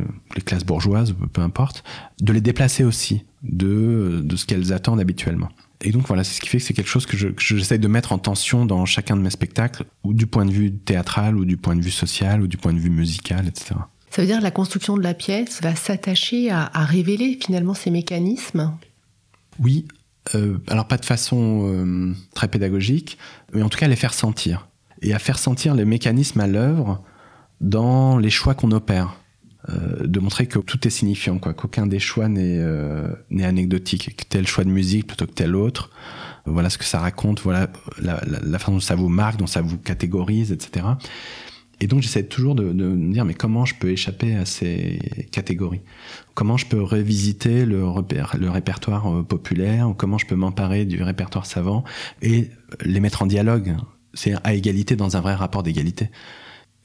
classes 0.45 0.64
bourgeoises, 0.64 1.14
peu 1.33 1.43
importe, 1.43 1.85
de 2.20 2.33
les 2.33 2.41
déplacer 2.41 2.83
aussi 2.83 3.24
de, 3.43 4.22
de 4.24 4.37
ce 4.37 4.47
qu'elles 4.47 4.72
attendent 4.72 5.01
habituellement. 5.01 5.51
Et 5.83 5.91
donc 5.91 6.07
voilà, 6.07 6.24
c'est 6.24 6.35
ce 6.35 6.41
qui 6.41 6.49
fait 6.49 6.59
que 6.59 6.64
c'est 6.64 6.74
quelque 6.74 6.89
chose 6.89 7.07
que 7.07 7.16
j'essaie 7.39 7.78
de 7.78 7.89
mettre 7.89 8.12
en 8.12 8.18
tension 8.18 8.64
dans 8.64 8.87
chacun 8.87 9.16
de 9.16 9.22
mes 9.22 9.30
spectacles, 9.30 9.85
ou 10.05 10.14
du 10.14 10.26
point 10.26 10.47
de 10.47 10.53
vue 10.53 10.72
théâtral, 10.72 11.37
ou 11.37 11.45
du 11.45 11.57
point 11.57 11.76
de 11.76 11.83
vue 11.83 11.91
social, 11.91 12.41
ou 12.41 12.47
du 12.47 12.57
point 12.57 12.72
de 12.72 12.78
vue 12.78 12.91
musical, 12.91 13.47
etc. 13.49 13.74
Ça 14.11 14.22
veut 14.22 14.28
dire 14.28 14.39
que 14.39 14.43
la 14.43 14.51
construction 14.51 14.97
de 14.97 15.03
la 15.03 15.14
pièce 15.14 15.61
va 15.61 15.74
s'attacher 15.74 16.51
à, 16.51 16.70
à 16.72 16.85
révéler 16.85 17.39
finalement 17.45 17.74
ces 17.74 17.91
mécanismes? 17.91 18.72
Oui, 19.59 19.87
euh, 20.35 20.59
alors 20.68 20.87
pas 20.87 20.97
de 20.97 21.05
façon 21.05 21.66
euh, 21.66 22.14
très 22.35 22.49
pédagogique, 22.49 23.18
mais 23.53 23.62
en 23.62 23.68
tout 23.68 23.79
cas 23.79 23.89
les 23.89 23.97
faire 23.97 24.14
sentir. 24.14 24.68
Et 25.01 25.12
à 25.14 25.18
faire 25.18 25.39
sentir 25.39 25.75
les 25.75 25.85
mécanismes 25.85 26.41
à 26.41 26.47
l'œuvre 26.47 27.03
dans 27.61 28.18
les 28.18 28.31
choix 28.31 28.55
qu'on 28.55 28.70
opère. 28.70 29.16
Euh, 29.68 30.07
de 30.07 30.18
montrer 30.18 30.47
que 30.47 30.59
tout 30.59 30.89
est 30.89 30.91
signifiant, 30.91 31.39
quoi, 31.39 31.55
qu'aucun 31.55 31.87
des 31.87 32.01
choix 32.01 32.29
n'est 32.29 32.61
anecdotique, 33.41 34.16
que 34.16 34.25
tel 34.25 34.47
choix 34.47 34.64
de 34.64 34.70
musique 34.70 35.07
plutôt 35.07 35.27
que 35.27 35.33
tel 35.33 35.55
autre, 35.55 35.91
voilà 36.47 36.68
ce 36.68 36.79
que 36.79 36.85
ça 36.85 36.99
raconte, 36.99 37.41
voilà 37.43 37.68
la, 38.01 38.20
la 38.25 38.59
façon 38.59 38.73
dont 38.73 38.81
ça 38.81 38.97
vous 38.97 39.09
marque, 39.09 39.39
dont 39.39 39.47
ça 39.47 39.61
vous 39.61 39.79
catégorise, 39.79 40.51
etc. 40.51 40.85
Et 41.83 41.89
donc 41.89 42.01
j'essaie 42.01 42.22
toujours 42.22 42.55
de, 42.55 42.62
me 42.62 43.12
dire 43.12 43.24
mais 43.24 43.35
comment 43.35 43.64
je 43.64 43.74
peux 43.74 43.91
échapper 43.91 44.37
à 44.37 44.47
ces 44.47 45.01
catégories? 45.33 45.80
Comment 46.35 46.57
je 46.57 46.66
peux 46.66 46.80
revisiter 46.80 47.66
le, 47.66 47.85
répertoire 48.49 49.12
euh, 49.12 49.24
populaire? 49.24 49.91
Ou 49.91 49.93
comment 49.93 50.16
je 50.16 50.26
peux 50.26 50.37
m'emparer 50.37 50.85
du 50.85 51.03
répertoire 51.03 51.45
savant 51.45 51.83
et 52.22 52.51
les 52.85 53.01
mettre 53.01 53.22
en 53.22 53.26
dialogue? 53.26 53.74
C'est 54.14 54.35
à 54.45 54.55
égalité 54.55 54.95
dans 54.95 55.16
un 55.16 55.20
vrai 55.20 55.35
rapport 55.35 55.64
d'égalité. 55.64 56.09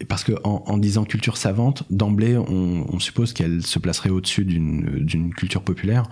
Parce 0.08 0.24
que 0.24 0.32
en, 0.44 0.78
disant 0.78 1.06
culture 1.06 1.38
savante, 1.38 1.84
d'emblée, 1.92 2.38
on, 2.38 3.00
suppose 3.00 3.34
qu'elle 3.34 3.66
se 3.66 3.80
placerait 3.80 4.12
au-dessus 4.12 4.46
d'une 4.46 5.34
culture 5.34 5.64
populaire. 5.64 6.08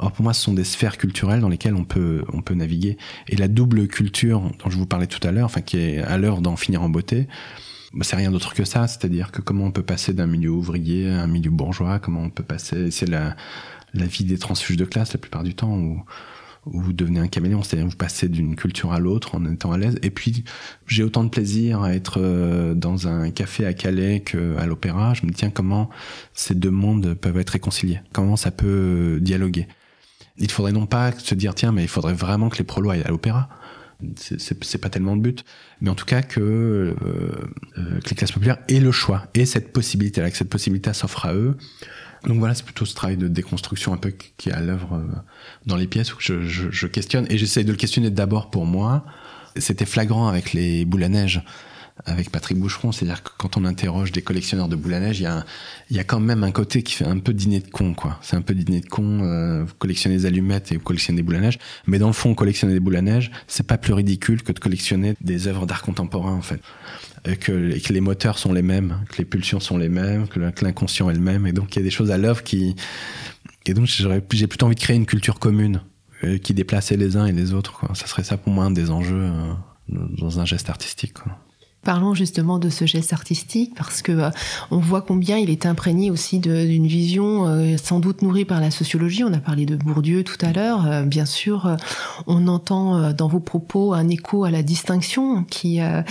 Or, 0.00 0.10
pour 0.10 0.24
moi, 0.24 0.34
ce 0.34 0.42
sont 0.42 0.54
des 0.54 0.64
sphères 0.64 0.98
culturelles 0.98 1.40
dans 1.40 1.48
lesquelles 1.48 1.76
on 1.76 1.84
peut, 1.84 2.24
on 2.32 2.42
peut 2.42 2.54
naviguer. 2.54 2.98
Et 3.28 3.36
la 3.36 3.46
double 3.46 3.86
culture 3.86 4.40
dont 4.40 4.70
je 4.70 4.76
vous 4.76 4.86
parlais 4.86 5.06
tout 5.06 5.24
à 5.26 5.30
l'heure, 5.30 5.46
enfin, 5.46 5.60
qui 5.60 5.78
est 5.78 5.98
à 5.98 6.18
l'heure 6.18 6.40
d'en 6.40 6.56
finir 6.56 6.82
en 6.82 6.88
beauté, 6.88 7.28
c'est 8.02 8.16
rien 8.16 8.30
d'autre 8.30 8.54
que 8.54 8.64
ça, 8.64 8.86
c'est-à-dire 8.86 9.32
que 9.32 9.40
comment 9.40 9.64
on 9.64 9.70
peut 9.70 9.82
passer 9.82 10.12
d'un 10.12 10.26
milieu 10.26 10.50
ouvrier 10.50 11.10
à 11.10 11.22
un 11.22 11.26
milieu 11.26 11.50
bourgeois, 11.50 11.98
comment 11.98 12.22
on 12.22 12.30
peut 12.30 12.42
passer, 12.42 12.90
c'est 12.90 13.08
la, 13.08 13.34
la 13.94 14.06
vie 14.06 14.24
des 14.24 14.38
transfuges 14.38 14.76
de 14.76 14.84
classe 14.84 15.12
la 15.12 15.18
plupart 15.18 15.42
du 15.42 15.54
temps, 15.54 15.74
où, 15.74 16.02
où 16.66 16.80
vous 16.80 16.92
devenez 16.92 17.20
un 17.20 17.28
caméléon, 17.28 17.62
c'est-à-dire 17.62 17.88
vous 17.88 17.96
passez 17.96 18.28
d'une 18.28 18.56
culture 18.56 18.92
à 18.92 19.00
l'autre 19.00 19.34
en 19.34 19.44
étant 19.50 19.72
à 19.72 19.78
l'aise. 19.78 19.98
Et 20.02 20.10
puis 20.10 20.44
j'ai 20.86 21.02
autant 21.02 21.24
de 21.24 21.30
plaisir 21.30 21.82
à 21.82 21.94
être 21.94 22.20
euh, 22.20 22.74
dans 22.74 23.08
un 23.08 23.30
café 23.30 23.64
à 23.64 23.72
Calais 23.72 24.20
qu'à 24.20 24.66
l'opéra. 24.66 25.14
Je 25.14 25.24
me 25.24 25.30
dis 25.30 25.36
tiens 25.36 25.50
comment 25.50 25.88
ces 26.34 26.54
deux 26.54 26.70
mondes 26.70 27.14
peuvent 27.14 27.38
être 27.38 27.50
réconciliés, 27.50 28.00
comment 28.12 28.36
ça 28.36 28.50
peut 28.50 29.18
dialoguer? 29.20 29.66
Il 30.36 30.50
faudrait 30.50 30.72
non 30.72 30.86
pas 30.86 31.12
se 31.12 31.34
dire 31.34 31.54
tiens 31.54 31.72
mais 31.72 31.82
il 31.82 31.88
faudrait 31.88 32.14
vraiment 32.14 32.48
que 32.48 32.58
les 32.58 32.64
prolos 32.64 32.90
aillent 32.90 33.02
à 33.02 33.08
l'opéra 33.08 33.48
c'est 34.16 34.78
pas 34.78 34.90
tellement 34.90 35.14
le 35.14 35.20
but, 35.20 35.44
mais 35.80 35.90
en 35.90 35.94
tout 35.94 36.04
cas 36.04 36.22
que, 36.22 36.40
euh, 36.40 36.94
euh, 37.78 38.00
que 38.00 38.10
les 38.10 38.16
classes 38.16 38.32
populaires 38.32 38.58
aient 38.68 38.80
le 38.80 38.92
choix, 38.92 39.26
et 39.34 39.44
cette 39.44 39.72
possibilité-là, 39.72 40.30
que 40.30 40.36
cette 40.36 40.50
possibilité 40.50 40.92
s'offre 40.92 41.26
à 41.26 41.34
eux. 41.34 41.56
Donc 42.24 42.38
voilà, 42.38 42.54
c'est 42.54 42.64
plutôt 42.64 42.84
ce 42.84 42.94
travail 42.94 43.16
de 43.16 43.28
déconstruction 43.28 43.92
un 43.92 43.96
peu 43.96 44.12
qui 44.36 44.48
est 44.48 44.52
à 44.52 44.60
l'œuvre 44.60 44.94
euh, 44.94 45.04
dans 45.66 45.76
les 45.76 45.86
pièces 45.86 46.14
où 46.14 46.18
je, 46.20 46.42
je, 46.42 46.70
je 46.70 46.86
questionne, 46.86 47.26
et 47.30 47.38
j'essaye 47.38 47.64
de 47.64 47.72
le 47.72 47.76
questionner 47.76 48.10
d'abord 48.10 48.50
pour 48.50 48.66
moi. 48.66 49.04
C'était 49.56 49.86
flagrant 49.86 50.28
avec 50.28 50.52
les 50.52 50.84
boules 50.84 51.02
à 51.02 51.08
neige 51.08 51.42
avec 52.04 52.30
Patrick 52.30 52.58
Boucheron. 52.58 52.92
C'est-à-dire 52.92 53.22
que 53.22 53.30
quand 53.36 53.56
on 53.56 53.64
interroge 53.64 54.12
des 54.12 54.22
collectionneurs 54.22 54.68
de 54.68 54.76
boules 54.76 54.94
à 54.94 55.00
neige, 55.00 55.20
il 55.20 55.96
y 55.96 55.98
a, 55.98 56.04
quand 56.04 56.20
même 56.20 56.44
un 56.44 56.50
côté 56.50 56.82
qui 56.82 56.94
fait 56.94 57.04
un 57.04 57.18
peu 57.18 57.32
dîner 57.32 57.60
de 57.60 57.68
con, 57.68 57.94
quoi. 57.94 58.18
C'est 58.22 58.36
un 58.36 58.42
peu 58.42 58.54
dîner 58.54 58.80
de 58.80 58.88
con. 58.88 59.22
Euh, 59.22 59.64
vous 59.64 59.74
collectionnez 59.78 60.16
des 60.16 60.26
allumettes 60.26 60.72
et 60.72 60.76
vous 60.76 60.82
collectionnez 60.82 61.16
des 61.16 61.22
boules 61.22 61.36
à 61.36 61.40
neige. 61.40 61.58
Mais 61.86 61.98
dans 61.98 62.06
le 62.06 62.12
fond, 62.12 62.34
collectionner 62.34 62.74
des 62.74 62.80
boules 62.80 62.96
à 62.96 63.02
neige, 63.02 63.30
c'est 63.46 63.66
pas 63.66 63.78
plus 63.78 63.92
ridicule 63.92 64.42
que 64.42 64.52
de 64.52 64.58
collectionner 64.58 65.14
des 65.20 65.46
œuvres 65.46 65.66
d'art 65.66 65.82
contemporain, 65.82 66.32
en 66.32 66.42
fait. 66.42 66.60
Et 67.24 67.36
que, 67.36 67.52
les 67.52 68.00
moteurs 68.00 68.38
sont 68.38 68.52
les 68.52 68.62
mêmes, 68.62 69.00
que 69.10 69.18
les 69.18 69.24
pulsions 69.24 69.60
sont 69.60 69.76
les 69.76 69.88
mêmes, 69.88 70.28
que 70.28 70.64
l'inconscient 70.64 71.10
est 71.10 71.14
le 71.14 71.20
même. 71.20 71.46
Et 71.46 71.52
donc, 71.52 71.74
il 71.74 71.80
y 71.80 71.82
a 71.82 71.84
des 71.84 71.90
choses 71.90 72.10
à 72.10 72.16
l'œuvre 72.16 72.42
qui, 72.42 72.76
et 73.68 73.74
donc, 73.74 73.86
j'ai 73.86 74.46
plutôt 74.46 74.66
envie 74.66 74.74
de 74.74 74.80
créer 74.80 74.96
une 74.96 75.06
culture 75.06 75.38
commune 75.38 75.82
euh, 76.24 76.38
qui 76.38 76.54
déplaçait 76.54 76.96
les 76.96 77.16
uns 77.16 77.26
et 77.26 77.32
les 77.32 77.52
autres. 77.52 77.72
Quoi. 77.78 77.94
Ça 77.94 78.06
serait 78.06 78.24
ça 78.24 78.38
pour 78.38 78.52
moi 78.52 78.64
un 78.64 78.70
des 78.70 78.90
enjeux 78.90 79.30
euh, 79.30 79.52
dans 79.88 80.40
un 80.40 80.46
geste 80.46 80.70
artistique. 80.70 81.18
Parlons 81.84 82.12
justement 82.12 82.58
de 82.58 82.70
ce 82.70 82.86
geste 82.86 83.12
artistique 83.12 83.72
parce 83.76 84.02
que 84.02 84.10
euh, 84.10 84.30
on 84.72 84.78
voit 84.78 85.00
combien 85.00 85.38
il 85.38 85.48
est 85.48 85.64
imprégné 85.64 86.10
aussi 86.10 86.40
d'une 86.40 86.88
vision 86.88 87.46
euh, 87.46 87.76
sans 87.82 88.00
doute 88.00 88.20
nourrie 88.20 88.44
par 88.44 88.60
la 88.60 88.72
sociologie. 88.72 89.22
On 89.22 89.32
a 89.32 89.38
parlé 89.38 89.64
de 89.64 89.76
Bourdieu 89.76 90.24
tout 90.24 90.36
à 90.44 90.52
l'heure. 90.52 90.86
Euh, 90.86 91.02
bien 91.02 91.24
sûr, 91.24 91.76
on 92.26 92.48
entend 92.48 93.12
dans 93.12 93.28
vos 93.28 93.38
propos 93.38 93.94
un 93.94 94.08
écho 94.08 94.44
à 94.44 94.50
la 94.50 94.62
distinction 94.62 95.44
qui 95.44 95.80
a 95.80 96.04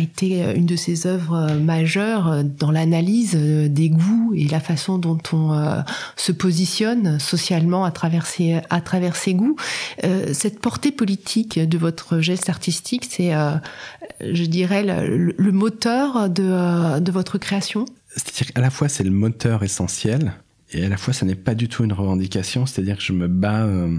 été 0.00 0.54
une 0.54 0.66
de 0.66 0.76
ses 0.76 1.06
œuvres 1.06 1.52
majeures 1.52 2.42
dans 2.42 2.70
l'analyse 2.70 3.34
des 3.34 3.90
goûts 3.90 4.32
et 4.34 4.48
la 4.48 4.60
façon 4.60 4.98
dont 4.98 5.18
on 5.32 5.82
se 6.16 6.32
positionne 6.32 7.18
socialement 7.18 7.84
à 7.84 7.90
travers 7.90 8.26
à 8.70 8.80
travers 8.80 9.16
ses 9.16 9.34
goûts. 9.34 9.56
Cette 10.32 10.60
portée 10.60 10.92
politique 10.92 11.58
de 11.58 11.78
votre 11.78 12.20
geste 12.20 12.48
artistique, 12.48 13.06
c'est, 13.08 13.32
je 14.20 14.44
dirais, 14.44 14.82
le, 14.84 15.52
moteur 15.52 16.28
de, 16.30 17.00
de, 17.00 17.12
votre 17.12 17.38
création. 17.38 17.84
C'est-à-dire 18.08 18.52
qu'à 18.52 18.60
la 18.60 18.70
fois 18.70 18.88
c'est 18.88 19.04
le 19.04 19.10
moteur 19.10 19.62
essentiel, 19.62 20.34
et 20.72 20.84
à 20.84 20.88
la 20.88 20.96
fois 20.96 21.12
ça 21.12 21.26
n'est 21.26 21.34
pas 21.34 21.54
du 21.54 21.68
tout 21.68 21.84
une 21.84 21.92
revendication, 21.92 22.66
c'est-à-dire 22.66 22.96
que 22.96 23.02
je 23.02 23.12
me 23.12 23.28
bats 23.28 23.64
euh, 23.64 23.96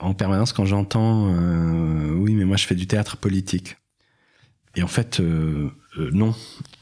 en, 0.00 0.14
permanence 0.14 0.52
quand 0.52 0.64
j'entends 0.64 1.32
euh, 1.32 2.12
oui 2.14 2.34
mais 2.34 2.44
moi 2.44 2.56
je 2.56 2.66
fais 2.66 2.74
du 2.74 2.86
théâtre 2.86 3.16
politique. 3.16 3.76
Et 4.74 4.82
en 4.82 4.88
fait 4.88 5.20
euh, 5.20 5.70
non, 6.12 6.34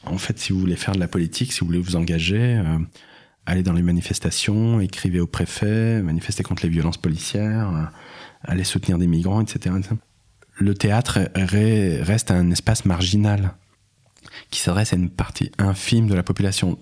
en 0.05 0.17
fait 0.17 0.39
si 0.39 0.53
vous 0.53 0.59
voulez 0.59 0.75
faire 0.75 0.95
de 0.95 0.99
la 0.99 1.07
politique, 1.07 1.53
si 1.53 1.59
vous 1.59 1.67
voulez 1.67 1.79
vous 1.79 1.95
engager, 1.95 2.61
allez 3.45 3.63
dans 3.63 3.73
les 3.73 3.81
manifestations, 3.81 4.79
écrivez 4.79 5.19
au 5.19 5.27
préfet, 5.27 6.01
manifestez 6.01 6.43
contre 6.43 6.63
les 6.63 6.69
violences 6.69 6.97
policières, 6.97 7.91
allez 8.43 8.63
soutenir 8.63 8.97
des 8.97 9.07
migrants, 9.07 9.41
etc 9.41 9.75
le 10.61 10.75
théâtre 10.75 11.19
reste 11.35 12.31
un 12.31 12.51
espace 12.51 12.85
marginal 12.85 13.55
qui 14.51 14.59
s'adresse 14.59 14.93
à 14.93 14.95
une 14.95 15.09
partie 15.09 15.51
infime 15.57 16.07
de 16.07 16.13
la 16.13 16.23
population. 16.23 16.77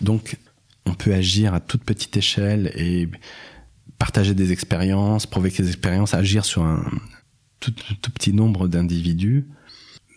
Donc, 0.00 0.36
on 0.84 0.94
peut 0.94 1.14
agir 1.14 1.54
à 1.54 1.60
toute 1.60 1.82
petite 1.82 2.16
échelle 2.16 2.72
et 2.74 3.08
partager 3.98 4.34
des 4.34 4.52
expériences, 4.52 5.26
provoquer 5.26 5.62
des 5.62 5.68
expériences, 5.68 6.14
agir 6.14 6.44
sur 6.44 6.62
un 6.62 6.84
tout, 7.60 7.72
petit 8.14 8.34
nombre 8.34 8.68
d'individus. 8.68 9.46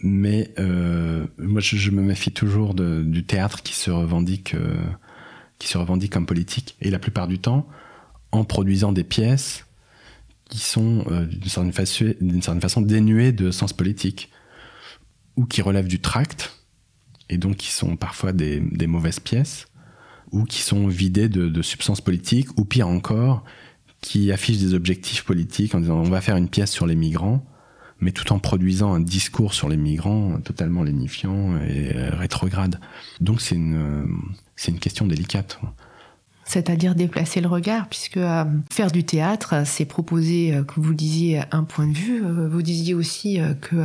Mais 0.03 0.53
euh, 0.59 1.25
moi, 1.37 1.61
je, 1.61 1.91
me 1.91 2.01
méfie 2.01 2.31
toujours 2.31 2.73
du 2.73 3.23
théâtre 3.23 3.63
qui 3.63 3.73
se 3.73 3.91
revendique, 3.91 4.55
euh, 4.55 4.75
qui 5.57 5.67
se 5.67 5.77
revendique 5.77 6.11
comme 6.11 6.25
politique. 6.25 6.75
Et 6.81 6.89
la 6.89 6.99
plupart 6.99 7.27
du 7.27 7.39
temps, 7.39 7.67
en 8.31 8.43
produisant 8.43 8.91
des 8.91 9.05
pièces 9.05 9.64
qui 10.49 10.59
sont 10.59 11.03
euh, 11.11 11.25
d'une 11.25 11.49
certaine, 12.41 12.61
façon, 12.61 12.81
dénués 12.81 13.31
de 13.31 13.51
sens 13.51 13.73
politique 13.73 14.29
ou 15.35 15.45
qui 15.45 15.61
relèvent 15.61 15.87
du 15.87 15.99
tract 15.99 16.55
et 17.29 17.37
donc 17.37 17.57
qui 17.57 17.71
sont 17.71 17.95
parfois 17.95 18.33
des, 18.33 18.61
mauvaises 18.87 19.19
pièces, 19.19 19.67
ou 20.31 20.43
qui 20.43 20.61
sont 20.61 20.87
vidées 20.87 21.27
de, 21.27 21.49
de, 21.49 21.61
substances 21.61 22.01
politiques, 22.01 22.57
ou 22.57 22.65
pire 22.65 22.87
encore, 22.87 23.43
qui 24.01 24.31
affichent 24.31 24.59
des 24.59 24.75
objectifs 24.75 25.23
politiques 25.23 25.73
en 25.73 25.79
disant 25.79 25.97
on 25.97 26.03
va 26.03 26.21
faire 26.21 26.35
une 26.35 26.49
pièce 26.49 26.71
sur 26.71 26.85
les 26.85 26.95
migrants, 26.95 27.43
mais 27.99 28.11
tout 28.11 28.31
en 28.31 28.39
produisant 28.39 28.93
un 28.93 28.99
discours 28.99 29.53
sur 29.55 29.69
les 29.69 29.77
migrants 29.77 30.39
totalement 30.41 30.83
lénifiant 30.83 31.57
et 31.61 31.91
rétrograde. 31.93 32.79
Donc 33.21 33.41
c'est 33.41 33.55
une, 33.55 34.07
c'est 34.55 34.71
une 34.71 34.79
question 34.79 35.07
délicate 35.07 35.59
c'est-à-dire 36.45 36.93
déplacer 36.93 37.41
le 37.41 37.47
regard, 37.47 37.87
puisque 37.87 38.17
euh, 38.17 38.45
faire 38.71 38.91
du 38.91 39.03
théâtre, 39.03 39.63
c'est 39.65 39.85
proposer, 39.85 40.53
euh, 40.53 40.63
comme 40.63 40.83
vous 40.83 40.93
disiez, 40.93 41.41
un 41.51 41.63
point 41.63 41.87
de 41.87 41.97
vue. 41.97 42.23
Euh, 42.23 42.47
vous 42.47 42.61
disiez 42.61 42.93
aussi 42.93 43.39
que 43.61 43.75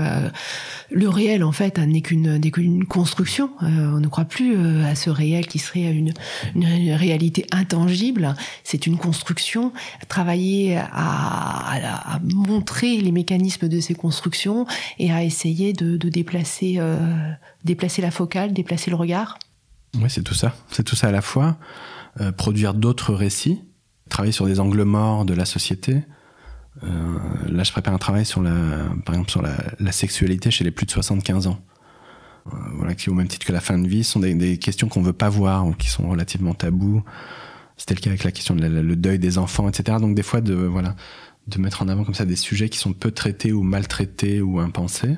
le 0.90 1.08
réel, 1.08 1.42
en 1.42 1.52
fait, 1.52 1.78
n'est 1.78 2.02
qu'une 2.02 2.84
construction. 2.84 3.50
on 3.62 4.00
ne 4.00 4.06
croit 4.08 4.26
plus 4.26 4.56
à 4.84 4.94
ce 4.94 5.08
réel 5.08 5.46
qui 5.46 5.58
serait 5.58 5.90
une, 5.90 6.12
réalité 6.94 7.46
intangible. 7.50 8.34
C'est 8.64 8.86
une 8.86 8.98
construction. 8.98 9.72
Travailler 10.08 10.76
à, 10.76 12.20
montrer 12.34 12.98
les 12.98 13.12
mécanismes 13.12 13.68
de 13.68 13.80
ces 13.80 13.94
constructions 13.94 14.66
et 14.98 15.11
à 15.12 15.24
essayer 15.24 15.72
de, 15.72 15.96
déplacer, 15.96 16.78
déplacer 17.64 18.02
la 18.02 18.11
focale, 18.11 18.52
déplacer 18.52 18.90
le 18.90 18.96
regard. 18.96 19.38
Oui, 19.95 20.09
c'est 20.09 20.22
tout 20.22 20.34
ça. 20.34 20.55
C'est 20.70 20.84
tout 20.84 20.97
ça 20.97 21.09
à 21.09 21.12
la 21.12 21.22
fois. 21.22 21.57
Euh, 22.20 22.32
produire 22.32 22.74
d'autres 22.74 23.14
récits, 23.14 23.61
travailler 24.09 24.32
sur 24.32 24.47
des 24.47 24.61
angles 24.61 24.82
morts 24.82 25.24
de 25.24 25.34
la 25.34 25.45
société. 25.45 26.03
Euh, 26.82 26.88
là, 27.49 27.62
je 27.62 27.72
prépare 27.72 27.95
un 27.95 27.99
travail 27.99 28.24
sur 28.24 28.43
la, 28.43 28.53
par 29.05 29.14
exemple, 29.14 29.30
sur 29.30 29.43
la, 29.43 29.93
sexualité 29.93 30.51
chez 30.51 30.64
les 30.64 30.70
plus 30.70 30.86
de 30.86 30.91
75 30.91 31.47
ans. 31.47 31.61
Euh, 32.47 32.57
voilà, 32.74 32.95
qui 32.95 33.11
au 33.11 33.14
même 33.14 33.28
titre 33.28 33.47
que 33.47 33.53
la 33.53 33.61
fin 33.61 33.78
de 33.78 33.86
vie 33.86 34.03
sont 34.03 34.20
des, 34.20 34.59
questions 34.59 34.88
qu'on 34.88 35.03
veut 35.03 35.12
pas 35.12 35.28
voir 35.28 35.66
ou 35.66 35.72
qui 35.72 35.88
sont 35.88 36.09
relativement 36.09 36.55
tabous. 36.55 37.03
C'était 37.76 37.95
le 37.95 38.01
cas 38.01 38.11
avec 38.11 38.24
la 38.24 38.32
question 38.32 38.55
du 38.55 38.68
le 38.68 38.97
deuil 38.97 39.18
des 39.18 39.38
enfants, 39.38 39.68
etc. 39.68 39.99
Donc 40.01 40.14
des 40.14 40.22
fois 40.22 40.41
de 40.41 40.55
voilà 40.55 40.97
de 41.47 41.59
mettre 41.59 41.82
en 41.82 41.88
avant 41.88 42.05
comme 42.05 42.14
ça 42.14 42.26
des 42.26 42.36
sujets 42.36 42.68
qui 42.68 42.78
sont 42.78 42.93
peu 42.93 43.11
traités 43.11 43.53
ou 43.53 43.62
maltraités 43.62 44.43
ou 44.43 44.61
impensés 44.61 45.16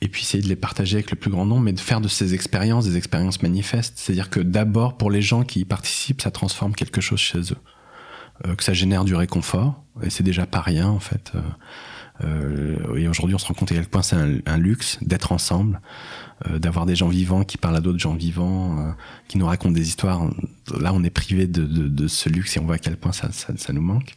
et 0.00 0.08
puis 0.08 0.22
essayer 0.22 0.42
de 0.42 0.48
les 0.48 0.56
partager 0.56 0.96
avec 0.96 1.10
le 1.10 1.16
plus 1.16 1.30
grand 1.30 1.46
nombre, 1.46 1.62
mais 1.62 1.72
de 1.72 1.80
faire 1.80 2.00
de 2.00 2.08
ces 2.08 2.34
expériences 2.34 2.84
des 2.86 2.96
expériences 2.96 3.42
manifestes. 3.42 3.94
C'est-à-dire 3.96 4.28
que 4.28 4.40
d'abord, 4.40 4.96
pour 4.96 5.10
les 5.10 5.22
gens 5.22 5.42
qui 5.42 5.60
y 5.60 5.64
participent, 5.64 6.20
ça 6.20 6.30
transforme 6.30 6.74
quelque 6.74 7.00
chose 7.00 7.18
chez 7.18 7.40
eux. 7.40 7.58
Euh, 8.46 8.54
que 8.54 8.62
ça 8.62 8.74
génère 8.74 9.04
du 9.04 9.14
réconfort, 9.14 9.82
et 10.02 10.10
c'est 10.10 10.22
déjà 10.22 10.44
pas 10.44 10.60
rien 10.60 10.88
en 10.88 11.00
fait. 11.00 11.32
Euh, 11.34 11.40
euh 12.24 12.96
et 12.96 13.08
aujourd'hui, 13.08 13.34
on 13.34 13.38
se 13.38 13.46
rend 13.46 13.54
compte 13.54 13.72
à 13.72 13.74
quel 13.74 13.86
point 13.86 14.02
c'est 14.02 14.16
un, 14.16 14.58
luxe 14.58 14.98
d'être 15.00 15.32
ensemble, 15.32 15.80
euh, 16.46 16.58
d'avoir 16.58 16.84
des 16.84 16.96
gens 16.96 17.08
vivants 17.08 17.44
qui 17.44 17.56
parlent 17.56 17.76
à 17.76 17.80
d'autres 17.80 17.98
gens 17.98 18.14
vivants, 18.14 18.78
euh, 18.78 18.92
qui 19.28 19.38
nous 19.38 19.46
racontent 19.46 19.72
des 19.72 19.88
histoires. 19.88 20.28
Là, 20.78 20.92
on 20.92 21.02
est 21.02 21.10
privé 21.10 21.46
de, 21.46 21.64
de, 21.64 21.88
de, 21.88 22.08
ce 22.08 22.28
luxe 22.28 22.56
et 22.58 22.60
on 22.60 22.66
voit 22.66 22.74
à 22.74 22.78
quel 22.78 22.98
point 22.98 23.12
ça, 23.12 23.32
ça, 23.32 23.54
ça 23.56 23.72
nous 23.72 23.82
manque. 23.82 24.12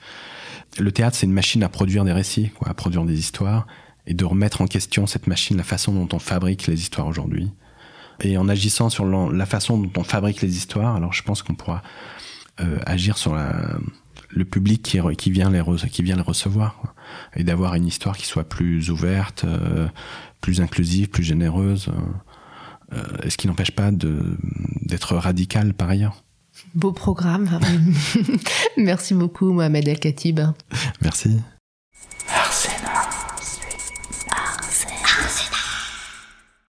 Le 0.77 0.91
théâtre, 0.91 1.15
c'est 1.15 1.25
une 1.25 1.33
machine 1.33 1.63
à 1.63 1.69
produire 1.69 2.03
des 2.03 2.11
récits, 2.11 2.49
quoi, 2.49 2.67
à 2.67 2.73
produire 2.73 3.05
des 3.05 3.17
histoires 3.17 3.67
et 4.09 4.15
de 4.15 4.25
remettre 4.25 4.61
en 4.61 4.67
question 4.67 5.05
cette 5.05 5.27
machine, 5.27 5.55
la 5.55 5.63
façon 5.63 5.93
dont 5.93 6.09
on 6.13 6.19
fabrique 6.19 6.65
les 6.65 6.81
histoires 6.81 7.07
aujourd'hui. 7.07 7.51
Et 8.21 8.37
en 8.37 8.49
agissant 8.49 8.89
sur 8.89 9.05
la 9.05 9.45
façon 9.45 9.77
dont 9.77 9.91
on 10.01 10.03
fabrique 10.03 10.41
les 10.41 10.57
histoires, 10.57 10.95
alors 10.95 11.13
je 11.13 11.23
pense 11.23 11.43
qu'on 11.43 11.53
pourra 11.53 11.83
euh, 12.59 12.79
agir 12.85 13.17
sur 13.17 13.35
la, 13.35 13.77
le 14.29 14.45
public 14.45 14.81
qui, 14.81 14.99
qui, 15.15 15.31
vient 15.31 15.51
les 15.51 15.61
qui 15.89 16.01
vient 16.01 16.15
les 16.15 16.23
recevoir 16.23 16.95
et 17.35 17.43
d'avoir 17.43 17.75
une 17.75 17.85
histoire 17.85 18.17
qui 18.17 18.25
soit 18.25 18.43
plus 18.43 18.89
ouverte, 18.89 19.43
euh, 19.45 19.87
plus 20.41 20.59
inclusive, 20.59 21.09
plus 21.09 21.23
généreuse, 21.23 21.91
euh, 22.91 23.03
ce 23.29 23.37
qui 23.37 23.45
n'empêche 23.47 23.71
pas 23.71 23.91
d'être 23.91 25.15
radical 25.15 25.75
par 25.75 25.89
ailleurs. 25.89 26.23
Beau 26.73 26.91
programme. 26.91 27.59
Merci 28.77 29.13
beaucoup 29.13 29.53
Mohamed 29.53 29.87
El 29.87 29.99
Khatib. 29.99 30.41
Merci. 31.01 31.37